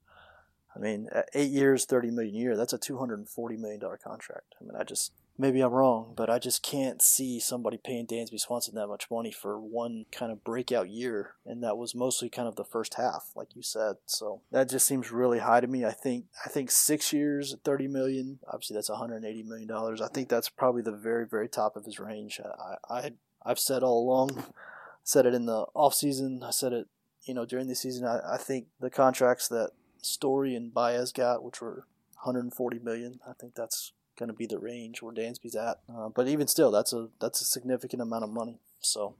I 0.76 0.78
mean, 0.78 1.08
uh, 1.14 1.22
eight 1.34 1.50
years, 1.50 1.84
thirty 1.84 2.10
million 2.10 2.34
a 2.34 2.38
year. 2.38 2.56
That's 2.56 2.72
a 2.72 2.78
two 2.78 2.98
hundred 2.98 3.18
and 3.18 3.28
forty 3.28 3.56
million 3.56 3.80
dollar 3.80 3.98
contract. 4.02 4.54
I 4.60 4.64
mean, 4.64 4.74
I 4.78 4.84
just 4.84 5.12
maybe 5.38 5.60
I'm 5.60 5.72
wrong, 5.72 6.14
but 6.16 6.30
I 6.30 6.38
just 6.38 6.62
can't 6.62 7.02
see 7.02 7.40
somebody 7.40 7.76
paying 7.76 8.06
Dansby 8.06 8.40
Swanson 8.40 8.74
that 8.74 8.86
much 8.86 9.10
money 9.10 9.32
for 9.32 9.58
one 9.58 10.06
kind 10.12 10.30
of 10.32 10.44
breakout 10.44 10.90
year, 10.90 11.34
and 11.44 11.62
that 11.62 11.76
was 11.76 11.94
mostly 11.94 12.28
kind 12.28 12.48
of 12.48 12.56
the 12.56 12.64
first 12.64 12.94
half, 12.94 13.30
like 13.34 13.54
you 13.54 13.62
said. 13.62 13.96
So 14.06 14.42
that 14.50 14.68
just 14.68 14.86
seems 14.86 15.12
really 15.12 15.40
high 15.40 15.60
to 15.60 15.66
me. 15.66 15.84
I 15.84 15.92
think 15.92 16.26
I 16.44 16.48
think 16.48 16.70
six 16.70 17.12
years, 17.12 17.54
thirty 17.64 17.88
million. 17.88 18.40
Obviously, 18.48 18.74
that's 18.74 18.90
180 18.90 19.42
million 19.44 19.68
dollars. 19.68 20.00
I 20.00 20.08
think 20.08 20.28
that's 20.28 20.48
probably 20.48 20.82
the 20.82 20.92
very 20.92 21.26
very 21.26 21.48
top 21.48 21.76
of 21.76 21.84
his 21.84 21.98
range. 21.98 22.40
I, 22.40 22.94
I 22.94 23.12
I've 23.44 23.58
said 23.58 23.82
all 23.82 24.02
along, 24.02 24.44
said 25.04 25.26
it 25.26 25.34
in 25.34 25.46
the 25.46 25.66
off 25.74 25.94
season. 25.94 26.42
I 26.42 26.50
said 26.50 26.72
it, 26.72 26.86
you 27.24 27.34
know, 27.34 27.44
during 27.44 27.68
the 27.68 27.74
season. 27.74 28.06
I, 28.06 28.34
I 28.34 28.36
think 28.38 28.66
the 28.80 28.90
contracts 28.90 29.48
that 29.48 29.70
Story 30.04 30.54
and 30.54 30.72
Baez 30.72 31.12
got, 31.12 31.42
which 31.42 31.60
were 31.60 31.86
140 32.22 32.78
million. 32.78 33.20
I 33.28 33.32
think 33.32 33.54
that's 33.54 33.92
going 34.18 34.28
to 34.28 34.34
be 34.34 34.46
the 34.46 34.58
range 34.58 35.02
where 35.02 35.12
Dansby's 35.12 35.56
at. 35.56 35.80
Uh, 35.92 36.08
but 36.08 36.28
even 36.28 36.46
still, 36.46 36.70
that's 36.70 36.92
a 36.92 37.08
that's 37.20 37.40
a 37.40 37.44
significant 37.44 38.02
amount 38.02 38.24
of 38.24 38.30
money. 38.30 38.60
So 38.80 39.16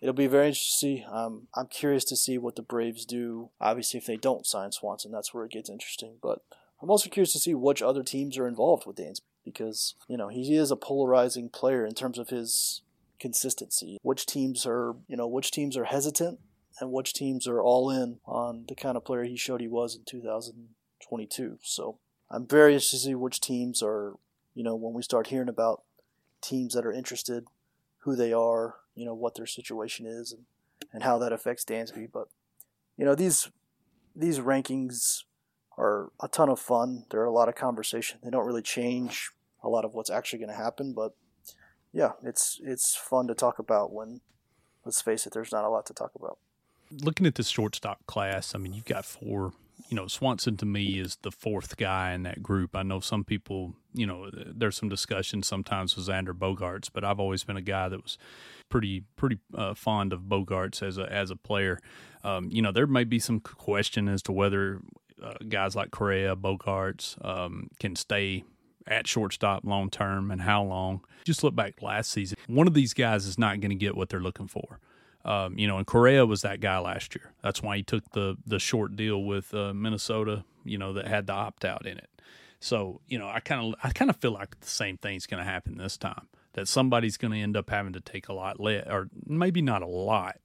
it'll 0.00 0.14
be 0.14 0.26
very 0.26 0.48
interesting 0.48 0.98
to 0.98 1.02
see. 1.02 1.04
Um, 1.10 1.48
I'm 1.54 1.66
curious 1.66 2.04
to 2.04 2.16
see 2.16 2.38
what 2.38 2.56
the 2.56 2.62
Braves 2.62 3.04
do. 3.04 3.50
Obviously, 3.60 3.98
if 3.98 4.06
they 4.06 4.16
don't 4.16 4.46
sign 4.46 4.72
Swanson, 4.72 5.12
that's 5.12 5.34
where 5.34 5.44
it 5.44 5.52
gets 5.52 5.70
interesting. 5.70 6.16
But 6.22 6.42
I'm 6.82 6.90
also 6.90 7.10
curious 7.10 7.32
to 7.32 7.38
see 7.38 7.54
which 7.54 7.82
other 7.82 8.02
teams 8.02 8.38
are 8.38 8.48
involved 8.48 8.86
with 8.86 8.96
Dansby 8.96 9.20
because 9.44 9.94
you 10.08 10.16
know 10.16 10.28
he 10.28 10.54
is 10.54 10.70
a 10.70 10.76
polarizing 10.76 11.48
player 11.48 11.84
in 11.84 11.94
terms 11.94 12.18
of 12.18 12.28
his 12.30 12.82
consistency. 13.18 13.98
Which 14.02 14.26
teams 14.26 14.64
are 14.66 14.96
you 15.08 15.16
know 15.16 15.26
which 15.26 15.50
teams 15.50 15.76
are 15.76 15.84
hesitant 15.84 16.38
and 16.78 16.92
which 16.92 17.12
teams 17.12 17.46
are 17.46 17.60
all 17.60 17.90
in 17.90 18.20
on 18.26 18.64
the 18.68 18.74
kind 18.74 18.96
of 18.96 19.04
player 19.04 19.24
he 19.24 19.36
showed 19.36 19.60
he 19.60 19.68
was 19.68 19.96
in 19.96 20.04
2022. 20.04 21.58
So 21.62 21.98
I'm 22.30 22.46
very 22.46 22.74
interested 22.74 22.98
to 22.98 23.02
see 23.02 23.14
which 23.14 23.40
teams 23.40 23.82
are, 23.82 24.14
you 24.54 24.62
know, 24.62 24.74
when 24.74 24.94
we 24.94 25.02
start 25.02 25.28
hearing 25.28 25.48
about 25.48 25.82
teams 26.40 26.74
that 26.74 26.86
are 26.86 26.92
interested, 26.92 27.44
who 27.98 28.16
they 28.16 28.32
are, 28.32 28.76
you 28.94 29.04
know, 29.04 29.14
what 29.14 29.34
their 29.34 29.46
situation 29.46 30.06
is, 30.06 30.32
and, 30.32 30.44
and 30.92 31.02
how 31.02 31.18
that 31.18 31.32
affects 31.32 31.64
Dansby. 31.64 32.08
But 32.12 32.28
you 32.96 33.04
know, 33.04 33.14
these 33.14 33.50
these 34.14 34.38
rankings 34.38 35.24
are 35.76 36.10
a 36.22 36.28
ton 36.28 36.48
of 36.48 36.60
fun. 36.60 37.04
There 37.10 37.20
are 37.20 37.26
a 37.26 37.32
lot 37.32 37.48
of 37.48 37.54
conversation. 37.54 38.20
They 38.22 38.30
don't 38.30 38.46
really 38.46 38.62
change 38.62 39.30
a 39.62 39.68
lot 39.68 39.84
of 39.84 39.94
what's 39.94 40.10
actually 40.10 40.38
going 40.38 40.50
to 40.50 40.62
happen, 40.62 40.92
but 40.94 41.14
yeah, 41.92 42.12
it's 42.22 42.60
it's 42.62 42.94
fun 42.94 43.26
to 43.26 43.34
talk 43.34 43.58
about 43.58 43.92
when 43.92 44.20
let's 44.84 45.02
face 45.02 45.26
it, 45.26 45.32
there's 45.32 45.52
not 45.52 45.64
a 45.64 45.68
lot 45.68 45.86
to 45.86 45.94
talk 45.94 46.12
about 46.14 46.38
looking 46.90 47.26
at 47.26 47.34
the 47.34 47.42
shortstop 47.42 48.06
class, 48.06 48.54
I 48.54 48.58
mean, 48.58 48.72
you've 48.72 48.84
got 48.84 49.04
four. 49.04 49.52
You 49.88 49.96
know, 49.96 50.06
Swanson 50.06 50.56
to 50.58 50.66
me 50.66 51.00
is 51.00 51.16
the 51.22 51.32
fourth 51.32 51.76
guy 51.76 52.12
in 52.12 52.22
that 52.22 52.42
group. 52.42 52.76
I 52.76 52.82
know 52.82 53.00
some 53.00 53.24
people, 53.24 53.74
you 53.92 54.06
know, 54.06 54.30
there's 54.32 54.76
some 54.76 54.88
discussion 54.88 55.42
sometimes 55.42 55.96
with 55.96 56.06
Xander 56.06 56.32
Bogaerts, 56.32 56.90
but 56.92 57.02
I've 57.02 57.18
always 57.18 57.42
been 57.42 57.56
a 57.56 57.62
guy 57.62 57.88
that 57.88 58.02
was 58.02 58.16
pretty 58.68 59.02
pretty 59.16 59.38
uh, 59.54 59.74
fond 59.74 60.12
of 60.12 60.22
Bogaerts 60.22 60.82
as 60.86 60.96
a 60.96 61.10
as 61.12 61.30
a 61.30 61.36
player. 61.36 61.80
Um, 62.22 62.50
you 62.50 62.62
know, 62.62 62.70
there 62.70 62.86
may 62.86 63.04
be 63.04 63.18
some 63.18 63.40
question 63.40 64.08
as 64.08 64.22
to 64.22 64.32
whether 64.32 64.80
uh, 65.22 65.34
guys 65.48 65.74
like 65.74 65.90
Correa, 65.90 66.36
Bogaerts 66.36 67.22
um, 67.24 67.70
can 67.80 67.96
stay 67.96 68.44
at 68.86 69.06
shortstop 69.06 69.64
long 69.64 69.90
term 69.90 70.30
and 70.30 70.42
how 70.42 70.62
long. 70.62 71.04
Just 71.24 71.42
look 71.42 71.54
back 71.54 71.82
last 71.82 72.10
season. 72.10 72.38
One 72.46 72.66
of 72.66 72.74
these 72.74 72.94
guys 72.94 73.26
is 73.26 73.38
not 73.38 73.60
going 73.60 73.70
to 73.70 73.76
get 73.76 73.96
what 73.96 74.08
they're 74.08 74.20
looking 74.20 74.48
for. 74.48 74.78
Um, 75.24 75.58
you 75.58 75.66
know, 75.66 75.76
and 75.76 75.86
Correa 75.86 76.24
was 76.24 76.42
that 76.42 76.60
guy 76.60 76.78
last 76.78 77.14
year. 77.14 77.32
That's 77.42 77.62
why 77.62 77.76
he 77.78 77.82
took 77.82 78.10
the 78.12 78.36
the 78.46 78.58
short 78.58 78.96
deal 78.96 79.22
with 79.22 79.52
uh, 79.54 79.74
Minnesota. 79.74 80.44
You 80.64 80.78
know, 80.78 80.92
that 80.94 81.06
had 81.06 81.26
the 81.26 81.32
opt 81.32 81.64
out 81.64 81.86
in 81.86 81.98
it. 81.98 82.08
So 82.58 83.00
you 83.06 83.18
know, 83.18 83.28
I 83.28 83.40
kind 83.40 83.66
of 83.66 83.74
I 83.82 83.90
kind 83.90 84.10
of 84.10 84.16
feel 84.16 84.32
like 84.32 84.58
the 84.60 84.66
same 84.66 84.96
thing's 84.96 85.26
going 85.26 85.42
to 85.42 85.50
happen 85.50 85.78
this 85.78 85.96
time. 85.96 86.28
That 86.54 86.68
somebody's 86.68 87.16
going 87.16 87.32
to 87.32 87.38
end 87.38 87.56
up 87.56 87.70
having 87.70 87.92
to 87.92 88.00
take 88.00 88.28
a 88.28 88.32
lot 88.32 88.58
less, 88.58 88.86
or 88.88 89.08
maybe 89.24 89.62
not 89.62 89.82
a 89.82 89.86
lot, 89.86 90.38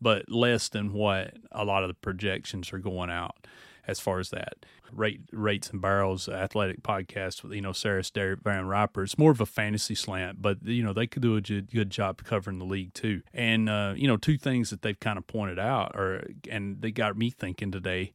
but 0.00 0.30
less 0.30 0.68
than 0.68 0.92
what 0.92 1.34
a 1.50 1.64
lot 1.64 1.82
of 1.82 1.88
the 1.88 1.94
projections 1.94 2.72
are 2.72 2.78
going 2.78 3.10
out 3.10 3.46
as 3.90 4.00
far 4.00 4.20
as 4.20 4.30
that. 4.30 4.64
Rate 4.92 5.20
rates 5.32 5.70
and 5.70 5.80
barrels 5.80 6.28
athletic 6.28 6.82
podcast 6.82 7.42
with 7.42 7.52
you 7.52 7.60
know 7.60 7.70
Sarris 7.70 8.12
Derek 8.12 8.40
Van 8.40 8.66
Riper. 8.66 9.02
It's 9.02 9.18
more 9.18 9.30
of 9.30 9.40
a 9.40 9.46
fantasy 9.46 9.94
slant, 9.94 10.40
but 10.40 10.64
you 10.64 10.82
know 10.82 10.92
they 10.92 11.06
could 11.06 11.22
do 11.22 11.36
a 11.36 11.40
good 11.40 11.90
job 11.90 12.22
covering 12.24 12.58
the 12.58 12.64
league 12.64 12.94
too. 12.94 13.22
And 13.34 13.68
uh, 13.68 13.94
you 13.96 14.08
know 14.08 14.16
two 14.16 14.38
things 14.38 14.70
that 14.70 14.82
they've 14.82 14.98
kind 14.98 15.18
of 15.18 15.26
pointed 15.26 15.58
out, 15.58 15.94
or 15.94 16.24
and 16.50 16.80
they 16.80 16.90
got 16.90 17.16
me 17.16 17.30
thinking 17.30 17.70
today 17.70 18.12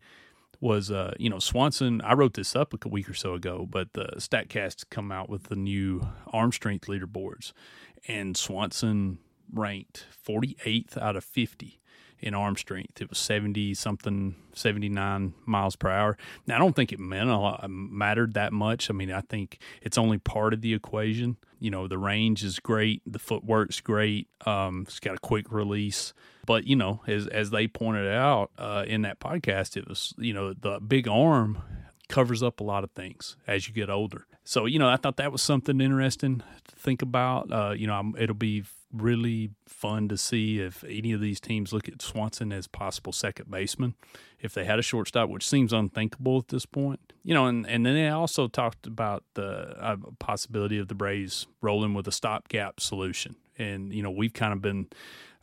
was 0.60 0.92
uh, 0.92 1.14
you 1.18 1.30
know 1.30 1.40
Swanson. 1.40 2.02
I 2.02 2.14
wrote 2.14 2.34
this 2.34 2.56
up 2.56 2.74
a 2.74 2.90
week 2.90 3.10
or 3.10 3.14
so 3.14 3.34
ago, 3.34 3.68
but 3.70 3.94
the 3.94 4.08
Statcast 4.18 4.86
come 4.90 5.12
out 5.12 5.30
with 5.30 5.44
the 5.44 5.56
new 5.56 6.08
arm 6.28 6.52
strength 6.52 6.88
leaderboards, 6.88 7.54
and 8.08 8.36
Swanson 8.36 9.20
ranked 9.54 10.06
48th 10.28 10.98
out 10.98 11.16
of 11.16 11.24
50 11.24 11.80
in 12.26 12.34
arm 12.34 12.58
strength. 12.58 13.00
It 13.02 13.10
was 13.10 13.20
70 13.20 13.76
something, 13.76 14.36
79 14.54 15.36
miles 15.46 15.76
per 15.76 15.90
hour. 15.90 16.18
Now, 16.48 16.56
I 16.56 16.58
don't 16.58 16.76
think 16.76 16.92
it 16.92 17.00
meant 17.00 17.30
a 17.30 17.38
lot, 17.38 17.70
mattered 17.70 18.34
that 18.34 18.52
much. 18.52 18.90
I 18.90 18.94
mean, 18.94 19.12
I 19.12 19.22
think 19.22 19.60
it's 19.82 19.98
only 19.98 20.18
part 20.18 20.54
of 20.54 20.62
the 20.62 20.74
equation. 20.74 21.38
You 21.60 21.70
know, 21.70 21.88
the 21.88 22.00
range 22.00 22.44
is 22.44 22.60
great, 22.60 23.04
the 23.06 23.20
footwork's 23.20 23.80
great. 23.80 24.28
Um, 24.46 24.86
it's 24.88 25.00
got 25.00 25.16
a 25.16 25.20
quick 25.20 25.52
release. 25.52 26.14
But 26.46 26.66
you 26.66 26.76
know, 26.76 27.02
as 27.08 27.28
as 27.28 27.52
they 27.52 27.68
pointed 27.68 28.12
out 28.12 28.52
uh, 28.58 28.86
in 28.88 29.04
that 29.04 29.20
podcast, 29.20 29.78
it 29.78 29.88
was 29.88 30.14
you 30.18 30.34
know 30.34 30.54
the 30.54 30.80
big 30.80 31.08
arm 31.08 31.62
covers 32.08 32.44
up 32.44 32.60
a 32.60 32.64
lot 32.64 32.84
of 32.84 32.92
things 32.92 33.38
as 33.48 33.68
you 33.68 33.74
get 33.74 33.90
older. 33.90 34.28
So 34.44 34.66
you 34.66 34.80
know, 34.80 34.90
I 34.90 34.98
thought 34.98 35.18
that 35.18 35.32
was 35.32 35.42
something 35.42 35.82
interesting 35.82 36.44
to 36.68 36.76
think 36.76 37.02
about. 37.02 37.52
Uh, 37.52 37.74
you 37.76 37.88
know, 37.88 38.14
it'll 38.18 38.36
be 38.36 38.64
really 38.94 39.52
fun 39.68 40.08
to 40.08 40.18
see 40.18 40.60
if 40.60 40.84
any 40.86 41.12
of 41.12 41.20
these 41.20 41.40
teams 41.40 41.74
look 41.74 41.88
at 41.88 42.02
Swanson 42.02 42.52
as 42.52 42.68
possible 42.68 43.12
second 43.12 43.52
baseman 43.52 43.96
if 44.40 44.54
they 44.54 44.66
had 44.66 44.80
a 44.80 44.82
shortstop, 44.82 45.30
which 45.30 45.48
seems 45.48 45.74
unthinkable 45.74 46.40
at 46.40 46.48
this 46.50 46.66
point. 46.66 47.14
You 47.24 47.34
know, 47.34 47.48
and, 47.48 47.68
and 47.68 47.86
then 47.86 47.96
they 47.96 48.10
also 48.10 48.48
talked 48.48 48.86
about 48.86 49.24
the 49.34 49.76
uh, 49.80 49.98
possibility 50.20 50.78
of 50.78 50.88
the 50.88 50.96
Braves 50.96 51.48
rolling 51.62 51.94
with 51.94 52.08
a 52.08 52.12
stopgap 52.12 52.80
solution. 52.80 53.36
And, 53.58 53.94
you 53.94 54.04
know, 54.04 54.12
we've 54.12 54.34
kind 54.34 54.54
of 54.54 54.62
been 54.62 54.88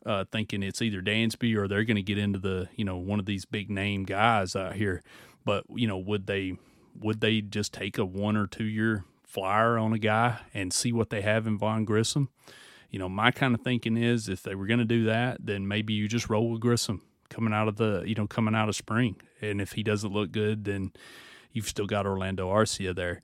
uh, 0.05 0.25
thinking 0.31 0.63
it's 0.63 0.81
either 0.81 1.01
Dansby 1.01 1.55
or 1.55 1.67
they're 1.67 1.83
going 1.83 1.95
to 1.95 2.03
get 2.03 2.17
into 2.17 2.39
the, 2.39 2.69
you 2.75 2.85
know, 2.85 2.97
one 2.97 3.19
of 3.19 3.25
these 3.25 3.45
big 3.45 3.69
name 3.69 4.03
guys 4.03 4.55
out 4.55 4.75
here. 4.75 5.03
But, 5.45 5.65
you 5.73 5.87
know, 5.87 5.97
would 5.97 6.27
they 6.27 6.57
would 6.99 7.21
they 7.21 7.41
just 7.41 7.73
take 7.73 7.97
a 7.97 8.05
one 8.05 8.37
or 8.37 8.47
two 8.47 8.65
year 8.65 9.03
flyer 9.23 9.77
on 9.77 9.93
a 9.93 9.99
guy 9.99 10.39
and 10.53 10.71
see 10.71 10.91
what 10.91 11.09
they 11.09 11.21
have 11.21 11.47
in 11.47 11.57
Vaughn 11.57 11.85
Grissom? 11.85 12.29
you 12.93 12.99
know, 12.99 13.09
my 13.09 13.31
kind 13.31 13.55
of 13.55 13.61
thinking 13.61 13.97
is 13.97 14.29
if 14.29 14.43
they 14.43 14.53
were 14.53 14.67
going 14.67 14.79
to 14.79 14.85
do 14.85 15.05
that, 15.05 15.37
then 15.43 15.67
maybe 15.67 15.93
you 15.93 16.07
just 16.07 16.29
roll 16.29 16.51
with 16.51 16.61
Grissom 16.61 17.01
coming 17.27 17.51
out 17.51 17.67
of 17.67 17.77
the, 17.77 18.03
you 18.05 18.13
know, 18.13 18.27
coming 18.27 18.53
out 18.53 18.69
of 18.69 18.75
spring. 18.75 19.15
And 19.41 19.59
if 19.59 19.71
he 19.71 19.81
doesn't 19.81 20.13
look 20.13 20.31
good, 20.31 20.63
then 20.65 20.91
you've 21.51 21.67
still 21.67 21.87
got 21.87 22.05
Orlando 22.05 22.51
Arcia 22.51 22.95
there. 22.95 23.23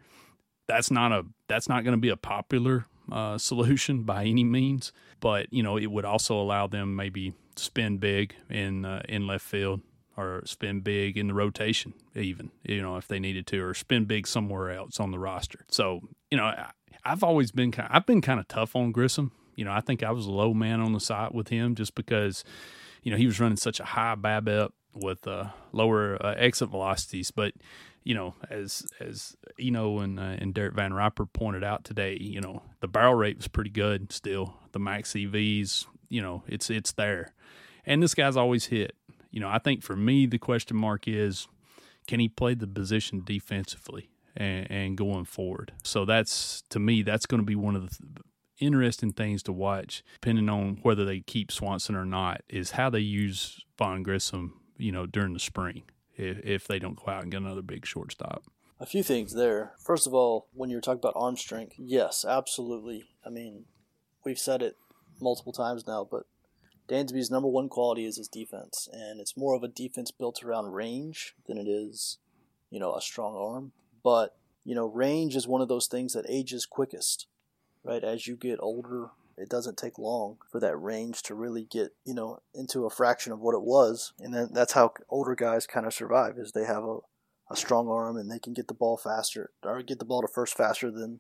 That's 0.66 0.90
not 0.90 1.12
a 1.12 1.24
that's 1.48 1.70
not 1.70 1.84
going 1.84 1.94
to 1.94 2.02
be 2.02 2.10
a 2.10 2.18
popular 2.18 2.88
uh, 3.12 3.38
solution 3.38 4.04
by 4.06 4.26
any 4.26 4.44
means, 4.44 4.92
but 5.20 5.54
you 5.54 5.62
know 5.62 5.78
it 5.78 5.92
would 5.92 6.06
also 6.06 6.42
allow 6.42 6.66
them 6.66 6.96
maybe 6.96 7.34
spin 7.56 8.00
big 8.00 8.34
in 8.50 8.86
uh, 8.86 9.04
in 9.08 9.28
left 9.28 9.46
field 9.46 9.82
or 10.20 10.44
spin 10.46 10.82
big 10.82 11.18
in 11.18 11.28
the 11.28 11.34
rotation 11.34 11.94
even 12.16 12.52
you 12.64 12.82
know 12.82 12.98
if 12.98 13.08
they 13.08 13.20
needed 13.20 13.48
to 13.48 13.62
or 13.62 13.74
spin 13.74 14.06
big 14.06 14.28
somewhere 14.28 14.72
else 14.72 15.00
on 15.00 15.12
the 15.12 15.20
roster. 15.20 15.66
So 15.70 16.02
you 16.30 16.38
know 16.38 16.46
I, 16.46 16.72
I've 17.06 17.24
always 17.24 17.52
been 17.52 17.72
kind 17.72 17.90
of, 17.90 17.96
I've 17.96 18.06
been 18.06 18.22
kind 18.22 18.40
of 18.40 18.48
tough 18.48 18.76
on 18.76 18.92
Grissom 18.92 19.32
you 19.60 19.66
know, 19.66 19.74
I 19.74 19.82
think 19.82 20.04
I 20.04 20.12
was 20.12 20.26
a 20.26 20.32
low 20.32 20.54
man 20.54 20.80
on 20.80 20.94
the 20.94 21.02
site 21.02 21.36
with 21.36 21.50
him 21.50 21.76
just 21.76 21.94
because, 21.94 22.46
you 23.04 23.12
know, 23.12 23.18
he 23.18 23.26
was 23.26 23.42
running 23.42 23.58
such 23.58 23.82
a 23.82 23.84
high 23.84 24.16
BABIP 24.16 24.70
with 24.96 25.28
uh, 25.28 25.50
lower 25.74 26.18
uh, 26.26 26.34
exit 26.38 26.70
velocities. 26.70 27.30
But 27.30 27.56
you 28.06 28.16
know, 28.16 28.36
as 28.50 28.88
as 29.02 29.36
Eno 29.60 30.00
and 30.00 30.18
uh, 30.18 30.38
and 30.40 30.54
Derek 30.54 30.76
Van 30.76 30.94
Riper 30.94 31.26
pointed 31.26 31.66
out 31.66 31.84
today, 31.84 32.18
you 32.22 32.40
know, 32.40 32.62
the 32.80 32.88
barrel 32.88 33.16
rate 33.16 33.36
was 33.36 33.50
pretty 33.50 33.70
good 33.70 34.14
still. 34.14 34.56
The 34.72 34.80
max 34.80 35.12
EVs, 35.12 35.88
you 36.08 36.22
know, 36.22 36.44
it's 36.48 36.70
it's 36.70 36.94
there, 36.94 37.34
and 37.86 38.02
this 38.02 38.16
guy's 38.16 38.38
always 38.38 38.68
hit. 38.68 38.96
You 39.32 39.40
know, 39.40 39.50
I 39.50 39.60
think 39.60 39.84
for 39.84 39.96
me 39.96 40.26
the 40.26 40.40
question 40.40 40.78
mark 40.78 41.08
is, 41.08 41.48
can 42.08 42.20
he 42.20 42.30
play 42.30 42.54
the 42.54 42.68
position 42.68 43.22
defensively? 43.24 44.10
And, 44.36 44.72
and, 44.72 44.98
going 44.98 45.26
forward. 45.26 45.74
So 45.84 46.06
that's 46.06 46.62
to 46.70 46.80
me 46.80 47.02
that's 47.02 47.26
going 47.26 47.42
to 47.42 47.46
be 47.46 47.56
one 47.56 47.76
of 47.76 47.90
the 47.90 48.22
interesting 48.60 49.12
things 49.12 49.44
to 49.44 49.52
watch, 49.52 50.04
depending 50.14 50.50
on 50.50 50.80
whether 50.82 51.04
they 51.04 51.22
keep 51.22 51.52
Swanson 51.52 51.96
or 51.96 52.06
not, 52.06 52.42
is 52.48 52.72
how 52.72 52.90
they 52.90 53.00
use 53.00 53.60
Vaughn 53.78 54.04
Grissom, 54.04 54.60
you 54.78 54.92
know, 54.92 55.06
during 55.06 55.34
the 55.34 55.40
spring 55.40 55.84
if, 56.16 56.40
if 56.46 56.68
they 56.68 56.80
don't 56.80 56.96
go 56.96 57.12
out 57.12 57.24
and 57.24 57.32
get 57.32 57.42
another 57.42 57.62
big 57.62 57.86
shortstop. 57.86 58.44
A 58.80 58.86
few 58.86 59.04
things 59.04 59.34
there. 59.34 59.74
First 59.84 60.08
of 60.08 60.14
all, 60.14 60.48
when 60.54 60.70
you're 60.70 60.80
talking 60.80 61.00
about 61.00 61.14
arm 61.16 61.36
strength, 61.36 61.76
yes, 61.78 62.24
absolutely. 62.28 63.10
I 63.26 63.30
mean, 63.30 63.66
we've 64.24 64.40
said 64.40 64.62
it 64.62 64.78
multiple 65.20 65.52
times 65.52 65.86
now, 65.86 66.08
but 66.10 66.24
Dansby's 66.90 67.32
number 67.32 67.48
one 67.48 67.70
quality 67.70 68.06
is 68.06 68.18
his 68.18 68.28
defense, 68.28 68.90
and 68.92 69.20
it's 69.20 69.38
more 69.38 69.56
of 69.56 69.64
a 69.64 69.68
defense 69.68 70.12
built 70.12 70.44
around 70.44 70.74
range 70.74 71.36
than 71.48 71.58
it 71.58 71.68
is, 71.68 72.18
you 72.70 72.80
know, 72.80 72.96
a 72.96 73.02
strong 73.02 73.36
arm. 73.36 73.72
But 74.04 74.36
you 74.66 74.76
know, 74.76 74.86
range 74.86 75.36
is 75.36 75.48
one 75.48 75.62
of 75.62 75.68
those 75.68 75.88
things 75.88 76.14
that 76.14 76.26
ages 76.30 76.66
quickest 76.66 77.28
right? 77.84 78.04
As 78.04 78.28
you 78.28 78.36
get 78.36 78.60
older, 78.62 79.10
it 79.38 79.50
doesn't 79.50 79.78
take 79.78 79.98
long 79.98 80.38
for 80.52 80.60
that 80.60 80.78
range 80.78 81.24
to 81.24 81.36
really 81.36 81.64
get, 81.64 81.94
you 82.06 82.14
know, 82.14 82.42
into 82.54 82.86
a 82.86 82.90
fraction 82.90 83.32
of 83.32 83.40
what 83.40 83.56
it 83.56 83.62
was. 83.62 84.14
And 84.20 84.34
then 84.34 84.50
that's 84.52 84.74
how 84.74 84.94
older 85.10 85.36
guys 85.36 85.66
kind 85.66 85.86
of 85.86 85.94
survive 85.94 86.38
is 86.38 86.52
they 86.52 86.66
have 86.66 86.84
a, 86.84 86.98
a 87.50 87.56
strong 87.56 87.88
arm 87.88 88.18
and 88.18 88.30
they 88.30 88.40
can 88.40 88.54
get 88.54 88.68
the 88.68 88.74
ball 88.74 88.98
faster 88.98 89.52
or 89.64 89.82
get 89.82 90.00
the 90.00 90.06
ball 90.06 90.22
to 90.22 90.28
first 90.28 90.56
faster 90.56 90.92
than, 90.92 91.20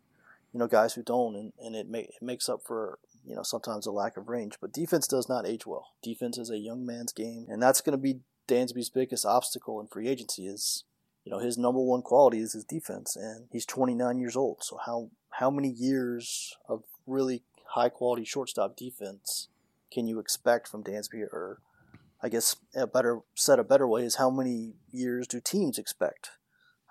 you 0.54 0.60
know, 0.60 0.68
guys 0.68 0.94
who 0.94 1.04
don't. 1.04 1.36
And, 1.36 1.54
and 1.60 1.76
it, 1.76 1.88
it 1.92 2.22
makes 2.22 2.50
up 2.50 2.62
for, 2.66 3.00
you 3.26 3.36
know, 3.36 3.44
sometimes 3.44 3.86
a 3.86 3.92
lack 3.92 4.18
of 4.18 4.30
range. 4.30 4.56
But 4.60 4.74
defense 4.74 5.08
does 5.08 5.30
not 5.30 5.48
age 5.48 5.66
well. 5.66 5.94
Defense 6.02 6.38
is 6.38 6.50
a 6.50 6.58
young 6.58 6.86
man's 6.86 7.12
game. 7.12 7.46
And 7.50 7.62
that's 7.62 7.82
going 7.82 7.98
to 7.98 8.02
be 8.02 8.22
Dansby's 8.48 8.90
biggest 8.90 9.26
obstacle 9.26 9.80
in 9.80 9.88
free 9.88 10.08
agency 10.08 10.48
is 10.48 10.84
you 11.24 11.32
know 11.32 11.40
his 11.40 11.58
number 11.58 11.80
one 11.80 12.02
quality 12.02 12.40
is 12.40 12.54
his 12.54 12.66
defense 12.66 13.16
and 13.16 13.46
he's 13.52 13.66
29 13.66 14.18
years 14.18 14.36
old 14.36 14.58
so 14.62 14.80
how 14.86 15.12
how 15.34 15.52
many 15.52 15.70
years 15.70 16.58
of 16.68 16.84
really 17.06 17.44
high 17.74 17.90
quality 17.90 18.26
shortstop 18.26 18.76
defense 18.76 19.50
can 19.94 20.08
you 20.08 20.18
expect 20.20 20.68
from 20.68 20.84
Dansby 20.84 21.22
or 21.22 21.62
I 22.24 22.30
guess 22.30 22.56
a 22.76 22.88
better 22.88 23.20
said 23.36 23.60
a 23.60 23.64
better 23.64 23.88
way 23.88 24.02
is 24.02 24.16
how 24.16 24.32
many 24.32 24.74
years 24.92 25.28
do 25.28 25.40
teams 25.40 25.78
expect 25.78 26.32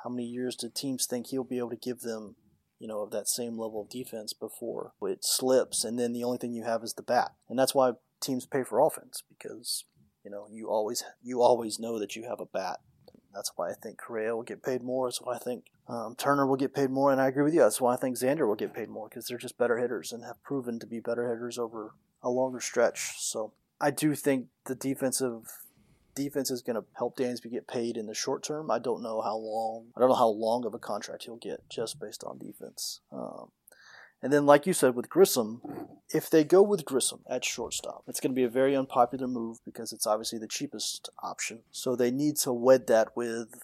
how 0.04 0.10
many 0.10 0.26
years 0.26 0.54
do 0.54 0.70
teams 0.72 1.06
think 1.06 1.26
he'll 1.26 1.42
be 1.42 1.58
able 1.58 1.70
to 1.70 1.76
give 1.76 2.00
them 2.00 2.36
you 2.78 2.86
know 2.86 3.00
of 3.00 3.10
that 3.10 3.28
same 3.28 3.58
level 3.58 3.82
of 3.82 3.88
defense 3.88 4.32
before 4.32 4.92
it 5.02 5.24
slips 5.24 5.84
and 5.84 5.98
then 5.98 6.12
the 6.12 6.24
only 6.24 6.38
thing 6.38 6.52
you 6.52 6.64
have 6.64 6.82
is 6.82 6.94
the 6.94 7.02
bat 7.02 7.32
and 7.48 7.58
that's 7.58 7.74
why 7.74 7.92
teams 8.20 8.46
pay 8.46 8.62
for 8.62 8.80
offense 8.80 9.22
because 9.28 9.84
you 10.24 10.30
know 10.30 10.46
you 10.50 10.68
always 10.68 11.04
you 11.22 11.40
always 11.40 11.78
know 11.78 11.98
that 11.98 12.16
you 12.16 12.24
have 12.28 12.40
a 12.40 12.46
bat 12.46 12.78
that's 13.34 13.52
why 13.56 13.70
I 13.70 13.74
think 13.74 13.98
Correa 13.98 14.34
will 14.34 14.42
get 14.42 14.62
paid 14.62 14.82
more. 14.82 15.06
That's 15.06 15.20
why 15.20 15.36
I 15.36 15.38
think 15.38 15.66
um, 15.86 16.16
Turner 16.16 16.46
will 16.46 16.56
get 16.56 16.74
paid 16.74 16.90
more. 16.90 17.12
And 17.12 17.20
I 17.20 17.28
agree 17.28 17.44
with 17.44 17.54
you. 17.54 17.60
That's 17.60 17.80
why 17.80 17.94
I 17.94 17.96
think 17.96 18.16
Xander 18.16 18.48
will 18.48 18.56
get 18.56 18.74
paid 18.74 18.88
more 18.88 19.08
because 19.08 19.26
they're 19.26 19.38
just 19.38 19.58
better 19.58 19.78
hitters 19.78 20.12
and 20.12 20.24
have 20.24 20.42
proven 20.42 20.78
to 20.80 20.86
be 20.86 20.98
better 20.98 21.28
hitters 21.28 21.58
over 21.58 21.94
a 22.22 22.30
longer 22.30 22.60
stretch. 22.60 23.12
So 23.18 23.52
I 23.80 23.90
do 23.90 24.14
think 24.14 24.46
the 24.64 24.74
defensive 24.74 25.42
defense 26.18 26.50
is 26.50 26.62
going 26.62 26.76
to 26.76 26.84
help 26.96 27.16
Dansby 27.16 27.50
get 27.50 27.68
paid 27.68 27.96
in 27.96 28.06
the 28.06 28.14
short 28.14 28.42
term. 28.42 28.70
I 28.70 28.78
don't 28.78 29.02
know 29.02 29.20
how 29.20 29.36
long. 29.36 29.86
I 29.96 30.00
don't 30.00 30.08
know 30.08 30.14
how 30.14 30.28
long 30.28 30.66
of 30.66 30.74
a 30.74 30.78
contract 30.78 31.24
he'll 31.24 31.36
get 31.36 31.68
just 31.70 32.00
based 32.00 32.24
on 32.24 32.38
defense. 32.38 33.00
Um, 33.12 33.50
and 34.20 34.32
then, 34.32 34.46
like 34.46 34.66
you 34.66 34.72
said, 34.72 34.96
with 34.96 35.08
Grissom, 35.08 35.62
if 36.12 36.28
they 36.28 36.42
go 36.42 36.60
with 36.60 36.84
Grissom 36.84 37.20
at 37.30 37.44
shortstop, 37.44 38.02
it's 38.08 38.18
going 38.18 38.32
to 38.32 38.36
be 38.36 38.42
a 38.42 38.48
very 38.48 38.74
unpopular 38.74 39.28
move 39.28 39.58
because 39.64 39.92
it's 39.92 40.06
obviously 40.08 40.40
the 40.40 40.48
cheapest 40.48 41.08
option. 41.22 41.60
So 41.70 41.94
they 41.94 42.10
need 42.10 42.36
to 42.38 42.52
wed 42.52 42.88
that 42.88 43.16
with 43.16 43.54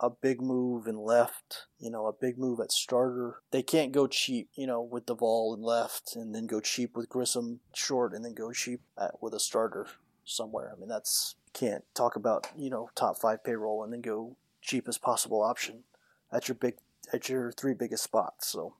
a 0.00 0.10
big 0.10 0.42
move 0.42 0.88
in 0.88 0.98
left, 0.98 1.66
you 1.78 1.88
know, 1.88 2.06
a 2.06 2.12
big 2.12 2.36
move 2.36 2.58
at 2.58 2.72
starter. 2.72 3.36
They 3.52 3.62
can't 3.62 3.92
go 3.92 4.08
cheap, 4.08 4.48
you 4.56 4.66
know, 4.66 4.82
with 4.82 5.06
Duvall 5.06 5.54
in 5.54 5.62
left 5.62 6.16
and 6.16 6.34
then 6.34 6.48
go 6.48 6.60
cheap 6.60 6.96
with 6.96 7.08
Grissom 7.08 7.60
short 7.72 8.12
and 8.12 8.24
then 8.24 8.34
go 8.34 8.50
cheap 8.50 8.80
at, 8.98 9.22
with 9.22 9.32
a 9.32 9.38
starter 9.38 9.86
somewhere. 10.24 10.72
I 10.74 10.80
mean, 10.80 10.88
that's 10.88 11.36
can't 11.52 11.84
talk 11.94 12.16
about, 12.16 12.48
you 12.56 12.70
know, 12.70 12.90
top 12.94 13.18
5 13.18 13.44
payroll 13.44 13.82
and 13.82 13.92
then 13.92 14.00
go 14.00 14.36
cheapest 14.60 15.02
possible 15.02 15.42
option 15.42 15.84
at 16.32 16.48
your 16.48 16.54
big 16.54 16.74
at 17.12 17.28
your 17.28 17.52
three 17.52 17.74
biggest 17.74 18.04
spots. 18.04 18.48
So 18.48 18.74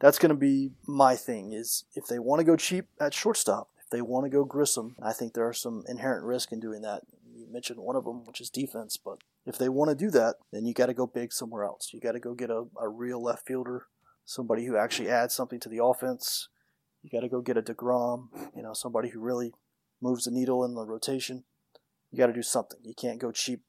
that's 0.00 0.18
going 0.18 0.30
to 0.30 0.36
be 0.36 0.72
my 0.86 1.16
thing 1.16 1.52
is 1.52 1.84
if 1.94 2.06
they 2.06 2.18
want 2.18 2.40
to 2.40 2.44
go 2.44 2.56
cheap 2.56 2.86
at 3.00 3.14
shortstop, 3.14 3.68
if 3.82 3.88
they 3.90 4.02
want 4.02 4.24
to 4.24 4.30
go 4.30 4.44
Grissom, 4.44 4.96
I 5.02 5.12
think 5.12 5.32
there 5.32 5.46
are 5.46 5.52
some 5.52 5.84
inherent 5.88 6.24
risk 6.24 6.52
in 6.52 6.60
doing 6.60 6.82
that. 6.82 7.02
You 7.34 7.46
mentioned 7.50 7.78
one 7.78 7.96
of 7.96 8.04
them, 8.04 8.24
which 8.26 8.40
is 8.40 8.50
defense, 8.50 8.96
but 8.96 9.18
if 9.46 9.56
they 9.56 9.68
want 9.68 9.90
to 9.90 9.94
do 9.94 10.10
that, 10.10 10.36
then 10.52 10.66
you 10.66 10.74
got 10.74 10.86
to 10.86 10.94
go 10.94 11.06
big 11.06 11.32
somewhere 11.32 11.64
else. 11.64 11.90
You 11.92 12.00
got 12.00 12.12
to 12.12 12.20
go 12.20 12.34
get 12.34 12.50
a, 12.50 12.64
a 12.80 12.88
real 12.88 13.22
left 13.22 13.46
fielder, 13.46 13.86
somebody 14.24 14.66
who 14.66 14.76
actually 14.76 15.08
adds 15.08 15.34
something 15.34 15.60
to 15.60 15.68
the 15.68 15.82
offense. 15.82 16.48
You 17.02 17.10
got 17.10 17.20
to 17.20 17.28
go 17.28 17.40
get 17.40 17.56
a 17.56 17.62
DeGrom, 17.62 18.28
you 18.54 18.62
know, 18.62 18.72
somebody 18.74 19.08
who 19.10 19.20
really 19.20 19.52
moves 20.00 20.24
the 20.24 20.30
needle 20.30 20.64
in 20.64 20.74
the 20.74 20.84
rotation. 20.84 21.44
You 22.12 22.18
got 22.18 22.26
to 22.26 22.32
do 22.32 22.42
something. 22.42 22.78
You 22.84 22.94
can't 22.94 23.18
go 23.18 23.32
cheap 23.32 23.62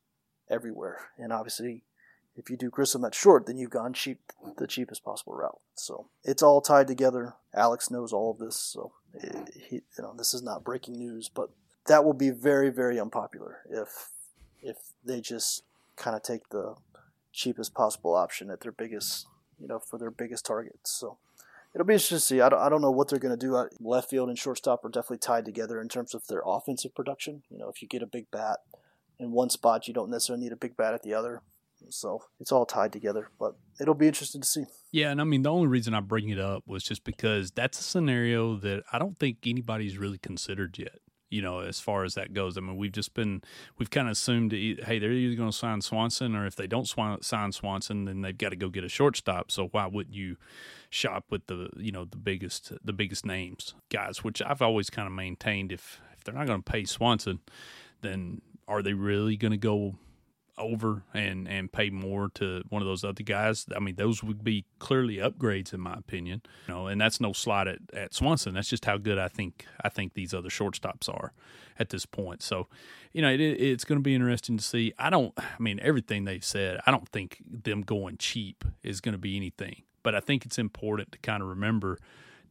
everywhere. 0.49 0.99
And 1.17 1.31
obviously, 1.31 1.83
if 2.35 2.49
you 2.49 2.57
do 2.57 2.69
Grissom 2.69 3.05
at 3.05 3.15
short, 3.15 3.45
then 3.45 3.57
you've 3.57 3.69
gone 3.69 3.93
cheap, 3.93 4.19
the 4.57 4.67
cheapest 4.67 5.03
possible 5.03 5.33
route. 5.33 5.59
So 5.75 6.07
it's 6.23 6.43
all 6.43 6.61
tied 6.61 6.87
together. 6.87 7.35
Alex 7.53 7.89
knows 7.89 8.11
all 8.11 8.31
of 8.31 8.39
this, 8.39 8.55
so 8.55 8.91
eh, 9.19 9.45
he, 9.69 9.75
you 9.75 10.03
know 10.03 10.13
this 10.17 10.33
is 10.33 10.41
not 10.41 10.63
breaking 10.63 10.95
news, 10.95 11.29
but 11.29 11.49
that 11.85 12.03
will 12.03 12.13
be 12.13 12.31
very, 12.31 12.69
very 12.69 12.99
unpopular 12.99 13.59
if 13.69 14.09
if 14.61 14.77
they 15.03 15.21
just 15.21 15.63
kind 15.95 16.15
of 16.15 16.23
take 16.23 16.49
the 16.49 16.75
cheapest 17.31 17.73
possible 17.73 18.15
option 18.15 18.49
at 18.49 18.61
their 18.61 18.71
biggest, 18.71 19.27
you 19.59 19.67
know, 19.67 19.79
for 19.79 19.97
their 19.97 20.11
biggest 20.11 20.45
targets. 20.45 20.91
So 20.91 21.17
It'll 21.73 21.87
be 21.87 21.93
interesting 21.93 22.17
to 22.17 22.21
see. 22.21 22.41
I 22.41 22.49
don't, 22.49 22.59
I 22.59 22.69
don't 22.69 22.81
know 22.81 22.91
what 22.91 23.09
they're 23.09 23.19
going 23.19 23.37
to 23.37 23.45
do. 23.45 23.55
Uh, 23.55 23.65
left 23.79 24.09
field 24.09 24.29
and 24.29 24.37
shortstop 24.37 24.85
are 24.85 24.89
definitely 24.89 25.17
tied 25.17 25.45
together 25.45 25.81
in 25.81 25.89
terms 25.89 26.13
of 26.13 26.27
their 26.27 26.43
offensive 26.45 26.93
production. 26.93 27.43
You 27.49 27.57
know, 27.57 27.69
if 27.69 27.81
you 27.81 27.87
get 27.87 28.03
a 28.03 28.07
big 28.07 28.29
bat 28.31 28.59
in 29.19 29.31
one 29.31 29.49
spot, 29.49 29.87
you 29.87 29.93
don't 29.93 30.11
necessarily 30.11 30.43
need 30.43 30.51
a 30.51 30.57
big 30.57 30.77
bat 30.77 30.93
at 30.93 31.03
the 31.03 31.13
other. 31.13 31.41
So 31.89 32.23
it's 32.39 32.51
all 32.51 32.65
tied 32.65 32.93
together, 32.93 33.29
but 33.39 33.55
it'll 33.79 33.93
be 33.93 34.07
interesting 34.07 34.41
to 34.41 34.47
see. 34.47 34.65
Yeah, 34.91 35.09
and 35.09 35.19
I 35.19 35.25
mean 35.25 35.41
the 35.41 35.51
only 35.51 35.67
reason 35.67 35.93
I 35.93 35.99
bring 35.99 36.29
it 36.29 36.39
up 36.39 36.63
was 36.65 36.83
just 36.83 37.03
because 37.03 37.51
that's 37.51 37.79
a 37.79 37.83
scenario 37.83 38.55
that 38.57 38.83
I 38.91 38.99
don't 38.99 39.17
think 39.17 39.39
anybody's 39.45 39.97
really 39.97 40.17
considered 40.17 40.77
yet. 40.77 40.99
You 41.33 41.41
know, 41.41 41.61
as 41.61 41.79
far 41.79 42.03
as 42.03 42.13
that 42.13 42.33
goes, 42.33 42.57
I 42.57 42.61
mean, 42.61 42.77
we've 42.77 42.91
just 42.91 43.15
been 43.15 43.41
we've 43.79 43.89
kind 43.89 44.07
of 44.07 44.11
assumed, 44.11 44.51
hey, 44.51 44.99
they're 44.99 45.11
either 45.11 45.35
going 45.35 45.49
to 45.49 45.57
sign 45.57 45.81
Swanson, 45.81 46.35
or 46.35 46.45
if 46.45 46.55
they 46.55 46.67
don't 46.67 46.87
sign 46.87 47.51
Swanson, 47.51 48.05
then 48.05 48.21
they've 48.21 48.37
got 48.37 48.49
to 48.49 48.55
go 48.55 48.69
get 48.69 48.83
a 48.83 48.89
shortstop. 48.89 49.49
So 49.49 49.67
why 49.67 49.87
wouldn't 49.87 50.15
you 50.15 50.37
shop 50.91 51.25
with 51.31 51.47
the 51.47 51.69
you 51.75 51.91
know 51.91 52.05
the 52.05 52.17
biggest 52.17 52.71
the 52.83 52.93
biggest 52.93 53.25
names 53.25 53.73
guys? 53.89 54.23
Which 54.23 54.41
I've 54.41 54.61
always 54.61 54.91
kind 54.91 55.07
of 55.07 55.13
maintained 55.13 55.71
if 55.71 55.99
if 56.13 56.23
they're 56.23 56.35
not 56.35 56.45
going 56.45 56.61
to 56.61 56.71
pay 56.71 56.85
Swanson, 56.85 57.39
then 58.01 58.41
are 58.67 58.83
they 58.83 58.93
really 58.93 59.35
going 59.35 59.51
to 59.51 59.57
go 59.57 59.95
over 60.57 61.03
and 61.13 61.47
and 61.47 61.71
pay 61.71 61.89
more 61.89 62.29
to 62.35 62.63
one 62.69 62.81
of 62.81 62.87
those 62.87 63.03
other 63.03 63.23
guys. 63.23 63.65
I 63.75 63.79
mean, 63.79 63.95
those 63.95 64.23
would 64.23 64.43
be 64.43 64.65
clearly 64.79 65.17
upgrades 65.17 65.73
in 65.73 65.79
my 65.79 65.93
opinion. 65.93 66.41
You 66.67 66.73
know, 66.73 66.87
and 66.87 66.99
that's 66.99 67.19
no 67.19 67.33
slot 67.33 67.67
at, 67.67 67.79
at 67.93 68.13
Swanson. 68.13 68.53
That's 68.53 68.69
just 68.69 68.85
how 68.85 68.97
good 68.97 69.17
I 69.17 69.27
think 69.27 69.65
I 69.83 69.89
think 69.89 70.13
these 70.13 70.33
other 70.33 70.49
shortstops 70.49 71.09
are 71.09 71.33
at 71.79 71.89
this 71.89 72.05
point. 72.05 72.41
So, 72.41 72.67
you 73.13 73.21
know, 73.21 73.31
it, 73.31 73.39
it's 73.39 73.83
going 73.83 73.99
to 73.99 74.03
be 74.03 74.15
interesting 74.15 74.57
to 74.57 74.63
see. 74.63 74.93
I 74.97 75.09
don't. 75.09 75.33
I 75.37 75.43
mean, 75.59 75.79
everything 75.81 76.25
they've 76.25 76.43
said. 76.43 76.79
I 76.85 76.91
don't 76.91 77.09
think 77.09 77.41
them 77.45 77.81
going 77.81 78.17
cheap 78.17 78.63
is 78.83 79.01
going 79.01 79.13
to 79.13 79.19
be 79.19 79.35
anything. 79.35 79.83
But 80.03 80.15
I 80.15 80.19
think 80.19 80.45
it's 80.45 80.59
important 80.59 81.13
to 81.13 81.17
kind 81.19 81.41
of 81.41 81.49
remember 81.49 81.97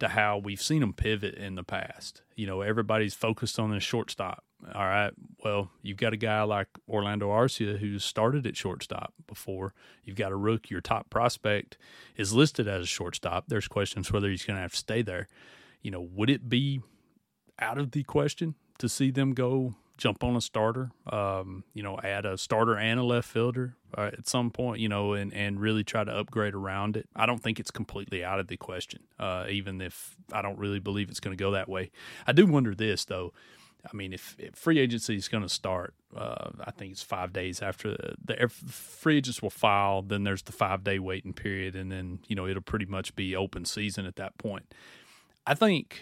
to 0.01 0.09
how 0.09 0.39
we've 0.39 0.61
seen 0.61 0.81
them 0.81 0.93
pivot 0.93 1.35
in 1.35 1.55
the 1.55 1.63
past. 1.63 2.23
You 2.35 2.47
know, 2.47 2.63
everybody's 2.63 3.15
focused 3.15 3.59
on 3.59 3.71
the 3.71 3.79
shortstop. 3.79 4.45
All 4.75 4.85
right, 4.85 5.13
well, 5.45 5.71
you've 5.83 5.97
got 5.97 6.13
a 6.13 6.17
guy 6.17 6.43
like 6.43 6.69
Orlando 6.89 7.31
Arcia 7.31 7.79
who's 7.79 8.05
started 8.05 8.47
at 8.47 8.57
shortstop 8.57 9.13
before. 9.27 9.75
You've 10.05 10.17
got 10.17 10.31
a 10.31 10.37
rook, 10.37 10.71
your 10.71 10.81
top 10.81 11.11
prospect 11.11 11.77
is 12.17 12.33
listed 12.33 12.69
as 12.69 12.85
a 12.85 12.87
shortstop. 12.87 13.47
There's 13.49 13.67
questions 13.67 14.13
whether 14.13 14.29
he's 14.29 14.45
going 14.45 14.57
to 14.57 14.63
have 14.63 14.73
to 14.73 14.79
stay 14.79 15.03
there. 15.03 15.29
You 15.83 15.91
know, 15.91 16.01
would 16.01 16.31
it 16.31 16.49
be 16.49 16.81
out 17.59 17.79
of 17.79 17.91
the 17.91 18.05
question 18.05 18.55
to 18.79 18.89
see 18.89 19.11
them 19.11 19.33
go 19.35 19.75
jump 19.99 20.25
on 20.25 20.37
a 20.37 20.41
starter, 20.41 20.91
um, 21.11 21.65
you 21.75 21.83
know, 21.83 21.99
add 22.03 22.25
a 22.25 22.37
starter 22.39 22.77
and 22.77 22.99
a 22.99 23.05
left 23.05 23.29
fielder 23.29 23.77
uh, 23.97 24.11
at 24.13 24.27
some 24.27 24.51
point, 24.51 24.81
you 24.81 24.89
know, 24.89 25.13
and, 25.13 25.33
and 25.33 25.61
really 25.61 25.85
try 25.85 26.03
to 26.03 26.11
upgrade 26.11 26.55
around 26.55 26.97
it. 26.97 27.09
I 27.15 27.27
don't 27.27 27.43
think 27.43 27.61
it's 27.61 27.71
completely 27.71 28.25
out 28.25 28.41
of 28.41 28.49
the 28.49 28.57
question, 28.57 29.03
uh, 29.19 29.47
even 29.51 29.81
if 29.81 30.17
I 30.33 30.43
don't 30.43 30.59
really 30.59 30.81
believe 30.81 31.11
it's 31.11 31.21
going 31.21 31.37
to 31.37 31.41
go 31.41 31.53
that 31.53 31.69
way. 31.69 31.91
I 32.27 32.33
do 32.33 32.47
wonder 32.47 32.75
this, 32.75 33.05
though. 33.05 33.33
I 33.85 33.97
mean, 33.97 34.13
if, 34.13 34.37
if 34.39 34.55
free 34.55 34.79
agency 34.79 35.17
is 35.17 35.29
going 35.29 35.43
to 35.43 35.49
start, 35.49 35.95
uh, 36.17 36.51
I 36.61 36.71
think 36.71 36.93
it's 36.93 37.03
five 37.03 37.33
days 37.33 37.61
after 37.61 37.91
the, 37.91 38.15
the 38.25 38.49
free 38.49 39.17
agents 39.17 39.43
will 39.43 39.51
file. 39.51 40.03
Then 40.03 40.25
there's 40.25 40.43
the 40.43 40.53
five 40.53 40.85
day 40.85 40.99
waiting 40.99 41.33
period, 41.33 41.75
and 41.75 41.91
then 41.91 42.21
you 42.29 42.37
know 42.37 42.47
it'll 42.47 42.63
pretty 42.63 42.87
much 42.87 43.17
be 43.17 43.35
open 43.35 43.65
season 43.65 44.07
at 44.07 44.17
that 44.17 44.39
point. 44.39 44.73
I 45.47 45.55
think 45.55 46.01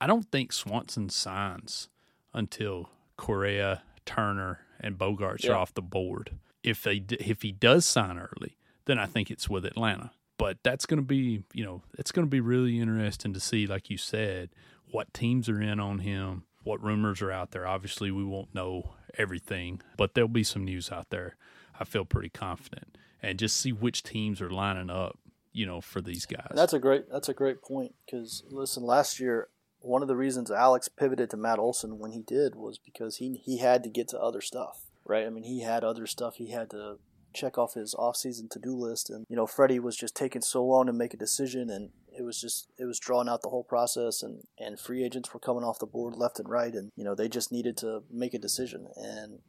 I 0.00 0.06
don't 0.06 0.30
think 0.30 0.52
Swanson 0.52 1.08
signs 1.08 1.88
until 2.32 2.90
Correa, 3.16 3.82
Turner, 4.04 4.60
and 4.78 4.96
Bogaerts 4.96 5.44
yeah. 5.44 5.52
are 5.52 5.56
off 5.56 5.74
the 5.74 5.82
board. 5.82 6.38
If 6.62 6.82
they 6.82 7.04
if 7.20 7.42
he 7.42 7.52
does 7.52 7.84
sign 7.84 8.18
early, 8.18 8.56
then 8.84 8.98
I 8.98 9.06
think 9.06 9.30
it's 9.30 9.48
with 9.48 9.64
Atlanta. 9.64 10.12
But 10.38 10.58
that's 10.62 10.86
going 10.86 10.98
to 10.98 11.06
be 11.06 11.42
you 11.52 11.64
know 11.64 11.82
it's 11.98 12.12
going 12.12 12.26
to 12.26 12.30
be 12.30 12.40
really 12.40 12.78
interesting 12.78 13.32
to 13.32 13.40
see, 13.40 13.66
like 13.66 13.90
you 13.90 13.98
said, 13.98 14.50
what 14.90 15.12
teams 15.12 15.48
are 15.48 15.60
in 15.60 15.80
on 15.80 16.00
him, 16.00 16.44
what 16.66 16.82
rumors 16.82 17.22
are 17.22 17.32
out 17.32 17.52
there. 17.52 17.66
Obviously, 17.66 18.10
we 18.10 18.24
won't 18.24 18.54
know 18.54 18.94
everything, 19.16 19.80
but 19.96 20.14
there'll 20.14 20.28
be 20.28 20.44
some 20.44 20.64
news 20.64 20.90
out 20.90 21.10
there. 21.10 21.36
I 21.78 21.84
feel 21.84 22.04
pretty 22.04 22.30
confident, 22.30 22.96
and 23.22 23.38
just 23.38 23.58
see 23.58 23.72
which 23.72 24.02
teams 24.02 24.40
are 24.40 24.50
lining 24.50 24.90
up 24.90 25.18
you 25.56 25.64
know, 25.64 25.80
for 25.80 26.02
these 26.02 26.26
guys. 26.26 26.52
That's 26.54 26.74
a 26.74 26.78
great 26.78 27.10
that's 27.10 27.30
a 27.30 27.34
great 27.34 27.62
point 27.62 27.94
because 28.04 28.44
listen, 28.50 28.82
last 28.82 29.18
year 29.18 29.48
one 29.80 30.02
of 30.02 30.08
the 30.08 30.16
reasons 30.16 30.50
Alex 30.50 30.88
pivoted 30.88 31.30
to 31.30 31.36
Matt 31.38 31.58
Olson 31.58 31.98
when 31.98 32.12
he 32.12 32.20
did 32.20 32.54
was 32.54 32.78
because 32.78 33.16
he 33.16 33.40
he 33.42 33.58
had 33.58 33.82
to 33.82 33.88
get 33.88 34.06
to 34.08 34.20
other 34.20 34.42
stuff, 34.42 34.82
right? 35.06 35.26
I 35.26 35.30
mean, 35.30 35.44
he 35.44 35.62
had 35.62 35.82
other 35.82 36.06
stuff 36.06 36.36
he 36.36 36.50
had 36.50 36.68
to 36.70 36.98
check 37.32 37.56
off 37.56 37.74
his 37.74 37.94
off-season 37.94 38.48
to-do 38.48 38.74
list 38.74 39.10
and 39.10 39.26
you 39.28 39.36
know 39.36 39.46
Freddie 39.46 39.78
was 39.78 39.96
just 39.96 40.14
taking 40.14 40.40
so 40.40 40.64
long 40.64 40.86
to 40.86 40.92
make 40.92 41.12
a 41.12 41.18
decision 41.18 41.68
and 41.68 41.90
it 42.16 42.22
was 42.22 42.40
just 42.40 42.68
it 42.78 42.84
was 42.84 42.98
drawing 42.98 43.28
out 43.28 43.42
the 43.42 43.48
whole 43.48 43.64
process 43.64 44.22
and 44.22 44.42
and 44.58 44.78
free 44.78 45.04
agents 45.04 45.32
were 45.32 45.40
coming 45.40 45.64
off 45.64 45.78
the 45.78 45.86
board 45.86 46.14
left 46.16 46.38
and 46.38 46.48
right 46.48 46.74
and 46.74 46.92
you 46.96 47.04
know 47.04 47.14
they 47.14 47.28
just 47.28 47.52
needed 47.52 47.76
to 47.76 48.02
make 48.10 48.34
a 48.34 48.38
decision 48.38 48.88
and 48.96 49.40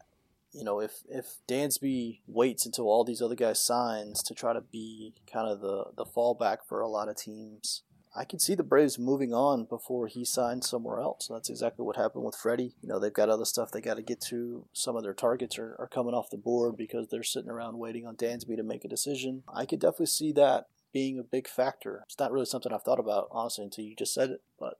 you 0.51 0.63
know 0.63 0.79
if 0.79 1.03
if 1.09 1.35
Dansby 1.47 2.19
waits 2.27 2.65
until 2.65 2.85
all 2.85 3.03
these 3.03 3.21
other 3.21 3.35
guys 3.35 3.61
signs 3.61 4.21
to 4.23 4.33
try 4.33 4.53
to 4.53 4.61
be 4.61 5.13
kind 5.31 5.47
of 5.49 5.61
the 5.61 5.85
the 5.95 6.05
fallback 6.05 6.57
for 6.67 6.81
a 6.81 6.87
lot 6.87 7.09
of 7.09 7.17
teams 7.17 7.83
I 8.17 8.25
can 8.25 8.39
see 8.39 8.55
the 8.55 8.63
Braves 8.63 8.97
moving 8.97 9.31
on 9.31 9.65
before 9.65 10.07
he 10.07 10.25
signs 10.25 10.67
somewhere 10.67 10.99
else. 10.99 11.27
That's 11.29 11.51
exactly 11.51 11.85
what 11.85 11.97
happened 11.97 12.23
with 12.23 12.35
Freddie. 12.35 12.73
You 12.81 12.89
know, 12.89 12.97
they've 12.97 13.13
got 13.13 13.29
other 13.29 13.45
stuff 13.45 13.69
they 13.69 13.79
got 13.79 13.97
to 13.97 14.01
get 14.01 14.19
to. 14.21 14.65
Some 14.73 14.95
of 14.95 15.03
their 15.03 15.13
targets 15.13 15.59
are, 15.59 15.75
are 15.77 15.87
coming 15.87 16.15
off 16.15 16.31
the 16.31 16.37
board 16.37 16.77
because 16.77 17.09
they're 17.09 17.21
sitting 17.21 17.51
around 17.51 17.77
waiting 17.77 18.07
on 18.07 18.15
Dansby 18.15 18.55
to 18.55 18.63
make 18.63 18.83
a 18.83 18.87
decision. 18.87 19.43
I 19.53 19.67
could 19.67 19.79
definitely 19.79 20.07
see 20.07 20.31
that 20.31 20.65
being 20.97 21.19
a 21.19 21.23
big 21.23 21.47
factor. 21.47 22.01
It's 22.07 22.17
not 22.17 22.31
really 22.31 22.47
something 22.47 22.73
I've 22.73 22.81
thought 22.81 22.99
about, 22.99 23.27
honestly, 23.29 23.65
until 23.65 23.85
you 23.85 23.95
just 23.95 24.15
said 24.15 24.31
it, 24.31 24.41
but 24.59 24.79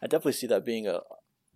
I 0.00 0.06
definitely 0.06 0.32
see 0.32 0.46
that 0.46 0.64
being 0.64 0.86
a 0.86 1.00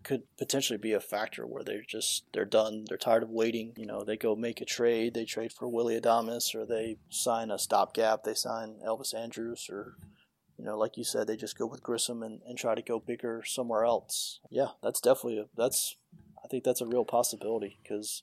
could 0.03 0.25
potentially 0.37 0.77
be 0.77 0.93
a 0.93 1.01
factor 1.01 1.47
where 1.47 1.65
they're 1.65 1.81
just 1.81 2.25
they're 2.35 2.45
done 2.45 2.85
they're 2.87 2.99
tired 2.99 3.23
of 3.23 3.31
waiting 3.31 3.73
you 3.75 3.87
know 3.87 4.05
they 4.05 4.19
go 4.19 4.37
make 4.37 4.61
a 4.61 4.65
trade 4.67 5.15
they 5.15 5.25
trade 5.25 5.51
for 5.51 5.67
Willy 5.67 5.99
Adames 5.99 6.55
or 6.55 6.67
they 6.67 6.99
sign 7.09 7.51
a 7.51 7.59
stopgap 7.59 8.23
they 8.23 8.35
sign 8.35 8.75
elvis 8.87 9.15
Andrus, 9.15 9.71
or 9.71 9.97
you 10.59 10.65
know, 10.65 10.79
like 10.79 10.97
you 10.97 11.05
said, 11.05 11.27
they 11.27 11.37
just 11.37 11.59
go 11.59 11.67
with 11.67 11.83
Grissom 11.83 12.23
and, 12.23 12.41
and 12.47 12.57
try 12.57 12.75
to 12.75 12.83
go 12.83 13.01
bigger 13.01 13.43
somewhere 13.45 13.85
else. 13.85 14.41
Yeah, 14.51 14.69
that's 14.83 15.01
definitely 15.01 15.39
a, 15.39 15.47
that's 15.57 15.97
I 16.45 16.49
think 16.49 16.65
that's 16.65 16.81
a 16.81 16.87
real 16.87 17.05
possibility 17.05 17.79
because 17.83 18.23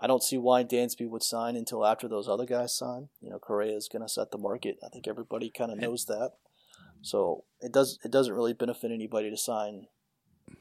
I 0.00 0.06
don't 0.06 0.22
see 0.22 0.38
why 0.38 0.64
Dansby 0.64 1.08
would 1.08 1.22
sign 1.22 1.56
until 1.56 1.84
after 1.84 2.08
those 2.08 2.28
other 2.28 2.46
guys 2.46 2.76
sign. 2.76 3.08
You 3.20 3.30
know, 3.30 3.38
Correa 3.38 3.76
is 3.76 3.88
going 3.88 4.02
to 4.02 4.08
set 4.08 4.30
the 4.30 4.38
market. 4.38 4.78
I 4.84 4.88
think 4.88 5.06
everybody 5.06 5.50
kind 5.50 5.70
of 5.70 5.78
knows 5.78 6.06
that. 6.06 6.32
So 7.02 7.44
it 7.60 7.72
does 7.72 7.98
it 8.04 8.10
doesn't 8.10 8.34
really 8.34 8.52
benefit 8.52 8.90
anybody 8.90 9.30
to 9.30 9.36
sign 9.36 9.86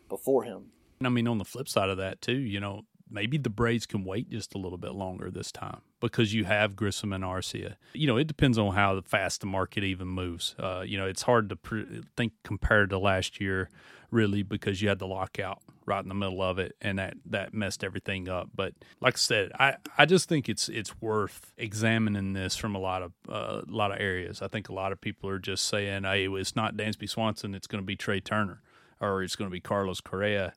before 0.07 0.43
him. 0.43 0.71
I 1.03 1.09
mean, 1.09 1.27
on 1.27 1.37
the 1.37 1.45
flip 1.45 1.67
side 1.67 1.89
of 1.89 1.97
that 1.97 2.21
too, 2.21 2.37
you 2.37 2.59
know, 2.59 2.83
maybe 3.09 3.37
the 3.37 3.49
Braves 3.49 3.85
can 3.85 4.03
wait 4.03 4.29
just 4.29 4.53
a 4.55 4.57
little 4.57 4.77
bit 4.77 4.93
longer 4.93 5.31
this 5.31 5.51
time 5.51 5.81
because 5.99 6.33
you 6.33 6.45
have 6.45 6.75
Grissom 6.75 7.13
and 7.13 7.23
Arcia. 7.23 7.75
You 7.93 8.07
know, 8.07 8.17
it 8.17 8.27
depends 8.27 8.57
on 8.57 8.73
how 8.73 8.99
fast 9.01 9.41
the 9.41 9.47
market 9.47 9.83
even 9.83 10.07
moves. 10.07 10.55
Uh, 10.59 10.83
you 10.85 10.97
know, 10.97 11.07
it's 11.07 11.23
hard 11.23 11.49
to 11.49 11.55
pre- 11.55 12.01
think 12.15 12.33
compared 12.43 12.89
to 12.91 12.99
last 12.99 13.41
year, 13.41 13.69
really, 14.11 14.43
because 14.43 14.81
you 14.81 14.89
had 14.89 14.99
the 14.99 15.07
lockout 15.07 15.61
right 15.85 16.01
in 16.01 16.09
the 16.09 16.15
middle 16.15 16.41
of 16.41 16.59
it, 16.59 16.75
and 16.81 16.99
that 16.99 17.15
that 17.25 17.53
messed 17.53 17.83
everything 17.83 18.29
up. 18.29 18.49
But 18.55 18.73
like 19.01 19.15
I 19.15 19.17
said, 19.17 19.51
I, 19.59 19.75
I 19.97 20.05
just 20.05 20.29
think 20.29 20.49
it's 20.49 20.69
it's 20.69 20.99
worth 21.01 21.53
examining 21.57 22.33
this 22.33 22.55
from 22.55 22.75
a 22.75 22.79
lot 22.79 23.01
of 23.01 23.13
uh, 23.27 23.61
a 23.67 23.71
lot 23.71 23.91
of 23.91 23.99
areas. 23.99 24.41
I 24.41 24.47
think 24.47 24.69
a 24.69 24.73
lot 24.73 24.91
of 24.91 25.01
people 25.01 25.29
are 25.29 25.39
just 25.39 25.65
saying, 25.65 26.03
"Hey, 26.03 26.27
it's 26.27 26.55
not 26.55 26.75
Dansby 26.75 27.09
Swanson; 27.09 27.55
it's 27.55 27.67
going 27.67 27.81
to 27.81 27.85
be 27.85 27.95
Trea 27.95 28.21
Turner, 28.21 28.61
or 28.99 29.23
it's 29.23 29.35
going 29.35 29.49
to 29.49 29.53
be 29.53 29.61
Carlos 29.61 30.01
Correa." 30.01 30.53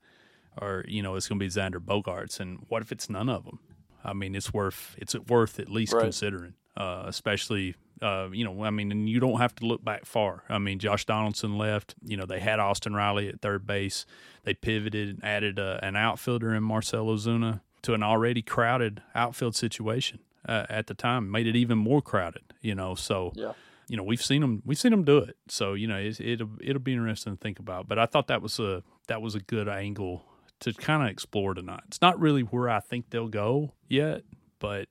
or 0.60 0.84
you 0.86 1.02
know 1.02 1.14
it's 1.14 1.28
going 1.28 1.38
to 1.38 1.42
be 1.42 1.48
Xander 1.48 1.78
Bogaerts 1.78 2.38
and 2.38 2.66
what 2.68 2.82
if 2.82 2.92
it's 2.92 3.08
none 3.08 3.30
of 3.30 3.44
them? 3.44 3.58
I 4.04 4.12
mean, 4.12 4.34
it's 4.34 4.52
worth 4.52 4.94
it's 4.98 5.14
worth 5.14 5.58
at 5.58 5.70
least 5.70 5.92
right. 5.92 6.02
considering, 6.02 6.54
uh, 6.76 7.04
especially 7.06 7.74
uh, 8.02 8.28
you 8.32 8.44
know, 8.44 8.64
I 8.64 8.70
mean, 8.70 8.90
and 8.90 9.08
you 9.08 9.20
don't 9.20 9.38
have 9.38 9.54
to 9.56 9.66
look 9.66 9.84
back 9.84 10.04
far. 10.04 10.42
I 10.48 10.58
mean, 10.58 10.78
Josh 10.78 11.04
Donaldson 11.04 11.56
left. 11.56 11.94
You 12.02 12.16
know, 12.16 12.26
they 12.26 12.40
had 12.40 12.58
Austin 12.58 12.94
Riley 12.94 13.28
at 13.28 13.40
third 13.40 13.66
base. 13.66 14.04
They 14.44 14.54
pivoted 14.54 15.08
and 15.08 15.24
added 15.24 15.58
a, 15.58 15.76
uh, 15.76 15.86
an 15.86 15.96
outfielder 15.96 16.54
in 16.54 16.62
Marcell 16.64 17.06
Ozuna 17.06 17.60
to 17.82 17.94
an 17.94 18.02
already 18.02 18.42
crowded 18.42 19.02
outfield 19.14 19.54
situation 19.54 20.18
uh, 20.48 20.66
at 20.68 20.88
the 20.88 20.94
time. 20.94 21.30
Made 21.30 21.46
it 21.46 21.56
even 21.56 21.78
more 21.78 22.02
crowded. 22.02 22.42
You 22.60 22.74
know, 22.74 22.94
so 22.94 23.32
yeah. 23.34 23.52
You 23.88 23.96
know, 23.98 24.04
we've 24.04 24.22
seen 24.22 24.40
them. 24.40 24.62
We've 24.64 24.78
seen 24.78 24.92
them 24.92 25.04
do 25.04 25.18
it. 25.18 25.36
So 25.48 25.74
you 25.74 25.86
know, 25.86 25.98
it, 25.98 26.18
it'll 26.20 26.50
it'll 26.60 26.80
be 26.80 26.94
interesting 26.94 27.36
to 27.36 27.38
think 27.38 27.58
about. 27.58 27.88
But 27.88 27.98
I 27.98 28.06
thought 28.06 28.26
that 28.28 28.40
was 28.40 28.58
a 28.58 28.82
that 29.08 29.20
was 29.20 29.34
a 29.34 29.40
good 29.40 29.68
angle 29.68 30.24
to 30.60 30.72
kind 30.72 31.02
of 31.02 31.10
explore 31.10 31.54
tonight. 31.54 31.82
It's 31.88 32.00
not 32.00 32.18
really 32.18 32.42
where 32.42 32.70
I 32.70 32.80
think 32.80 33.10
they'll 33.10 33.28
go 33.28 33.74
yet, 33.88 34.22
but 34.60 34.88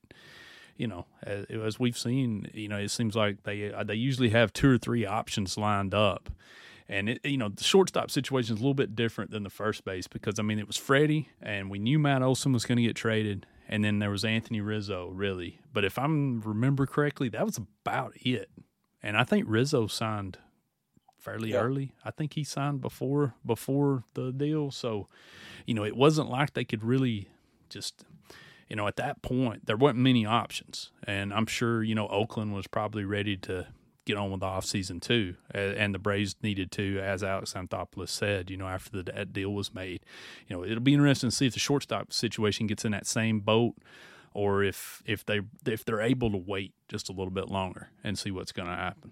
you 0.82 0.88
know, 0.88 1.06
as, 1.22 1.46
as, 1.46 1.80
we've 1.80 1.98
seen, 1.98 2.50
you 2.56 2.67
know, 2.67 2.80
it 2.80 2.89
seems 2.89 3.15
like 3.15 3.44
they 3.44 3.72
uh, 3.72 3.84
they 3.84 3.94
usually 3.94 4.30
have 4.30 4.52
two 4.52 4.67
or 4.67 4.80
three 4.80 5.06
options 5.06 5.56
lined 5.56 5.94
up. 5.94 6.32
And 6.89 7.08
it, 7.08 7.20
you 7.24 7.38
know, 7.38 7.49
the 7.49 7.64
shortstop 7.64 8.10
situation 8.10 8.56
is 8.56 8.60
a 8.60 8.64
little 8.64 8.74
bit 8.74 8.95
different 8.95 9.30
than 9.30 9.43
the 9.43 9.51
first 9.51 9.86
base 9.86 10.08
because 10.08 10.39
I 10.39 10.41
mean 10.41 10.58
it 10.58 10.66
was 10.66 10.78
Freddie, 10.78 11.30
and 11.39 11.70
we 11.70 11.78
knew 11.78 11.99
Matt 11.99 12.24
Olson 12.24 12.51
was 12.51 12.66
going 12.66 12.78
to 12.78 12.82
get 12.82 12.95
traded, 12.95 13.45
and 13.70 13.86
then 13.86 13.99
there 13.99 14.10
was 14.10 14.26
Anthony 14.26 14.60
Rizzo, 14.60 15.10
really. 15.10 15.60
But 15.72 15.86
if 15.86 15.99
I 15.99 16.06
remember 16.06 16.88
correctly, 16.88 17.30
that 17.30 17.45
was 17.45 17.60
about 17.60 18.14
it. 18.16 18.49
And 19.03 19.16
I 19.16 19.24
think 19.24 19.45
Rizzo 19.47 19.86
signed 19.86 20.39
fairly 21.20 21.51
yeah. 21.51 21.60
early. 21.60 21.93
I 22.03 22.10
think 22.10 22.34
he 22.34 22.43
signed 22.43 22.82
before 22.82 23.36
before 23.45 24.03
the 24.16 24.32
deal, 24.32 24.72
so 24.72 25.08
you 25.68 25.76
know 25.76 25.86
it 25.86 25.95
wasn't 25.95 26.32
like 26.32 26.53
they 26.53 26.66
could 26.66 26.84
really 26.84 27.30
just 27.70 28.03
you 28.72 28.78
know 28.78 28.88
at 28.88 28.95
that 28.95 29.22
point 29.22 29.65
there 29.65 29.76
weren't 29.76 29.97
many 29.97 30.26
options, 30.26 30.91
and 31.03 31.34
I'm 31.34 31.45
sure 31.45 31.84
you 31.84 31.93
know 31.93 32.07
Oakland 32.07 32.53
was 32.53 32.67
probably 32.67 33.03
ready 33.03 33.36
to 33.36 33.67
get 34.05 34.15
on 34.15 34.32
with 34.32 34.39
the 34.39 34.45
offseason 34.45 35.01
too, 35.01 35.36
and 35.53 35.93
the 35.93 35.99
Braves 35.99 36.38
needed 36.41 36.72
to, 36.72 36.97
as 36.99 37.22
Alex 37.22 37.53
Anthopoulos 37.53 38.07
said, 38.07 38.49
you 38.49 38.55
know 38.55 38.69
after 38.69 39.03
the 39.03 39.26
deal 39.26 39.53
was 39.53 39.74
made. 39.74 40.05
You 40.47 40.55
know 40.55 40.63
it'll 40.63 40.80
be 40.80 40.93
interesting 40.93 41.32
to 41.32 41.36
see 41.36 41.47
if 41.47 41.53
the 41.53 41.59
shortstop 41.59 42.13
situation 42.13 42.65
gets 42.65 42.86
in 42.86 42.93
that 42.93 43.05
same 43.05 43.41
boat 43.41 43.76
or 44.34 44.63
if 44.63 45.03
if 45.05 45.26
they 45.26 45.41
if 45.65 45.84
they're 45.84 45.99
able 45.99 46.32
to 46.32 46.38
wait 46.38 46.74
just 46.88 47.09
a 47.09 47.11
little 47.11 47.30
bit 47.30 47.49
longer 47.49 47.89
and 48.05 48.17
see 48.17 48.32
what's 48.32 48.53
going 48.53 48.69
to 48.69 48.76
happen. 48.76 49.11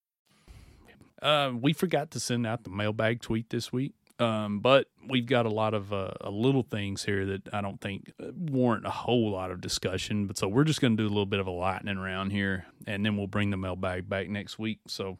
Uh, 1.21 1.51
we 1.59 1.73
forgot 1.73 2.11
to 2.11 2.19
send 2.19 2.47
out 2.47 2.63
the 2.63 2.69
mailbag 2.69 3.21
tweet 3.21 3.49
this 3.49 3.71
week. 3.71 3.93
Um, 4.21 4.59
but 4.59 4.85
we've 5.09 5.25
got 5.25 5.47
a 5.47 5.49
lot 5.49 5.73
of 5.73 5.91
uh, 5.91 6.11
little 6.29 6.61
things 6.61 7.03
here 7.03 7.25
that 7.25 7.49
I 7.51 7.61
don't 7.61 7.81
think 7.81 8.13
uh, 8.21 8.27
warrant 8.35 8.85
a 8.85 8.91
whole 8.91 9.31
lot 9.31 9.49
of 9.49 9.61
discussion. 9.61 10.27
But 10.27 10.37
so 10.37 10.47
we're 10.47 10.63
just 10.63 10.79
going 10.79 10.95
to 10.95 11.01
do 11.01 11.07
a 11.07 11.09
little 11.09 11.25
bit 11.25 11.39
of 11.39 11.47
a 11.47 11.51
lightning 11.51 11.97
round 11.97 12.31
here, 12.31 12.67
and 12.85 13.03
then 13.03 13.17
we'll 13.17 13.25
bring 13.25 13.49
the 13.49 13.57
mailbag 13.57 14.07
back 14.07 14.29
next 14.29 14.59
week. 14.59 14.79
So, 14.87 15.17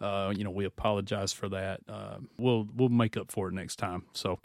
uh, 0.00 0.32
you 0.34 0.42
know, 0.42 0.50
we 0.50 0.64
apologize 0.64 1.34
for 1.34 1.50
that. 1.50 1.80
Uh, 1.86 2.16
we'll 2.38 2.66
we'll 2.74 2.88
make 2.88 3.18
up 3.18 3.30
for 3.30 3.48
it 3.48 3.52
next 3.52 3.76
time. 3.76 4.04
So, 4.14 4.38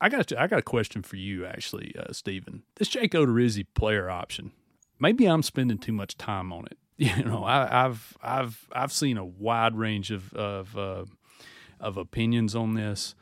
I 0.00 0.08
got 0.08 0.32
I 0.36 0.48
got 0.48 0.58
a 0.58 0.62
question 0.62 1.02
for 1.02 1.14
you, 1.14 1.46
actually, 1.46 1.94
uh, 1.96 2.12
Stephen. 2.12 2.64
This 2.76 2.88
Jake 2.88 3.12
Odorizzi 3.12 3.64
player 3.74 4.10
option. 4.10 4.50
Maybe 4.98 5.26
I'm 5.26 5.44
spending 5.44 5.78
too 5.78 5.92
much 5.92 6.18
time 6.18 6.52
on 6.52 6.66
it. 6.66 6.78
you 7.16 7.24
know, 7.24 7.44
I, 7.44 7.66
have 7.66 8.18
I've 8.22 8.68
I've 8.72 8.92
seen 8.92 9.16
a 9.16 9.24
wide 9.24 9.74
range 9.74 10.10
of 10.10 10.34
of 10.34 10.76
uh, 10.76 11.06
of 11.80 11.96
opinions 11.96 12.54
on 12.54 12.74
this. 12.74 13.14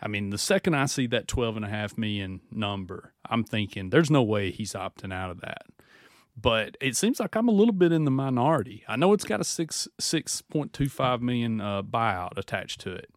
I 0.00 0.08
mean, 0.08 0.30
the 0.30 0.38
second 0.38 0.74
I 0.74 0.86
see 0.86 1.06
that 1.08 1.28
twelve 1.28 1.54
and 1.54 1.64
a 1.64 1.68
half 1.68 1.98
million 1.98 2.40
number, 2.50 3.12
I'm 3.28 3.44
thinking 3.44 3.90
there's 3.90 4.10
no 4.10 4.22
way 4.22 4.50
he's 4.50 4.72
opting 4.72 5.12
out 5.12 5.30
of 5.30 5.42
that. 5.42 5.66
But 6.34 6.78
it 6.80 6.96
seems 6.96 7.20
like 7.20 7.36
I'm 7.36 7.46
a 7.46 7.52
little 7.52 7.74
bit 7.74 7.92
in 7.92 8.06
the 8.06 8.10
minority. 8.10 8.84
I 8.88 8.96
know 8.96 9.12
it's 9.12 9.24
got 9.24 9.42
a 9.42 9.44
six 9.44 9.86
six 10.00 10.40
point 10.40 10.72
two 10.72 10.88
five 10.88 11.20
million 11.20 11.60
uh, 11.60 11.82
buyout 11.82 12.38
attached 12.38 12.80
to 12.82 12.92
it, 12.92 13.10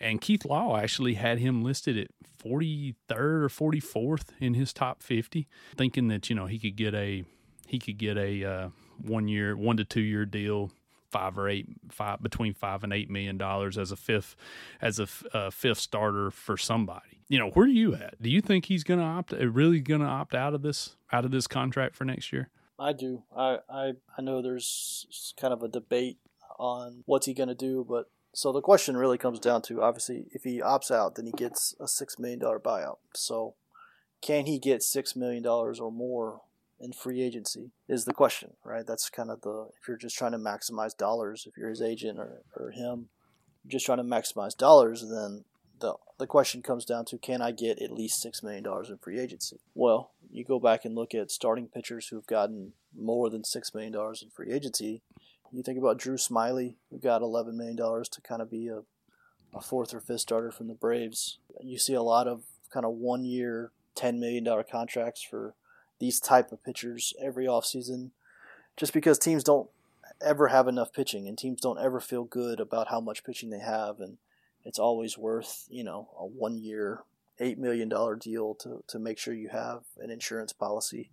and 0.00 0.18
Keith 0.18 0.46
Law 0.46 0.78
actually 0.78 1.14
had 1.14 1.40
him 1.40 1.60
listed 1.62 1.98
at 1.98 2.08
43rd 2.42 2.94
or 3.10 3.48
44th 3.48 4.28
in 4.40 4.54
his 4.54 4.72
top 4.72 5.02
50, 5.02 5.46
thinking 5.76 6.08
that 6.08 6.30
you 6.30 6.36
know 6.36 6.46
he 6.46 6.58
could 6.58 6.76
get 6.76 6.94
a 6.94 7.24
he 7.66 7.78
could 7.78 7.98
get 7.98 8.16
a 8.16 8.44
uh, 8.44 8.68
one 9.02 9.28
year, 9.28 9.56
one 9.56 9.76
to 9.76 9.84
two 9.84 10.00
year 10.00 10.24
deal, 10.24 10.70
five 11.10 11.38
or 11.38 11.48
eight, 11.48 11.66
five 11.90 12.22
between 12.22 12.54
five 12.54 12.84
and 12.84 12.92
eight 12.92 13.10
million 13.10 13.38
dollars 13.38 13.78
as 13.78 13.92
a 13.92 13.96
fifth, 13.96 14.36
as 14.80 14.98
a 14.98 15.50
fifth 15.50 15.78
starter 15.78 16.30
for 16.30 16.56
somebody. 16.56 17.20
You 17.28 17.38
know, 17.38 17.50
where 17.50 17.66
are 17.66 17.68
you 17.68 17.94
at? 17.94 18.20
Do 18.22 18.30
you 18.30 18.40
think 18.40 18.66
he's 18.66 18.84
going 18.84 19.00
to 19.00 19.06
opt, 19.06 19.32
uh, 19.34 19.48
really 19.48 19.80
going 19.80 20.00
to 20.00 20.06
opt 20.06 20.34
out 20.34 20.54
of 20.54 20.62
this, 20.62 20.96
out 21.12 21.24
of 21.24 21.30
this 21.30 21.46
contract 21.46 21.94
for 21.94 22.04
next 22.04 22.32
year? 22.32 22.48
I 22.78 22.92
do. 22.92 23.24
I 23.36 23.58
I, 23.68 23.92
I 24.16 24.22
know 24.22 24.40
there's 24.40 25.34
kind 25.38 25.52
of 25.52 25.62
a 25.62 25.68
debate 25.68 26.18
on 26.58 27.02
what's 27.06 27.26
he 27.26 27.34
going 27.34 27.48
to 27.48 27.54
do, 27.54 27.84
but 27.88 28.10
so 28.34 28.52
the 28.52 28.60
question 28.60 28.96
really 28.96 29.18
comes 29.18 29.40
down 29.40 29.62
to 29.62 29.82
obviously 29.82 30.26
if 30.30 30.44
he 30.44 30.60
opts 30.60 30.90
out, 30.90 31.16
then 31.16 31.26
he 31.26 31.32
gets 31.32 31.74
a 31.80 31.88
six 31.88 32.18
million 32.18 32.38
dollar 32.38 32.60
buyout. 32.60 32.98
So 33.14 33.54
can 34.20 34.46
he 34.46 34.58
get 34.58 34.82
six 34.82 35.16
million 35.16 35.42
dollars 35.42 35.80
or 35.80 35.90
more 35.90 36.42
in 36.80 36.92
free 36.92 37.22
agency 37.22 37.70
is 37.88 38.04
the 38.04 38.14
question, 38.14 38.52
right? 38.64 38.86
That's 38.86 39.10
kind 39.10 39.30
of 39.30 39.40
the 39.42 39.68
if 39.80 39.88
you're 39.88 39.96
just 39.96 40.16
trying 40.16 40.32
to 40.32 40.38
maximize 40.38 40.96
dollars, 40.96 41.46
if 41.46 41.56
you're 41.56 41.70
his 41.70 41.82
agent 41.82 42.18
or, 42.18 42.42
or 42.56 42.70
him, 42.70 43.08
just 43.66 43.86
trying 43.86 43.98
to 43.98 44.04
maximize 44.04 44.56
dollars, 44.56 45.04
then 45.08 45.44
the 45.80 45.94
the 46.18 46.26
question 46.26 46.62
comes 46.62 46.84
down 46.84 47.04
to 47.06 47.18
can 47.18 47.40
I 47.42 47.52
get 47.52 47.80
at 47.80 47.92
least 47.92 48.20
six 48.20 48.42
million 48.42 48.62
dollars 48.62 48.90
in 48.90 48.98
free 48.98 49.18
agency? 49.18 49.58
Well, 49.74 50.12
you 50.30 50.44
go 50.44 50.58
back 50.58 50.84
and 50.84 50.94
look 50.94 51.14
at 51.14 51.30
starting 51.30 51.68
pitchers 51.68 52.08
who've 52.08 52.26
gotten 52.26 52.72
more 52.96 53.30
than 53.30 53.44
six 53.44 53.74
million 53.74 53.92
dollars 53.92 54.22
in 54.22 54.30
free 54.30 54.52
agency. 54.52 55.02
You 55.52 55.62
think 55.62 55.78
about 55.78 55.98
Drew 55.98 56.16
Smyly, 56.16 56.74
who 56.90 56.98
got 56.98 57.22
eleven 57.22 57.56
million 57.56 57.76
dollars 57.76 58.08
to 58.10 58.20
kind 58.20 58.42
of 58.42 58.50
be 58.50 58.68
a, 58.68 58.80
a 59.56 59.60
fourth 59.60 59.94
or 59.94 60.00
fifth 60.00 60.20
starter 60.20 60.50
from 60.50 60.68
the 60.68 60.74
Braves. 60.74 61.38
You 61.62 61.78
see 61.78 61.94
a 61.94 62.02
lot 62.02 62.26
of 62.26 62.42
kind 62.72 62.84
of 62.84 62.92
one 62.92 63.24
year, 63.24 63.72
ten 63.94 64.20
million 64.20 64.44
dollar 64.44 64.64
contracts 64.64 65.22
for 65.22 65.54
these 65.98 66.20
type 66.20 66.52
of 66.52 66.62
pitchers 66.62 67.14
every 67.20 67.46
offseason 67.46 68.10
just 68.76 68.92
because 68.92 69.18
teams 69.18 69.42
don't 69.42 69.68
ever 70.20 70.48
have 70.48 70.68
enough 70.68 70.92
pitching 70.92 71.28
and 71.28 71.36
teams 71.36 71.60
don't 71.60 71.78
ever 71.78 72.00
feel 72.00 72.24
good 72.24 72.60
about 72.60 72.88
how 72.88 73.00
much 73.00 73.24
pitching 73.24 73.50
they 73.50 73.58
have. 73.58 74.00
And 74.00 74.18
it's 74.64 74.78
always 74.78 75.16
worth 75.18 75.66
you 75.70 75.84
know 75.84 76.08
a 76.18 76.26
one 76.26 76.58
year 76.58 77.00
eight 77.40 77.58
million 77.58 77.88
dollar 77.88 78.16
deal 78.16 78.54
to, 78.56 78.82
to 78.88 78.98
make 78.98 79.18
sure 79.18 79.34
you 79.34 79.48
have 79.48 79.82
an 79.98 80.10
insurance 80.10 80.52
policy. 80.52 81.10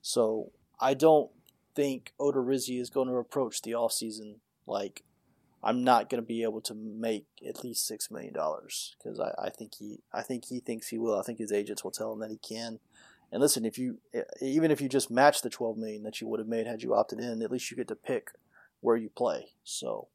So 0.00 0.50
i 0.80 0.94
don't 0.94 1.30
think 1.74 2.12
Odorizzi 2.20 2.80
is 2.80 2.90
going 2.90 3.08
to 3.08 3.14
approach 3.14 3.62
the 3.62 3.70
offseason 3.70 4.34
like 4.66 5.02
i'm 5.62 5.82
not 5.84 6.10
going 6.10 6.20
to 6.20 6.26
be 6.26 6.42
able 6.42 6.60
to 6.60 6.74
make 6.74 7.24
at 7.46 7.64
least 7.64 7.86
six 7.86 8.10
million 8.10 8.34
dollars 8.34 8.94
because 8.98 9.18
I, 9.18 9.32
I 9.38 9.48
think 9.48 9.76
he 9.78 10.00
i 10.12 10.20
think 10.20 10.46
he 10.46 10.60
thinks 10.60 10.88
he 10.88 10.98
will. 10.98 11.18
I 11.18 11.22
think 11.22 11.38
his 11.38 11.52
agents 11.52 11.84
will 11.84 11.92
tell 11.92 12.12
him 12.12 12.18
that 12.18 12.30
he 12.30 12.36
can 12.36 12.80
and 13.32 13.40
listen, 13.40 13.64
if 13.64 13.78
you 13.78 13.98
even 14.40 14.70
if 14.70 14.80
you 14.80 14.88
just 14.88 15.10
match 15.10 15.40
the 15.40 15.50
12 15.50 15.78
million 15.78 16.02
that 16.02 16.20
you 16.20 16.28
would 16.28 16.38
have 16.38 16.48
made 16.48 16.66
had 16.66 16.82
you 16.82 16.94
opted 16.94 17.18
in, 17.18 17.42
at 17.42 17.50
least 17.50 17.70
you 17.70 17.76
get 17.76 17.88
to 17.88 17.96
pick 17.96 18.30
where 18.80 18.96
you 18.96 19.08
play. 19.08 19.46
So 19.64 20.08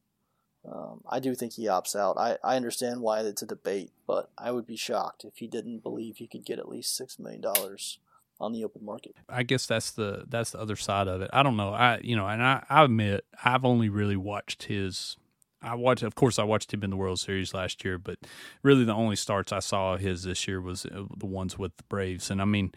um, 0.71 1.01
I 1.09 1.19
do 1.19 1.33
think 1.33 1.53
he 1.53 1.65
opts 1.65 1.95
out. 1.95 2.17
I, 2.17 2.37
I 2.43 2.55
understand 2.55 3.01
why 3.01 3.21
it's 3.21 3.41
a 3.41 3.47
debate, 3.47 3.91
but 4.05 4.29
I 4.37 4.51
would 4.51 4.67
be 4.67 4.75
shocked 4.75 5.23
if 5.23 5.37
he 5.37 5.47
didn't 5.47 5.81
believe 5.81 6.17
he 6.17 6.27
could 6.27 6.45
get 6.45 6.59
at 6.59 6.69
least 6.69 6.95
six 6.95 7.17
million 7.17 7.41
dollars 7.41 7.97
on 8.39 8.53
the 8.53 8.63
open 8.63 8.85
market. 8.85 9.15
I 9.27 9.41
guess 9.41 9.65
that's 9.65 9.89
the 9.89 10.25
that's 10.29 10.51
the 10.51 10.59
other 10.59 10.75
side 10.75 11.07
of 11.07 11.21
it. 11.21 11.31
I 11.33 11.41
don't 11.41 11.57
know. 11.57 11.69
I 11.69 11.99
you 12.03 12.15
know, 12.15 12.27
and 12.27 12.43
I, 12.43 12.63
I 12.69 12.83
admit 12.83 13.25
I've 13.43 13.65
only 13.65 13.89
really 13.89 14.17
watched 14.17 14.63
his 14.63 15.17
I 15.61 15.75
watched, 15.75 16.03
of 16.03 16.15
course, 16.15 16.37
I 16.37 16.43
watched 16.43 16.73
him 16.73 16.83
in 16.83 16.89
the 16.91 16.95
World 16.95 17.19
Series 17.19 17.53
last 17.53 17.83
year, 17.83 17.97
but 17.97 18.19
really 18.61 18.83
the 18.83 18.93
only 18.93 19.15
starts 19.15 19.51
I 19.51 19.59
saw 19.59 19.95
of 19.95 20.01
his 20.01 20.23
this 20.23 20.47
year 20.47 20.61
was 20.61 20.85
uh, 20.85 21.03
the 21.17 21.25
ones 21.25 21.57
with 21.57 21.75
the 21.77 21.83
Braves. 21.89 22.29
And 22.29 22.41
I 22.41 22.45
mean, 22.45 22.71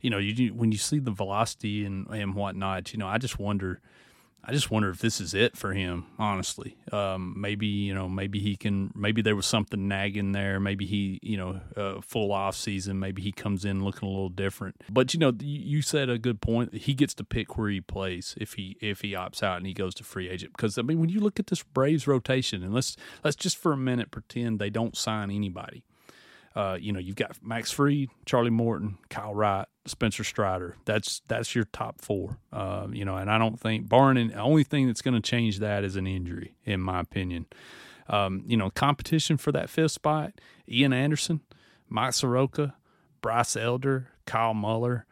you 0.00 0.10
know, 0.10 0.18
you, 0.18 0.52
when 0.52 0.70
you 0.70 0.78
see 0.78 0.98
the 0.98 1.10
velocity 1.10 1.84
and 1.84 2.06
and 2.08 2.34
whatnot, 2.34 2.92
you 2.92 2.98
know, 2.98 3.06
I 3.06 3.18
just 3.18 3.38
wonder 3.38 3.80
I 4.48 4.52
just 4.52 4.70
wonder 4.70 4.88
if 4.90 5.00
this 5.00 5.20
is 5.20 5.34
it 5.34 5.56
for 5.56 5.72
him. 5.72 6.06
Honestly, 6.20 6.76
um, 6.92 7.34
maybe 7.36 7.66
you 7.66 7.92
know, 7.92 8.08
maybe 8.08 8.38
he 8.38 8.54
can. 8.54 8.92
Maybe 8.94 9.20
there 9.20 9.34
was 9.34 9.44
something 9.44 9.88
nagging 9.88 10.30
there. 10.30 10.60
Maybe 10.60 10.86
he, 10.86 11.18
you 11.20 11.36
know, 11.36 11.60
uh, 11.76 12.00
full 12.00 12.30
off 12.30 12.54
season. 12.54 13.00
Maybe 13.00 13.22
he 13.22 13.32
comes 13.32 13.64
in 13.64 13.82
looking 13.82 14.08
a 14.08 14.10
little 14.12 14.28
different. 14.28 14.76
But 14.88 15.12
you 15.12 15.18
know, 15.18 15.32
you 15.40 15.82
said 15.82 16.08
a 16.08 16.16
good 16.16 16.40
point. 16.40 16.74
He 16.74 16.94
gets 16.94 17.12
to 17.14 17.24
pick 17.24 17.58
where 17.58 17.70
he 17.70 17.80
plays 17.80 18.36
if 18.40 18.52
he 18.52 18.76
if 18.80 19.00
he 19.00 19.12
opts 19.12 19.42
out 19.42 19.56
and 19.56 19.66
he 19.66 19.74
goes 19.74 19.96
to 19.96 20.04
free 20.04 20.28
agent. 20.28 20.52
Because 20.56 20.78
I 20.78 20.82
mean, 20.82 21.00
when 21.00 21.08
you 21.08 21.18
look 21.18 21.40
at 21.40 21.48
this 21.48 21.64
Braves 21.64 22.06
rotation, 22.06 22.62
and 22.62 22.72
let's 22.72 22.96
let's 23.24 23.36
just 23.36 23.56
for 23.56 23.72
a 23.72 23.76
minute 23.76 24.12
pretend 24.12 24.60
they 24.60 24.70
don't 24.70 24.96
sign 24.96 25.32
anybody. 25.32 25.82
Uh, 26.56 26.78
you 26.80 26.90
know, 26.90 26.98
you've 26.98 27.16
got 27.16 27.36
Max 27.42 27.70
Fried, 27.70 28.08
Charlie 28.24 28.48
Morton, 28.48 28.96
Kyle 29.10 29.34
Wright, 29.34 29.66
Spencer 29.84 30.24
Strider. 30.24 30.74
That's 30.86 31.20
that's 31.28 31.54
your 31.54 31.64
top 31.64 32.00
four. 32.00 32.38
Uh, 32.50 32.86
you 32.90 33.04
know, 33.04 33.18
and 33.18 33.30
I 33.30 33.36
don't 33.36 33.60
think 33.60 33.90
barring 33.90 34.28
the 34.28 34.38
only 34.38 34.64
thing 34.64 34.86
that's 34.86 35.02
going 35.02 35.14
to 35.14 35.20
change 35.20 35.58
that 35.58 35.84
is 35.84 35.96
an 35.96 36.06
injury, 36.06 36.54
in 36.64 36.80
my 36.80 37.00
opinion. 37.00 37.44
Um, 38.08 38.42
you 38.46 38.56
know, 38.56 38.70
competition 38.70 39.36
for 39.36 39.52
that 39.52 39.68
fifth 39.68 39.92
spot: 39.92 40.32
Ian 40.66 40.94
Anderson, 40.94 41.42
Mike 41.90 42.14
Soroka, 42.14 42.74
Bryce 43.20 43.54
Elder, 43.54 44.08
Kyle 44.24 44.54
Muller, 44.54 45.04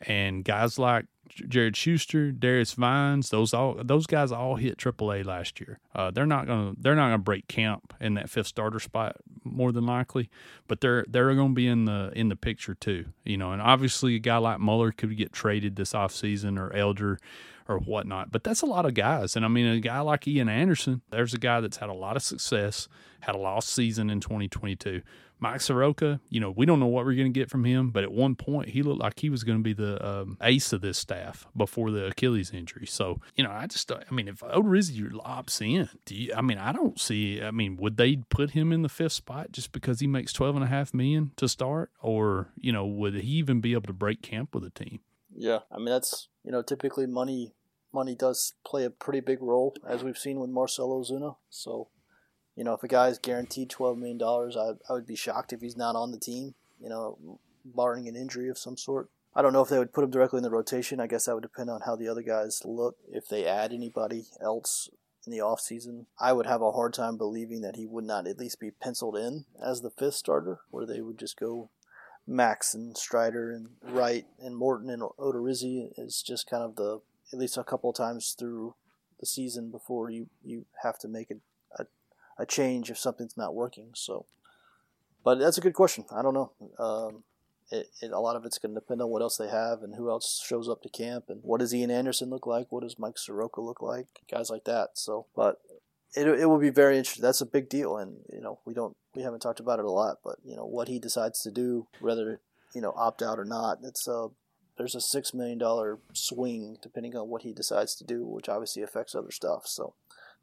and 0.00 0.44
guys 0.44 0.78
like 0.78 1.06
Jared 1.48 1.76
Schuster, 1.76 2.30
Darius 2.30 2.74
Vines, 2.74 3.30
those 3.30 3.52
all 3.52 3.76
those 3.82 4.06
guys 4.06 4.30
all 4.30 4.54
hit 4.56 4.78
AAA 4.78 5.24
last 5.24 5.60
year. 5.60 5.80
Uh, 5.92 6.12
they're 6.12 6.24
not 6.24 6.46
gonna 6.46 6.74
they're 6.78 6.94
not 6.94 7.06
gonna 7.06 7.18
break 7.18 7.48
camp 7.48 7.94
in 8.00 8.14
that 8.14 8.30
fifth 8.30 8.46
starter 8.46 8.78
spot 8.78 9.16
more 9.44 9.72
than 9.72 9.86
likely, 9.86 10.30
but 10.68 10.80
they're 10.80 11.04
they're 11.08 11.34
gonna 11.34 11.54
be 11.54 11.66
in 11.66 11.84
the 11.84 12.12
in 12.14 12.28
the 12.28 12.36
picture 12.36 12.74
too. 12.74 13.06
You 13.24 13.36
know, 13.36 13.52
and 13.52 13.62
obviously 13.62 14.16
a 14.16 14.18
guy 14.18 14.38
like 14.38 14.60
Muller 14.60 14.92
could 14.92 15.16
get 15.16 15.32
traded 15.32 15.76
this 15.76 15.92
offseason 15.92 16.58
or 16.58 16.74
Elder 16.74 17.18
or 17.68 17.78
whatnot. 17.78 18.30
But 18.30 18.44
that's 18.44 18.62
a 18.62 18.66
lot 18.66 18.86
of 18.86 18.94
guys. 18.94 19.36
And 19.36 19.44
I 19.44 19.48
mean, 19.48 19.66
a 19.66 19.80
guy 19.80 20.00
like 20.00 20.26
Ian 20.28 20.48
Anderson, 20.48 21.02
there's 21.10 21.34
a 21.34 21.38
guy 21.38 21.60
that's 21.60 21.78
had 21.78 21.88
a 21.88 21.94
lot 21.94 22.16
of 22.16 22.22
success, 22.22 22.88
had 23.20 23.34
a 23.34 23.38
lost 23.38 23.70
season 23.70 24.10
in 24.10 24.20
2022. 24.20 25.02
Mike 25.40 25.60
Soroka, 25.60 26.20
you 26.30 26.40
know, 26.40 26.50
we 26.50 26.64
don't 26.64 26.80
know 26.80 26.86
what 26.86 27.04
we're 27.04 27.14
going 27.14 27.32
to 27.32 27.38
get 27.38 27.50
from 27.50 27.64
him, 27.64 27.90
but 27.90 28.02
at 28.02 28.12
one 28.12 28.34
point 28.34 28.70
he 28.70 28.82
looked 28.82 29.00
like 29.00 29.20
he 29.20 29.28
was 29.28 29.44
going 29.44 29.58
to 29.58 29.62
be 29.62 29.74
the 29.74 30.06
um, 30.06 30.38
ace 30.40 30.72
of 30.72 30.80
this 30.80 30.96
staff 30.96 31.46
before 31.54 31.90
the 31.90 32.06
Achilles 32.06 32.50
injury. 32.50 32.86
So, 32.86 33.20
you 33.36 33.44
know, 33.44 33.50
I 33.50 33.66
just, 33.66 33.92
I 33.92 34.10
mean, 34.10 34.28
if 34.28 34.40
Odorizzi 34.40 35.10
opts 35.12 35.60
in, 35.60 35.90
do 36.06 36.14
you, 36.14 36.32
I 36.34 36.40
mean, 36.40 36.56
I 36.56 36.72
don't 36.72 36.98
see, 36.98 37.42
I 37.42 37.50
mean, 37.50 37.76
would 37.76 37.96
they 37.98 38.16
put 38.16 38.52
him 38.52 38.72
in 38.72 38.82
the 38.82 38.88
fifth 38.88 39.12
spot 39.12 39.52
just 39.52 39.72
because 39.72 40.00
he 40.00 40.06
makes 40.06 40.32
twelve 40.32 40.54
and 40.54 40.64
a 40.64 40.68
half 40.68 40.94
million 40.94 41.32
to 41.36 41.48
start? 41.48 41.90
Or, 42.00 42.48
you 42.58 42.72
know, 42.72 42.86
would 42.86 43.14
he 43.14 43.32
even 43.32 43.60
be 43.60 43.72
able 43.72 43.88
to 43.88 43.92
break 43.92 44.22
camp 44.22 44.54
with 44.54 44.64
a 44.64 44.70
team? 44.70 45.00
Yeah. 45.36 45.58
I 45.70 45.76
mean, 45.76 45.86
that's, 45.86 46.28
you 46.42 46.52
know, 46.52 46.62
typically 46.62 47.06
money, 47.06 47.52
money 47.92 48.14
does 48.14 48.54
play 48.64 48.84
a 48.84 48.90
pretty 48.90 49.20
big 49.20 49.42
role 49.42 49.74
as 49.86 50.02
we've 50.02 50.16
seen 50.16 50.38
with 50.40 50.48
Marcell 50.48 50.88
Ozuna. 50.88 51.36
So, 51.50 51.88
you 52.56 52.64
know, 52.64 52.74
if 52.74 52.82
a 52.82 52.88
guy's 52.88 53.18
guaranteed 53.18 53.70
twelve 53.70 53.98
million 53.98 54.18
dollars, 54.18 54.56
I 54.56 54.72
I 54.88 54.92
would 54.92 55.06
be 55.06 55.16
shocked 55.16 55.52
if 55.52 55.60
he's 55.60 55.76
not 55.76 55.96
on 55.96 56.12
the 56.12 56.18
team. 56.18 56.54
You 56.80 56.88
know, 56.88 57.38
barring 57.64 58.08
an 58.08 58.16
injury 58.16 58.48
of 58.48 58.58
some 58.58 58.76
sort. 58.76 59.08
I 59.34 59.42
don't 59.42 59.52
know 59.52 59.62
if 59.62 59.68
they 59.68 59.78
would 59.78 59.92
put 59.92 60.04
him 60.04 60.10
directly 60.10 60.38
in 60.38 60.44
the 60.44 60.50
rotation. 60.50 61.00
I 61.00 61.06
guess 61.06 61.24
that 61.24 61.34
would 61.34 61.42
depend 61.42 61.70
on 61.70 61.80
how 61.82 61.96
the 61.96 62.08
other 62.08 62.22
guys 62.22 62.62
look. 62.64 62.96
If 63.10 63.28
they 63.28 63.46
add 63.46 63.72
anybody 63.72 64.26
else 64.40 64.88
in 65.26 65.32
the 65.32 65.38
offseason, 65.38 66.06
I 66.20 66.32
would 66.32 66.46
have 66.46 66.62
a 66.62 66.72
hard 66.72 66.94
time 66.94 67.16
believing 67.16 67.62
that 67.62 67.76
he 67.76 67.86
would 67.86 68.04
not 68.04 68.28
at 68.28 68.38
least 68.38 68.60
be 68.60 68.70
penciled 68.70 69.16
in 69.16 69.46
as 69.64 69.80
the 69.80 69.90
fifth 69.90 70.14
starter, 70.14 70.60
where 70.70 70.86
they 70.86 71.00
would 71.00 71.18
just 71.18 71.38
go 71.38 71.70
Max 72.26 72.74
and 72.74 72.96
Strider 72.96 73.50
and 73.50 73.70
Wright 73.82 74.26
and 74.38 74.56
Morton 74.56 74.88
and 74.88 75.02
Odorizzi 75.02 75.88
is 75.98 76.22
just 76.22 76.48
kind 76.48 76.62
of 76.62 76.76
the 76.76 77.00
at 77.32 77.38
least 77.38 77.56
a 77.56 77.64
couple 77.64 77.90
of 77.90 77.96
times 77.96 78.36
through 78.38 78.74
the 79.18 79.26
season 79.26 79.70
before 79.70 80.10
you, 80.10 80.28
you 80.44 80.66
have 80.82 80.98
to 80.98 81.08
make 81.08 81.30
a 81.30 81.34
a 82.38 82.46
change 82.46 82.90
if 82.90 82.98
something's 82.98 83.36
not 83.36 83.54
working. 83.54 83.90
So, 83.94 84.26
but 85.24 85.38
that's 85.38 85.58
a 85.58 85.62
good 85.62 85.74
question. 85.74 86.04
I 86.10 86.22
don't 86.22 86.34
know. 86.34 86.52
Um, 86.78 87.24
it, 87.70 87.88
it, 88.02 88.10
a 88.10 88.20
lot 88.20 88.36
of 88.36 88.44
it's 88.44 88.58
going 88.58 88.74
to 88.74 88.80
depend 88.80 89.00
on 89.00 89.08
what 89.08 89.22
else 89.22 89.36
they 89.36 89.48
have 89.48 89.82
and 89.82 89.94
who 89.94 90.10
else 90.10 90.42
shows 90.46 90.68
up 90.68 90.82
to 90.82 90.88
camp 90.88 91.24
and 91.28 91.40
what 91.42 91.60
does 91.60 91.74
Ian 91.74 91.90
Anderson 91.90 92.30
look 92.30 92.46
like, 92.46 92.66
what 92.70 92.82
does 92.82 92.98
Mike 92.98 93.18
Soroka 93.18 93.60
look 93.60 93.80
like, 93.80 94.06
guys 94.30 94.50
like 94.50 94.64
that. 94.64 94.90
So, 94.94 95.26
but 95.34 95.60
it 96.14 96.28
it 96.28 96.46
will 96.46 96.58
be 96.58 96.70
very 96.70 96.96
interesting. 96.96 97.22
That's 97.22 97.40
a 97.40 97.46
big 97.46 97.68
deal, 97.68 97.96
and 97.96 98.18
you 98.32 98.40
know 98.40 98.60
we 98.64 98.74
don't 98.74 98.96
we 99.14 99.22
haven't 99.22 99.40
talked 99.40 99.60
about 99.60 99.78
it 99.78 99.84
a 99.84 99.90
lot, 99.90 100.18
but 100.22 100.36
you 100.44 100.56
know 100.56 100.64
what 100.64 100.88
he 100.88 100.98
decides 100.98 101.40
to 101.42 101.50
do, 101.50 101.86
whether 102.00 102.40
you 102.74 102.80
know 102.80 102.92
opt 102.96 103.22
out 103.22 103.38
or 103.38 103.44
not. 103.44 103.78
It's 103.82 104.06
a 104.06 104.28
there's 104.78 104.94
a 104.94 105.00
six 105.00 105.34
million 105.34 105.58
dollar 105.58 105.98
swing 106.12 106.78
depending 106.82 107.16
on 107.16 107.28
what 107.28 107.42
he 107.42 107.52
decides 107.52 107.94
to 107.96 108.04
do, 108.04 108.24
which 108.24 108.48
obviously 108.48 108.82
affects 108.82 109.14
other 109.14 109.30
stuff. 109.30 109.66
So 109.66 109.94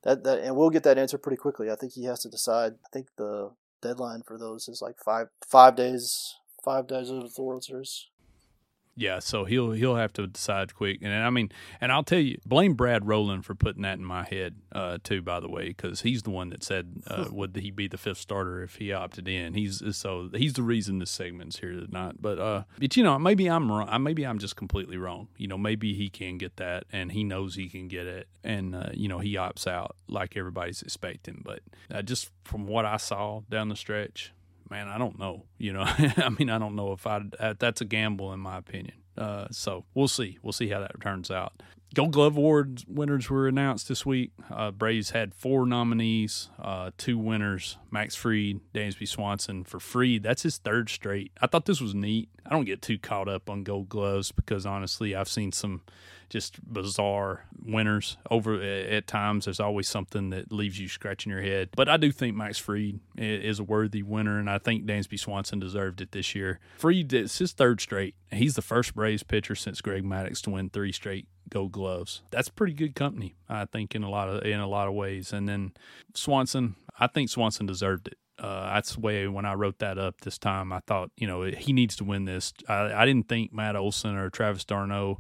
that 0.04 0.24
that 0.24 0.39
and 0.39 0.56
we'll 0.56 0.70
get 0.70 0.84
that 0.84 0.97
answer 0.97 1.18
pretty 1.18 1.38
quickly. 1.38 1.70
I 1.72 1.76
think 1.76 1.93
he 1.93 2.06
has 2.06 2.22
to 2.22 2.30
decide. 2.30 2.74
I 2.74 2.89
think 2.91 3.08
the 3.18 3.52
deadline 3.82 4.22
for 4.26 4.38
those 4.38 4.68
is 4.68 4.82
like 4.82 4.97
five 5.04 5.28
five 5.47 5.76
days 5.76 6.36
five 6.64 6.88
days 6.88 7.10
of 7.10 7.34
the 7.34 7.43
World. 7.43 7.66
Yeah, 8.95 9.19
so 9.19 9.45
he'll 9.45 9.71
he'll 9.71 9.95
have 9.95 10.11
to 10.13 10.27
decide 10.27 10.75
quick, 10.75 10.99
and 11.01 11.13
I 11.13 11.29
mean, 11.29 11.49
and 11.79 11.93
I'll 11.93 12.03
tell 12.03 12.19
you, 12.19 12.37
blame 12.45 12.73
Brad 12.73 13.07
Rowland 13.07 13.45
for 13.45 13.55
putting 13.55 13.83
that 13.83 13.97
in 13.97 14.03
my 14.03 14.23
head 14.23 14.57
uh, 14.73 14.97
too. 15.01 15.21
By 15.21 15.39
the 15.39 15.49
way, 15.49 15.69
because 15.69 16.01
he's 16.01 16.23
the 16.23 16.29
one 16.29 16.49
that 16.49 16.61
said 16.63 17.01
uh, 17.07 17.25
would 17.31 17.55
he 17.55 17.71
be 17.71 17.87
the 17.87 17.97
fifth 17.97 18.17
starter 18.17 18.61
if 18.63 18.75
he 18.75 18.91
opted 18.91 19.29
in. 19.29 19.53
He's 19.53 19.81
so 19.95 20.29
he's 20.33 20.53
the 20.53 20.63
reason 20.63 20.99
this 20.99 21.09
segment's 21.09 21.59
here 21.59 21.71
tonight. 21.71 22.15
But 22.19 22.37
uh, 22.39 22.63
but 22.79 22.97
you 22.97 23.03
know, 23.03 23.17
maybe 23.17 23.47
I'm 23.47 23.71
wrong. 23.71 24.03
Maybe 24.03 24.25
I'm 24.25 24.39
just 24.39 24.57
completely 24.57 24.97
wrong. 24.97 25.29
You 25.37 25.47
know, 25.47 25.57
maybe 25.57 25.93
he 25.93 26.09
can 26.09 26.37
get 26.37 26.57
that, 26.57 26.83
and 26.91 27.13
he 27.13 27.23
knows 27.23 27.55
he 27.55 27.69
can 27.69 27.87
get 27.87 28.07
it, 28.07 28.27
and 28.43 28.75
uh, 28.75 28.89
you 28.93 29.07
know 29.07 29.19
he 29.19 29.35
opts 29.35 29.67
out 29.67 29.95
like 30.09 30.35
everybody's 30.35 30.81
expecting. 30.81 31.41
But 31.45 31.61
uh, 31.89 32.01
just 32.01 32.29
from 32.43 32.67
what 32.67 32.85
I 32.85 32.97
saw 32.97 33.41
down 33.49 33.69
the 33.69 33.77
stretch, 33.77 34.33
man, 34.72 34.88
I 34.88 34.97
don't 34.97 35.19
know. 35.19 35.43
You 35.59 35.74
know, 35.74 35.84
I 35.88 36.30
mean, 36.30 36.49
I 36.49 36.57
don't 36.57 36.76
know 36.76 36.93
if 36.93 37.05
I 37.05 37.22
that's 37.59 37.82
a 37.82 37.86
gamble 37.86 38.34
in 38.34 38.39
my 38.39 38.57
opinion. 38.57 38.95
Uh, 39.15 39.47
so 39.51 39.86
we'll 39.93 40.07
see. 40.07 40.39
We'll 40.41 40.53
see 40.53 40.69
how 40.69 40.80
that 40.80 40.99
turns 41.01 41.30
out. 41.30 41.61
Gold 41.93 42.13
Glove 42.13 42.38
Awards 42.38 42.86
winners 42.88 43.30
were 43.30 43.49
announced 43.49 43.89
this 43.89 44.05
week. 44.05 44.32
Uh, 44.49 44.72
Braves 44.72 45.09
had 45.09 45.36
four 45.36 45.65
nominees, 45.65 46.49
uh, 46.57 46.91
two 46.97 47.17
winners 47.17 47.78
Max 47.91 48.15
Fried, 48.15 48.61
Dansby 48.74 49.05
Swanson. 49.05 49.65
For 49.65 49.82
Fried, 49.82 50.24
that's 50.24 50.43
his 50.43 50.57
third 50.57 50.89
straight. 50.89 51.34
I 51.41 51.47
thought 51.47 51.65
this 51.65 51.82
was 51.82 51.93
neat. 51.93 52.30
I 52.45 52.51
don't 52.51 52.63
get 52.63 52.82
too 52.82 52.97
caught 52.97 53.28
up 53.28 53.49
on 53.49 53.63
gold 53.63 53.89
gloves 53.89 54.32
because 54.32 54.65
honestly, 54.65 55.13
I've 55.13 55.28
seen 55.28 55.51
some 55.51 55.82
just 56.32 56.63
bizarre 56.65 57.45
winners 57.63 58.17
over 58.32 58.61
at 58.61 59.05
times. 59.05 59.45
There's 59.45 59.59
always 59.59 59.88
something 59.88 60.29
that 60.29 60.51
leaves 60.51 60.79
you 60.79 60.88
scratching 60.88 61.32
your 61.32 61.41
head. 61.41 61.69
But 61.75 61.89
I 61.89 61.97
do 61.97 62.11
think 62.11 62.38
Max 62.38 62.57
Fried 62.57 63.01
is 63.17 63.59
a 63.59 63.63
worthy 63.63 64.01
winner, 64.01 64.39
and 64.39 64.49
I 64.49 64.57
think 64.57 64.86
Dansby 64.86 65.19
Swanson 65.19 65.59
deserved 65.59 65.99
it 65.99 66.13
this 66.13 66.34
year. 66.34 66.59
Fried, 66.77 67.11
it's 67.11 67.38
his 67.38 67.51
third 67.51 67.82
straight. 67.82 68.15
He's 68.32 68.55
the 68.55 68.61
first 68.61 68.95
Braves 68.95 69.23
pitcher 69.23 69.55
since 69.55 69.82
Greg 69.82 70.05
Maddux 70.05 70.41
to 70.43 70.51
win 70.51 70.69
three 70.69 70.93
straight 70.93 71.27
Gold 71.49 71.73
Gloves. 71.73 72.21
That's 72.32 72.47
pretty 72.47 72.73
good 72.73 72.95
company, 72.95 73.36
I 73.49 73.65
think, 73.65 73.93
in 73.93 74.03
a 74.03 74.09
lot 74.09 74.29
of 74.29 74.43
in 74.45 74.59
a 74.61 74.67
lot 74.67 74.88
of 74.88 74.93
ways. 74.93 75.34
And 75.34 75.49
then 75.49 75.73
Swanson, 76.15 76.75
I 76.97 77.07
think 77.07 77.29
Swanson 77.29 77.65
deserved 77.65 78.07
it. 78.07 78.17
Uh, 78.39 78.73
that's 78.73 78.95
the 78.95 79.01
way 79.01 79.27
when 79.27 79.45
I 79.45 79.53
wrote 79.53 79.79
that 79.79 79.99
up 79.99 80.21
this 80.21 80.39
time, 80.39 80.73
I 80.73 80.79
thought, 80.88 81.11
you 81.15 81.27
know, 81.27 81.43
he 81.43 81.73
needs 81.73 81.95
to 81.97 82.03
win 82.03 82.25
this. 82.25 82.53
I, 82.67 82.91
I 82.93 83.05
didn't 83.05 83.27
think 83.27 83.53
Matt 83.53 83.75
Olson 83.75 84.15
or 84.15 84.32
Travis 84.32 84.65
d'Arnaud 84.65 85.19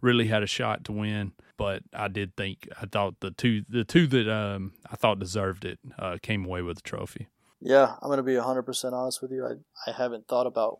really 0.00 0.28
had 0.28 0.42
a 0.42 0.46
shot 0.46 0.84
to 0.84 0.92
win, 0.92 1.32
but 1.56 1.82
I 1.92 2.08
did 2.08 2.36
think 2.36 2.68
I 2.80 2.86
thought 2.86 3.20
the 3.20 3.30
two 3.30 3.64
the 3.68 3.84
two 3.84 4.06
that 4.08 4.28
um, 4.28 4.72
I 4.90 4.96
thought 4.96 5.18
deserved 5.18 5.64
it 5.64 5.78
uh, 5.98 6.18
came 6.22 6.44
away 6.44 6.62
with 6.62 6.76
the 6.76 6.82
trophy. 6.82 7.28
Yeah, 7.60 7.96
I'm 8.00 8.08
going 8.08 8.18
to 8.18 8.22
be 8.22 8.34
100% 8.34 8.92
honest 8.92 9.20
with 9.20 9.32
you. 9.32 9.44
I, 9.44 9.90
I 9.90 9.92
haven't 9.92 10.28
thought 10.28 10.46
about 10.46 10.78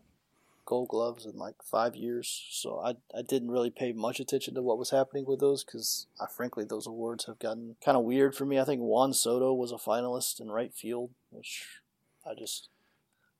gold 0.65 0.87
gloves 0.87 1.25
in 1.25 1.37
like 1.37 1.55
five 1.63 1.95
years, 1.95 2.47
so 2.51 2.79
I, 2.79 2.91
I 3.17 3.21
didn't 3.21 3.51
really 3.51 3.69
pay 3.69 3.91
much 3.91 4.19
attention 4.19 4.53
to 4.55 4.61
what 4.61 4.77
was 4.77 4.91
happening 4.91 5.25
with 5.25 5.39
those 5.39 5.63
because, 5.63 6.07
frankly, 6.35 6.63
those 6.63 6.87
awards 6.87 7.25
have 7.25 7.39
gotten 7.39 7.75
kind 7.83 7.97
of 7.97 8.03
weird 8.03 8.33
for 8.33 8.45
me. 8.45 8.59
I 8.59 8.63
think 8.63 8.81
Juan 8.81 9.13
Soto 9.13 9.53
was 9.53 9.71
a 9.71 9.75
finalist 9.75 10.39
in 10.39 10.51
right 10.51 10.73
field, 10.73 11.09
which 11.31 11.81
I 12.25 12.33
just, 12.33 12.69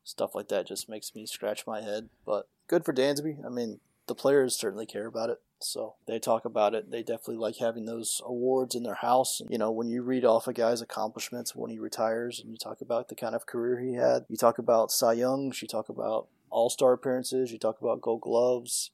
stuff 0.03 0.36
like 0.36 0.49
that 0.49 0.67
just 0.67 0.89
makes 0.89 1.15
me 1.15 1.25
scratch 1.25 1.65
my 1.65 1.82
head. 1.82 2.09
But 2.25 2.47
good 2.67 2.84
for 2.84 2.93
Dansby. 2.93 3.45
I 3.45 3.49
mean, 3.49 3.80
the 4.07 4.15
players 4.15 4.55
certainly 4.55 4.86
care 4.86 5.05
about 5.05 5.30
it. 5.30 5.39
So 5.62 5.95
they 6.07 6.20
talk 6.20 6.45
about 6.45 6.74
it. 6.74 6.89
They 6.89 7.03
definitely 7.03 7.38
like 7.38 7.57
having 7.57 7.86
those 7.86 8.22
awards 8.26 8.76
in 8.76 8.84
their 8.84 8.95
house. 8.95 9.41
And, 9.41 9.49
You 9.51 9.57
know, 9.57 9.72
when 9.72 9.89
you 9.89 10.01
read 10.01 10.24
off 10.24 10.47
a 10.47 10.53
guy's 10.53 10.82
accomplishments 10.82 11.55
when 11.55 11.70
he 11.70 11.80
retires 11.80 12.39
and 12.39 12.49
you 12.49 12.57
talk 12.57 12.82
about 12.82 13.10
the 13.10 13.16
kind 13.16 13.36
of 13.36 13.45
career 13.45 13.80
he 13.80 13.93
had, 13.93 14.26
you 14.30 14.38
talk 14.38 14.57
about 14.57 14.91
Cy 14.91 15.14
Youngs, 15.14 15.62
you 15.62 15.68
talk 15.68 15.89
about 15.89 16.28
all 16.49 16.70
star 16.70 16.93
appearances, 16.93 17.51
you 17.51 17.60
talk 17.60 17.82
about 17.82 18.01
gold 18.01 18.22
gloves. 18.22 18.91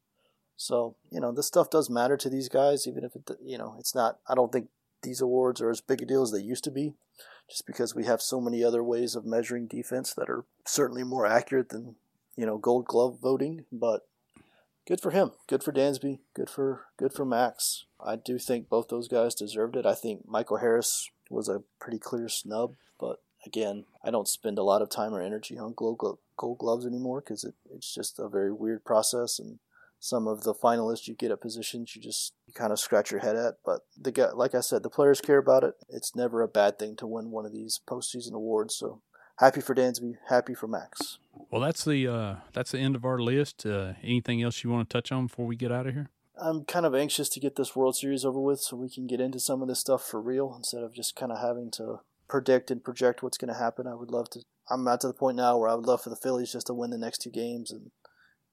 So, 0.57 0.95
you 1.11 1.20
know, 1.20 1.32
this 1.32 1.47
stuff 1.47 1.70
does 1.70 1.89
matter 1.89 2.18
to 2.18 2.30
these 2.30 2.49
guys, 2.49 2.88
even 2.88 3.03
if 3.03 3.16
it, 3.16 3.30
you 3.43 3.57
know, 3.57 3.76
it's 3.78 3.93
not, 3.93 4.20
I 4.28 4.36
don't 4.36 4.51
think 4.51 4.70
these 5.03 5.22
awards 5.22 5.61
are 5.61 5.70
as 5.70 5.82
big 5.82 6.01
a 6.01 6.05
deal 6.05 6.24
as 6.24 6.32
they 6.32 6.39
used 6.39 6.63
to 6.63 6.72
be, 6.72 6.93
just 7.49 7.68
because 7.68 7.93
we 7.93 8.05
have 8.05 8.22
so 8.22 8.41
many 8.41 8.63
other 8.63 8.84
ways 8.84 9.16
of 9.16 9.26
measuring 9.26 9.68
defense 9.68 10.13
that 10.13 10.30
are 10.30 10.45
certainly 10.66 11.03
more 11.03 11.26
accurate 11.26 11.70
than, 11.70 11.95
you 12.36 12.45
know, 12.45 12.57
gold 12.57 12.86
glove 12.86 13.20
voting. 13.22 13.66
But 13.72 14.07
good 14.88 15.01
for 15.01 15.11
him. 15.11 15.31
Good 15.47 15.63
for 15.63 15.71
Dansby. 15.71 16.19
Good 16.33 16.49
for 16.49 16.86
good 16.97 17.13
for 17.13 17.25
Max. 17.25 17.86
I 18.03 18.15
do 18.15 18.38
think 18.38 18.69
both 18.69 18.89
those 18.89 19.07
guys 19.07 19.36
deserved 19.36 19.75
it. 19.75 19.86
I 19.86 19.93
think 19.93 20.27
Michael 20.27 20.57
Harris 20.57 21.09
was 21.29 21.49
a 21.49 21.63
pretty 21.79 21.99
clear 21.99 22.29
snub, 22.29 22.75
but 22.99 23.21
again, 23.45 23.86
I 24.03 24.11
don't 24.11 24.27
spend 24.27 24.57
a 24.57 24.63
lot 24.63 24.81
of 24.81 24.89
time 24.89 25.13
or 25.13 25.21
energy 25.21 25.57
on 25.57 25.73
gold, 25.75 26.01
gold 26.38 26.57
gloves 26.57 26.86
anymore 26.86 27.21
because 27.21 27.43
it, 27.43 27.55
it's 27.73 27.93
just 27.93 28.19
a 28.19 28.27
very 28.27 28.51
weird 28.51 28.83
process 28.83 29.39
and 29.39 29.59
some 29.99 30.27
of 30.27 30.43
the 30.43 30.53
finalists 30.53 31.07
you 31.07 31.15
get 31.15 31.31
at 31.31 31.41
positions 31.41 31.95
you 31.95 32.01
just 32.01 32.33
you 32.45 32.53
kind 32.53 32.71
of 32.71 32.79
scratch 32.79 33.11
your 33.11 33.21
head 33.21 33.36
at. 33.36 33.55
But 33.65 33.81
the 33.99 34.11
guy, 34.11 34.31
like 34.31 34.53
I 34.53 34.59
said, 34.59 34.83
the 34.83 34.89
players 34.89 35.21
care 35.21 35.39
about 35.39 35.63
it. 35.63 35.75
It's 35.89 36.15
never 36.15 36.41
a 36.41 36.47
bad 36.47 36.77
thing 36.77 36.95
to 36.97 37.07
win 37.07 37.31
one 37.31 37.45
of 37.45 37.53
these 37.53 37.79
postseason 37.88 38.33
awards. 38.33 38.75
So 38.75 39.01
happy 39.38 39.61
for 39.61 39.75
Dansby, 39.75 40.17
happy 40.29 40.53
for 40.53 40.67
Max. 40.67 41.19
Well, 41.51 41.61
that's 41.61 41.86
the 41.86 42.07
uh, 42.07 42.36
that's 42.53 42.71
the 42.71 42.79
end 42.79 42.95
of 42.95 43.05
our 43.05 43.19
list. 43.19 43.65
Uh, 43.65 43.93
anything 44.03 44.41
else 44.41 44.63
you 44.63 44.69
want 44.69 44.89
to 44.89 44.93
touch 44.93 45.11
on 45.11 45.27
before 45.27 45.45
we 45.45 45.55
get 45.55 45.71
out 45.71 45.88
of 45.88 45.93
here? 45.93 46.09
I'm 46.38 46.65
kind 46.65 46.86
of 46.86 46.93
anxious 46.93 47.29
to 47.29 47.39
get 47.39 47.55
this 47.55 47.75
World 47.75 47.95
Series 47.95 48.25
over 48.25 48.39
with 48.39 48.59
so 48.59 48.75
we 48.75 48.89
can 48.89 49.07
get 49.07 49.21
into 49.21 49.39
some 49.39 49.61
of 49.61 49.67
this 49.67 49.79
stuff 49.79 50.03
for 50.03 50.21
real 50.21 50.53
instead 50.55 50.83
of 50.83 50.93
just 50.93 51.15
kind 51.15 51.31
of 51.31 51.39
having 51.39 51.71
to 51.71 52.01
predict 52.27 52.71
and 52.71 52.83
project 52.83 53.23
what's 53.23 53.38
going 53.38 53.53
to 53.53 53.59
happen. 53.59 53.88
I 53.88 53.95
would 53.95 54.11
love 54.11 54.29
to. 54.31 54.41
I'm 54.69 54.83
not 54.83 55.01
to 55.01 55.07
the 55.07 55.13
point 55.13 55.38
now 55.38 55.57
where 55.57 55.69
I 55.69 55.75
would 55.75 55.86
love 55.86 56.01
for 56.01 56.09
the 56.09 56.15
Phillies 56.15 56.51
just 56.51 56.67
to 56.67 56.73
win 56.73 56.89
the 56.89 56.97
next 56.97 57.19
two 57.19 57.29
games 57.31 57.71
and 57.71 57.91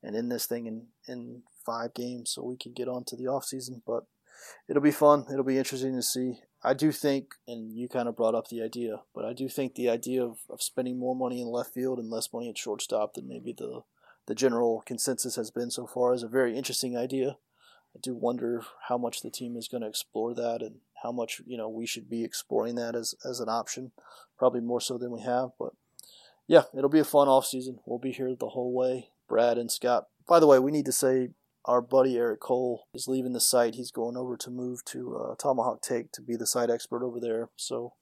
and 0.03 0.17
end 0.17 0.31
this 0.31 0.47
thing 0.47 0.67
in 0.67 0.87
in 1.09 1.43
five 1.65 1.95
games 1.95 2.33
so 2.33 2.45
we 2.45 2.57
can 2.57 2.73
get 2.73 2.89
on 2.89 3.05
to 3.05 3.17
the 3.17 3.27
off 3.27 3.45
season. 3.45 3.83
But 3.87 4.05
it'll 4.69 4.83
be 4.83 4.91
fun. 4.91 5.27
It'll 5.33 5.45
be 5.45 5.59
interesting 5.59 5.95
to 5.97 6.03
see. 6.03 6.41
I 6.65 6.75
do 6.75 6.93
think, 6.93 7.35
and 7.47 7.73
you 7.73 7.89
kind 7.89 8.09
of 8.09 8.17
brought 8.17 8.37
up 8.37 8.49
the 8.49 8.63
idea, 8.63 9.01
but 9.15 9.25
I 9.25 9.33
do 9.33 9.49
think 9.49 9.75
the 9.75 9.89
idea 9.89 10.23
of, 10.23 10.39
of 10.49 10.63
spending 10.63 10.99
more 10.99 11.17
money 11.17 11.41
in 11.41 11.49
left 11.49 11.75
field 11.75 11.99
and 11.99 12.09
less 12.09 12.33
money 12.33 12.49
at 12.49 12.59
shortstop 12.59 13.15
than 13.15 13.29
maybe 13.29 13.53
the 13.53 13.83
the 14.27 14.35
general 14.37 14.85
consensus 14.87 15.35
has 15.35 15.51
been 15.51 15.69
so 15.69 15.85
far 15.85 16.15
is 16.15 16.23
a 16.23 16.29
very 16.29 16.57
interesting 16.57 16.97
idea. 16.97 17.39
I 17.97 17.99
do 18.01 18.15
wonder 18.15 18.63
how 18.89 18.97
much 18.97 19.21
the 19.21 19.31
team 19.31 19.57
is 19.57 19.67
going 19.67 19.81
to 19.81 19.89
explore 19.89 20.33
that 20.35 20.63
and 20.63 20.77
how 21.03 21.11
much 21.11 21.43
you 21.45 21.57
know 21.57 21.69
we 21.69 21.87
should 21.87 22.09
be 22.09 22.23
exploring 22.23 22.77
that 22.77 22.95
as 22.95 23.17
as 23.25 23.41
an 23.41 23.49
option. 23.49 23.91
Probably 24.39 24.61
more 24.61 24.81
so 24.81 24.97
than 24.97 25.11
we 25.11 25.23
have, 25.23 25.51
but 25.59 25.73
yeah, 26.47 26.63
it'll 26.77 26.89
be 26.89 27.01
a 27.01 27.05
fun 27.05 27.29
off 27.29 27.47
season. 27.47 27.81
We'll 27.85 27.99
be 27.99 28.13
here 28.13 28.35
the 28.39 28.51
whole 28.51 28.73
way. 28.73 29.09
Brad 29.29 29.59
and 29.59 29.71
Scott. 29.71 30.07
By 30.29 30.39
the 30.39 30.47
way, 30.47 30.59
we 30.59 30.71
need 30.71 30.85
to 30.87 30.93
say 30.93 31.31
our 31.65 31.81
buddy 31.81 32.17
Eric 32.17 32.41
Cole 32.41 32.87
is 32.95 33.09
leaving 33.09 33.33
the 33.33 33.41
site. 33.41 33.75
He's 33.75 33.91
going 33.91 34.17
over 34.17 34.37
to 34.37 34.51
move 34.51 34.85
to 34.87 35.17
uh, 35.17 35.35
Tomahawk 35.37 35.83
Take 35.83 36.13
to 36.13 36.23
be 36.23 36.37
the 36.37 36.47
site 36.47 36.71
expert 36.71 37.05
over 37.05 37.21
there. 37.21 37.51
So 37.57 37.95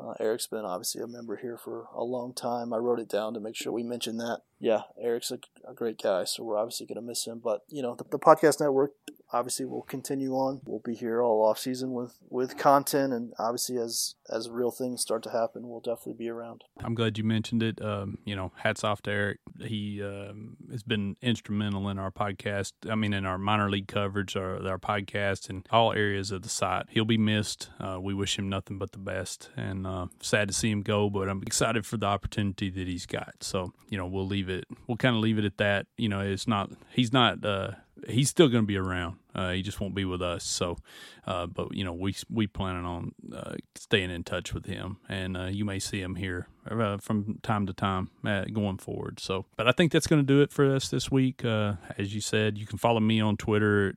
uh, 0.00 0.14
Eric's 0.20 0.46
been 0.46 0.64
obviously 0.64 1.02
a 1.02 1.06
member 1.06 1.36
here 1.36 1.56
for 1.56 1.88
a 1.94 2.04
long 2.04 2.32
time. 2.32 2.72
I 2.72 2.78
wrote 2.78 3.00
it 3.00 3.08
down 3.08 3.34
to 3.34 3.40
make 3.40 3.56
sure 3.56 3.72
we 3.72 3.82
mention 3.82 4.16
that. 4.18 4.40
Yeah, 4.60 4.82
Eric's 5.00 5.30
a, 5.30 5.38
a 5.68 5.74
great 5.74 6.00
guy, 6.00 6.24
so 6.24 6.44
we're 6.44 6.58
obviously 6.58 6.86
going 6.86 6.96
to 6.96 7.02
miss 7.02 7.26
him. 7.26 7.40
But 7.42 7.62
you 7.68 7.82
know, 7.82 7.94
the, 7.94 8.04
the 8.10 8.18
podcast 8.18 8.60
network 8.60 8.92
obviously 9.32 9.66
we'll 9.66 9.82
continue 9.82 10.32
on. 10.32 10.60
We'll 10.64 10.80
be 10.80 10.94
here 10.94 11.22
all 11.22 11.44
off 11.44 11.58
season 11.58 11.92
with 11.92 12.16
with 12.28 12.56
content, 12.56 13.12
and 13.12 13.32
obviously 13.38 13.78
as 13.78 14.14
as 14.28 14.50
real 14.50 14.70
things 14.70 15.02
start 15.02 15.22
to 15.24 15.30
happen, 15.30 15.68
we'll 15.68 15.80
definitely 15.80 16.14
be 16.14 16.28
around. 16.28 16.64
I'm 16.80 16.94
glad 16.94 17.18
you 17.18 17.24
mentioned 17.24 17.62
it. 17.62 17.82
Um, 17.82 18.18
you 18.24 18.36
know, 18.36 18.52
hats 18.56 18.84
off 18.84 19.02
to 19.02 19.10
Eric. 19.10 19.38
He 19.60 20.02
um, 20.02 20.56
has 20.70 20.82
been 20.82 21.16
instrumental 21.22 21.88
in 21.88 21.98
our 21.98 22.10
podcast. 22.10 22.72
I 22.88 22.94
mean, 22.94 23.12
in 23.12 23.26
our 23.26 23.38
minor 23.38 23.70
league 23.70 23.88
coverage, 23.88 24.36
our 24.36 24.66
our 24.66 24.78
podcast, 24.78 25.48
and 25.48 25.66
all 25.70 25.92
areas 25.92 26.30
of 26.30 26.42
the 26.42 26.48
site. 26.48 26.86
He'll 26.90 27.04
be 27.04 27.18
missed. 27.18 27.70
Uh, 27.80 27.98
we 28.00 28.14
wish 28.14 28.38
him 28.38 28.48
nothing 28.48 28.78
but 28.78 28.92
the 28.92 28.98
best, 28.98 29.50
and 29.56 29.86
uh, 29.86 30.06
sad 30.20 30.48
to 30.48 30.54
see 30.54 30.70
him 30.70 30.82
go. 30.82 31.10
But 31.10 31.28
I'm 31.28 31.42
excited 31.42 31.86
for 31.86 31.96
the 31.96 32.06
opportunity 32.06 32.70
that 32.70 32.86
he's 32.86 33.06
got. 33.06 33.36
So 33.40 33.72
you 33.88 33.98
know, 33.98 34.06
we'll 34.06 34.26
leave 34.26 34.48
it. 34.48 34.64
We'll 34.86 34.96
kind 34.96 35.16
of 35.16 35.22
leave 35.22 35.38
it 35.38 35.44
at 35.44 35.58
that. 35.58 35.86
You 35.96 36.08
know, 36.08 36.20
it's 36.20 36.46
not. 36.46 36.70
He's 36.90 37.12
not. 37.12 37.44
Uh, 37.44 37.72
he's 38.06 38.28
still 38.28 38.48
going 38.48 38.62
to 38.62 38.66
be 38.66 38.76
around. 38.76 39.16
Uh, 39.34 39.52
he 39.52 39.62
just 39.62 39.80
won't 39.80 39.94
be 39.94 40.04
with 40.04 40.20
us. 40.20 40.44
So, 40.44 40.78
uh, 41.26 41.46
but 41.46 41.74
you 41.74 41.84
know, 41.84 41.92
we 41.92 42.14
we 42.30 42.46
planning 42.46 42.84
on 42.84 43.12
uh, 43.34 43.54
staying 43.76 44.10
in 44.10 44.24
touch 44.24 44.52
with 44.52 44.66
him, 44.66 44.98
and 45.08 45.36
uh, 45.36 45.44
you 45.44 45.64
may 45.64 45.78
see 45.78 46.00
him 46.00 46.16
here 46.16 46.48
uh, 46.68 46.98
from 46.98 47.38
time 47.42 47.66
to 47.66 47.72
time 47.72 48.10
uh, 48.26 48.44
going 48.52 48.78
forward. 48.78 49.20
So, 49.20 49.46
but 49.56 49.68
I 49.68 49.72
think 49.72 49.92
that's 49.92 50.06
going 50.06 50.20
to 50.20 50.26
do 50.26 50.40
it 50.42 50.50
for 50.50 50.74
us 50.74 50.88
this 50.88 51.10
week. 51.10 51.44
as 51.44 52.14
you 52.14 52.20
said, 52.20 52.58
you 52.58 52.66
can 52.66 52.78
follow 52.78 53.00
me 53.00 53.20
on 53.20 53.36
Twitter, 53.36 53.94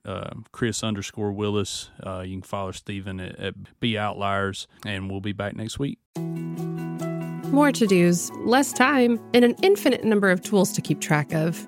Kris 0.52 0.84
underscore 0.84 1.32
Willis. 1.32 1.90
you 2.00 2.36
can 2.36 2.44
follow 2.44 2.72
Stephen 2.72 3.20
at, 3.20 3.40
at 3.40 3.56
Outliers, 3.98 4.68
and 4.86 5.10
we'll 5.10 5.22
be 5.22 5.34
back 5.34 5.56
next 5.56 5.80
week. 5.80 5.98
More 7.52 7.72
to 7.72 7.86
dos, 7.86 8.32
less 8.46 8.72
time, 8.72 9.20
and 9.34 9.44
an 9.44 9.56
infinite 9.62 10.04
number 10.06 10.30
of 10.30 10.42
tools 10.42 10.72
to 10.74 10.82
keep 10.82 11.02
track 11.02 11.34
of. 11.34 11.68